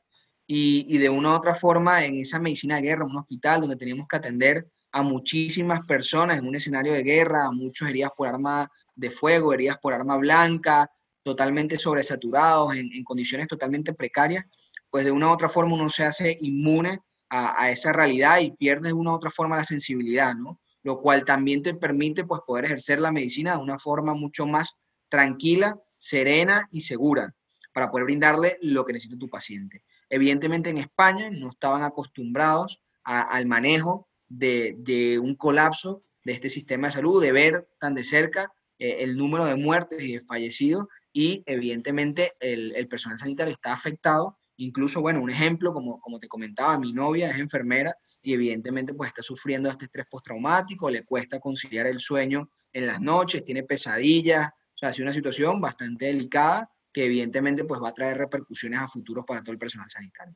Y, 0.50 0.98
de 0.98 1.10
una 1.10 1.32
u 1.32 1.34
otra 1.34 1.56
forma, 1.56 2.06
en 2.06 2.16
esa 2.16 2.40
medicina 2.40 2.78
de 2.78 2.84
guerra, 2.84 3.04
un 3.04 3.18
hospital 3.18 3.60
donde 3.60 3.76
teníamos 3.76 4.08
que 4.08 4.16
atender 4.16 4.70
a 4.94 5.02
muchísimas 5.02 5.82
personas 5.86 6.38
en 6.38 6.48
un 6.48 6.56
escenario 6.56 6.94
de 6.94 7.04
guerra, 7.04 7.46
a 7.46 7.52
muchos 7.52 7.90
heridas 7.90 8.12
por 8.16 8.30
arma 8.30 8.72
de 8.96 9.12
fuego, 9.12 9.54
heridas 9.54 9.78
por 9.82 9.94
arma 9.94 10.16
blanca, 10.16 10.90
totalmente 11.22 11.78
sobresaturados, 11.78 12.78
en, 12.78 12.90
en 12.94 13.04
condiciones 13.04 13.48
totalmente 13.48 13.94
precarias, 13.94 14.46
pues 14.90 15.04
de 15.04 15.12
una 15.12 15.28
u 15.28 15.32
otra 15.32 15.50
forma 15.50 15.76
uno 15.76 15.90
se 15.90 16.06
hace 16.06 16.38
inmune 16.40 17.02
a, 17.30 17.70
esa 17.72 17.94
realidad 17.94 18.40
y 18.40 18.52
pierdes 18.52 18.92
de 18.92 18.94
una 18.94 19.12
u 19.12 19.16
otra 19.16 19.32
forma 19.32 19.58
la 19.58 19.64
sensibilidad, 19.64 20.36
¿no? 20.36 20.60
Lo 20.84 21.02
cual 21.02 21.26
también 21.26 21.62
te 21.62 21.74
permite 21.74 22.24
pues 22.24 22.42
poder 22.46 22.66
ejercer 22.66 23.02
la 23.02 23.12
medicina 23.12 23.54
de 23.54 23.64
una 23.64 23.78
forma 23.78 24.14
mucho 24.14 24.46
más 24.46 24.72
tranquila, 25.10 25.80
serena 25.98 26.68
y 26.72 26.82
segura 26.82 27.34
para 27.74 27.92
poder 27.92 28.06
brindarle 28.06 28.58
lo 28.62 28.86
que 28.86 28.94
necesita 28.94 29.18
tu 29.18 29.30
paciente. 29.30 29.84
Evidentemente 30.10 30.70
en 30.70 30.78
España 30.78 31.30
no 31.32 31.50
estaban 31.50 31.84
acostumbrados 31.84 32.82
al 33.04 33.46
manejo 33.46 34.08
de, 34.28 35.20
un 35.22 35.36
colapso 35.36 36.04
de 36.24 36.34
este 36.34 36.50
sistema 36.50 36.88
de 36.88 36.94
salud, 36.94 37.22
de 37.22 37.32
ver 37.32 37.70
tan 37.80 37.94
de 37.94 38.04
cerca 38.04 38.52
eh, 38.80 38.98
el 39.00 39.16
número 39.16 39.46
de 39.46 39.56
muertes 39.56 40.02
y 40.02 40.14
de 40.14 40.22
fallecidos 40.22 40.88
y 41.14 41.44
evidentemente 41.46 42.34
el 42.40 42.88
personal 42.88 43.18
sanitario 43.18 43.54
está 43.54 43.74
afectado 43.74 44.38
Incluso, 44.58 45.02
bueno, 45.02 45.22
un 45.22 45.30
ejemplo, 45.30 45.72
como, 45.72 46.00
como 46.00 46.20
te 46.20 46.28
comentaba, 46.28 46.80
mi 46.80 46.92
novia 46.92 47.30
es 47.30 47.38
enfermera 47.38 47.96
y 48.22 48.34
evidentemente 48.34 48.94
pues 48.94 49.10
está 49.10 49.22
sufriendo 49.22 49.70
este 49.70 49.86
estrés 49.86 50.08
postraumático, 50.10 50.90
le 50.90 51.04
cuesta 51.04 51.40
conciliar 51.40 51.88
el 51.88 52.00
sueño 52.00 52.50
en 52.74 52.88
las 52.88 53.00
noches, 53.00 53.46
tiene 53.46 53.64
pesadillas, 53.64 54.48
o 54.48 54.78
sea, 54.78 54.94
sido 54.94 55.06
una 55.06 55.14
situación 55.14 55.62
bastante 55.62 56.06
delicada 56.06 56.70
que 56.92 57.06
evidentemente 57.06 57.64
pues 57.64 57.82
va 57.82 57.90
a 57.90 57.94
traer 57.94 58.18
repercusiones 58.18 58.80
a 58.80 58.88
futuros 58.88 59.24
para 59.26 59.42
todo 59.42 59.54
el 59.54 59.60
personal 59.60 59.90
sanitario. 59.90 60.36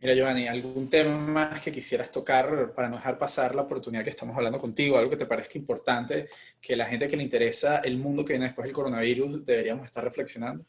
Mira, 0.00 0.14
Giovanni, 0.14 0.48
¿algún 0.48 0.90
tema 0.90 1.16
más 1.16 1.60
que 1.60 1.70
quisieras 1.70 2.10
tocar 2.10 2.74
para 2.74 2.88
no 2.88 2.96
dejar 2.96 3.18
pasar 3.18 3.54
la 3.54 3.62
oportunidad 3.62 4.02
que 4.02 4.10
estamos 4.10 4.36
hablando 4.36 4.58
contigo? 4.58 4.98
Algo 4.98 5.10
que 5.10 5.16
te 5.16 5.26
parezca 5.26 5.56
importante, 5.56 6.28
que 6.60 6.74
la 6.74 6.86
gente 6.86 7.06
que 7.06 7.16
le 7.16 7.22
interesa 7.22 7.78
el 7.78 7.98
mundo 7.98 8.24
que 8.24 8.32
viene 8.32 8.46
después 8.46 8.64
del 8.64 8.74
coronavirus 8.74 9.44
deberíamos 9.44 9.86
estar 9.86 10.02
reflexionando. 10.02 10.64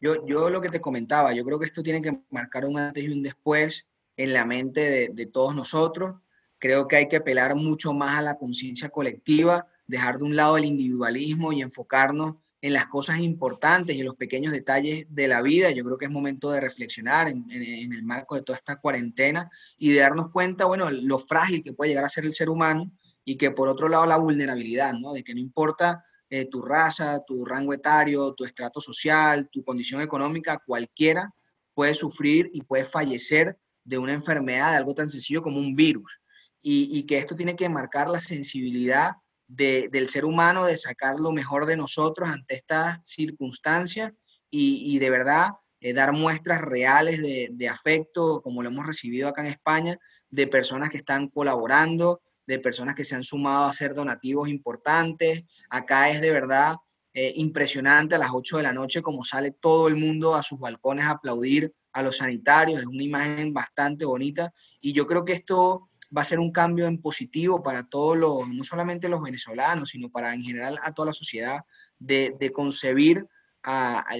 Yo, 0.00 0.26
yo 0.26 0.50
lo 0.50 0.60
que 0.60 0.70
te 0.70 0.80
comentaba, 0.80 1.32
yo 1.32 1.44
creo 1.44 1.58
que 1.58 1.66
esto 1.66 1.82
tiene 1.82 2.00
que 2.00 2.20
marcar 2.30 2.64
un 2.64 2.78
antes 2.78 3.04
y 3.04 3.08
un 3.08 3.22
después 3.22 3.86
en 4.16 4.32
la 4.32 4.44
mente 4.44 4.80
de, 4.80 5.08
de 5.12 5.26
todos 5.26 5.54
nosotros. 5.54 6.16
Creo 6.58 6.88
que 6.88 6.96
hay 6.96 7.08
que 7.08 7.16
apelar 7.16 7.54
mucho 7.54 7.92
más 7.92 8.18
a 8.18 8.22
la 8.22 8.38
conciencia 8.38 8.88
colectiva, 8.88 9.66
dejar 9.86 10.18
de 10.18 10.24
un 10.24 10.36
lado 10.36 10.56
el 10.56 10.64
individualismo 10.64 11.52
y 11.52 11.62
enfocarnos 11.62 12.36
en 12.62 12.74
las 12.74 12.86
cosas 12.86 13.20
importantes 13.20 13.96
y 13.96 14.00
en 14.00 14.06
los 14.06 14.16
pequeños 14.16 14.52
detalles 14.52 15.06
de 15.08 15.28
la 15.28 15.40
vida. 15.42 15.70
Yo 15.70 15.84
creo 15.84 15.96
que 15.96 16.04
es 16.04 16.10
momento 16.10 16.50
de 16.50 16.60
reflexionar 16.60 17.28
en, 17.28 17.44
en, 17.50 17.92
el 17.92 18.02
marco 18.02 18.34
de 18.34 18.42
toda 18.42 18.58
esta 18.58 18.76
cuarentena 18.76 19.50
y 19.78 19.90
de 19.92 20.00
darnos 20.00 20.30
cuenta, 20.30 20.66
bueno, 20.66 20.90
lo 20.90 21.18
frágil 21.18 21.62
que 21.62 21.72
puede 21.72 21.90
llegar 21.90 22.04
a 22.04 22.10
ser 22.10 22.24
el 22.24 22.34
ser 22.34 22.50
humano 22.50 22.92
y 23.24 23.36
que 23.36 23.50
por 23.50 23.68
otro 23.68 23.88
lado 23.88 24.06
la 24.06 24.18
vulnerabilidad, 24.18 24.92
¿no? 24.94 25.12
De 25.12 25.22
que 25.22 25.34
no 25.34 25.40
importa 25.40 26.04
eh, 26.30 26.46
tu 26.46 26.62
raza, 26.62 27.18
tu 27.26 27.44
rango 27.44 27.74
etario, 27.74 28.32
tu 28.34 28.44
estrato 28.44 28.80
social, 28.80 29.48
tu 29.50 29.64
condición 29.64 30.00
económica, 30.00 30.62
cualquiera 30.64 31.34
puede 31.74 31.94
sufrir 31.94 32.50
y 32.52 32.62
puede 32.62 32.84
fallecer 32.84 33.56
de 33.84 33.98
una 33.98 34.12
enfermedad, 34.12 34.70
de 34.70 34.76
algo 34.76 34.94
tan 34.94 35.08
sencillo 35.08 35.42
como 35.42 35.58
un 35.58 35.74
virus. 35.74 36.20
Y, 36.62 37.04
que 37.04 37.16
esto 37.16 37.34
tiene 37.34 37.56
que 37.56 37.70
marcar 37.70 38.10
la 38.10 38.20
sensibilidad 38.20 39.12
del 39.48 40.08
ser 40.10 40.26
humano 40.26 40.66
de 40.66 40.76
sacar 40.76 41.18
lo 41.18 41.32
mejor 41.32 41.64
de 41.64 41.78
nosotros 41.78 42.28
ante 42.28 42.54
estas 42.54 42.98
circunstancias 43.02 44.12
y, 44.50 44.98
de 44.98 45.10
verdad 45.10 45.48
eh, 45.80 45.94
dar 45.94 46.12
muestras 46.12 46.60
reales 46.60 47.22
de, 47.22 47.68
afecto, 47.68 48.42
como 48.42 48.62
lo 48.62 48.68
hemos 48.68 48.86
recibido 48.86 49.26
acá 49.26 49.40
en 49.40 49.52
España, 49.52 49.96
de 50.28 50.46
personas 50.46 50.90
que 50.90 50.98
están 50.98 51.28
colaborando, 51.28 52.20
de 52.46 52.58
personas 52.58 52.94
que 52.94 53.04
se 53.04 53.14
han 53.14 53.24
sumado 53.24 53.64
a 53.64 53.70
hacer 53.70 53.94
donativos 53.94 54.48
importantes. 54.48 55.44
Acá 55.68 56.10
es 56.10 56.20
de 56.20 56.32
verdad 56.32 56.76
eh, 57.12 57.32
impresionante 57.36 58.14
a 58.14 58.18
las 58.18 58.30
8 58.32 58.58
de 58.58 58.62
la 58.62 58.72
noche 58.72 59.02
como 59.02 59.24
sale 59.24 59.50
todo 59.50 59.88
el 59.88 59.96
mundo 59.96 60.34
a 60.34 60.42
sus 60.42 60.58
balcones 60.58 61.04
a 61.04 61.10
aplaudir 61.10 61.72
a 61.92 62.02
los 62.02 62.18
sanitarios. 62.18 62.80
Es 62.80 62.86
una 62.86 63.02
imagen 63.02 63.52
bastante 63.52 64.04
bonita 64.04 64.52
y 64.80 64.92
yo 64.92 65.06
creo 65.06 65.24
que 65.24 65.32
esto 65.32 65.88
va 66.16 66.22
a 66.22 66.24
ser 66.24 66.38
un 66.38 66.52
cambio 66.52 66.86
en 66.86 67.00
positivo 67.00 67.62
para 67.62 67.84
todos 67.84 68.16
los, 68.16 68.48
no 68.48 68.64
solamente 68.64 69.08
los 69.08 69.22
venezolanos, 69.22 69.90
sino 69.90 70.08
para 70.10 70.34
en 70.34 70.42
general 70.42 70.78
a 70.82 70.92
toda 70.92 71.06
la 71.06 71.12
sociedad, 71.12 71.60
de, 71.98 72.50
concebir 72.52 73.26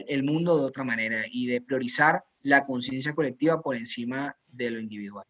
el 0.07 0.23
mundo 0.23 0.59
de 0.59 0.67
otra 0.67 0.85
manera 0.85 1.23
y 1.31 1.47
de 1.47 1.61
priorizar 1.61 2.23
la 2.43 2.65
conciencia 2.65 3.15
colectiva 3.15 3.61
por 3.61 3.77
encima 3.77 4.37
de 4.47 4.71
lo 4.71 4.81
individual. 4.81 5.27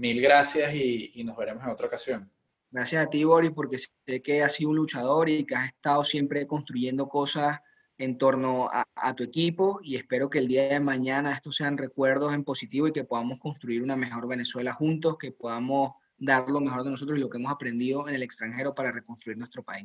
Mil 0.00 0.22
gracias 0.22 0.74
y, 0.74 1.10
y, 1.14 1.24
nos 1.24 1.36
veremos 1.36 1.62
en 1.62 1.68
otra 1.68 1.86
ocasión. 1.86 2.32
Gracias 2.70 3.04
a 3.04 3.10
ti, 3.10 3.22
Boris, 3.22 3.50
porque 3.50 3.76
sé 3.78 4.22
que 4.22 4.42
has 4.42 4.54
sido 4.54 4.70
un 4.70 4.76
luchador 4.76 5.28
y 5.28 5.44
que 5.44 5.54
has 5.54 5.66
estado 5.66 6.04
siempre 6.04 6.46
construyendo 6.46 7.06
cosas 7.06 7.58
en 7.98 8.16
torno 8.16 8.70
a, 8.72 8.82
a, 8.94 9.14
tu 9.14 9.24
equipo 9.24 9.78
y 9.82 9.96
espero 9.96 10.30
que 10.30 10.38
el 10.38 10.48
día 10.48 10.68
de 10.68 10.80
mañana 10.80 11.34
estos 11.34 11.56
sean 11.56 11.76
recuerdos 11.76 12.32
en 12.32 12.44
positivo 12.44 12.88
y 12.88 12.92
que 12.92 13.04
podamos 13.04 13.38
construir 13.40 13.82
una 13.82 13.94
mejor 13.94 14.26
Venezuela 14.26 14.72
juntos, 14.72 15.18
que 15.18 15.32
podamos 15.32 15.90
dar 16.16 16.48
lo 16.48 16.60
mejor 16.60 16.82
de 16.82 16.92
nosotros 16.92 17.18
y 17.18 17.20
lo 17.20 17.28
que 17.28 17.36
hemos 17.36 17.52
aprendido 17.52 18.08
en 18.08 18.14
el 18.14 18.22
extranjero 18.22 18.74
para 18.74 18.92
reconstruir 18.92 19.36
nuestro 19.36 19.62
país. 19.62 19.84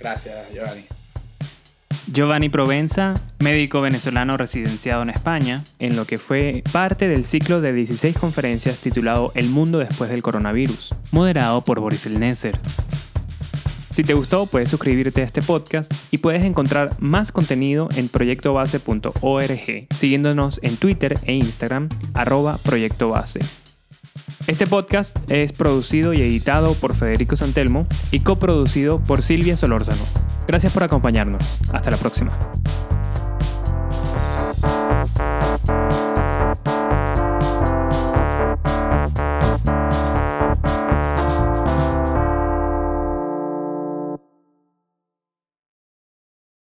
Gracias, 0.00 0.50
Giovanni. 0.50 0.86
Giovanni 2.06 2.50
Provenza, 2.50 3.14
médico 3.38 3.80
venezolano 3.80 4.36
residenciado 4.36 5.02
en 5.02 5.10
España, 5.10 5.64
en 5.78 5.96
lo 5.96 6.06
que 6.06 6.18
fue 6.18 6.62
parte 6.70 7.08
del 7.08 7.24
ciclo 7.24 7.60
de 7.60 7.72
16 7.72 8.16
conferencias 8.18 8.78
titulado 8.78 9.32
El 9.34 9.48
mundo 9.48 9.78
después 9.78 10.10
del 10.10 10.22
coronavirus, 10.22 10.94
moderado 11.12 11.62
por 11.62 11.80
Boris 11.80 12.06
El 12.06 12.20
Nesser. 12.20 12.58
Si 13.90 14.04
te 14.04 14.14
gustó, 14.14 14.46
puedes 14.46 14.70
suscribirte 14.70 15.22
a 15.22 15.24
este 15.24 15.40
podcast 15.40 15.92
y 16.10 16.18
puedes 16.18 16.42
encontrar 16.42 16.90
más 16.98 17.32
contenido 17.32 17.88
en 17.96 18.08
proyectobase.org, 18.08 19.86
siguiéndonos 19.94 20.60
en 20.62 20.76
Twitter 20.76 21.18
e 21.24 21.34
Instagram, 21.34 21.88
arroba 22.12 22.58
Proyecto 22.58 23.10
Base. 23.10 23.40
Este 24.46 24.66
podcast 24.66 25.16
es 25.30 25.52
producido 25.52 26.12
y 26.12 26.20
editado 26.20 26.74
por 26.74 26.94
Federico 26.94 27.34
Santelmo 27.34 27.86
y 28.10 28.20
coproducido 28.20 29.00
por 29.00 29.22
Silvia 29.22 29.56
Solórzano. 29.56 30.02
Gracias 30.46 30.70
por 30.70 30.82
acompañarnos. 30.82 31.60
Hasta 31.72 31.90
la 31.90 31.96
próxima. 31.96 32.30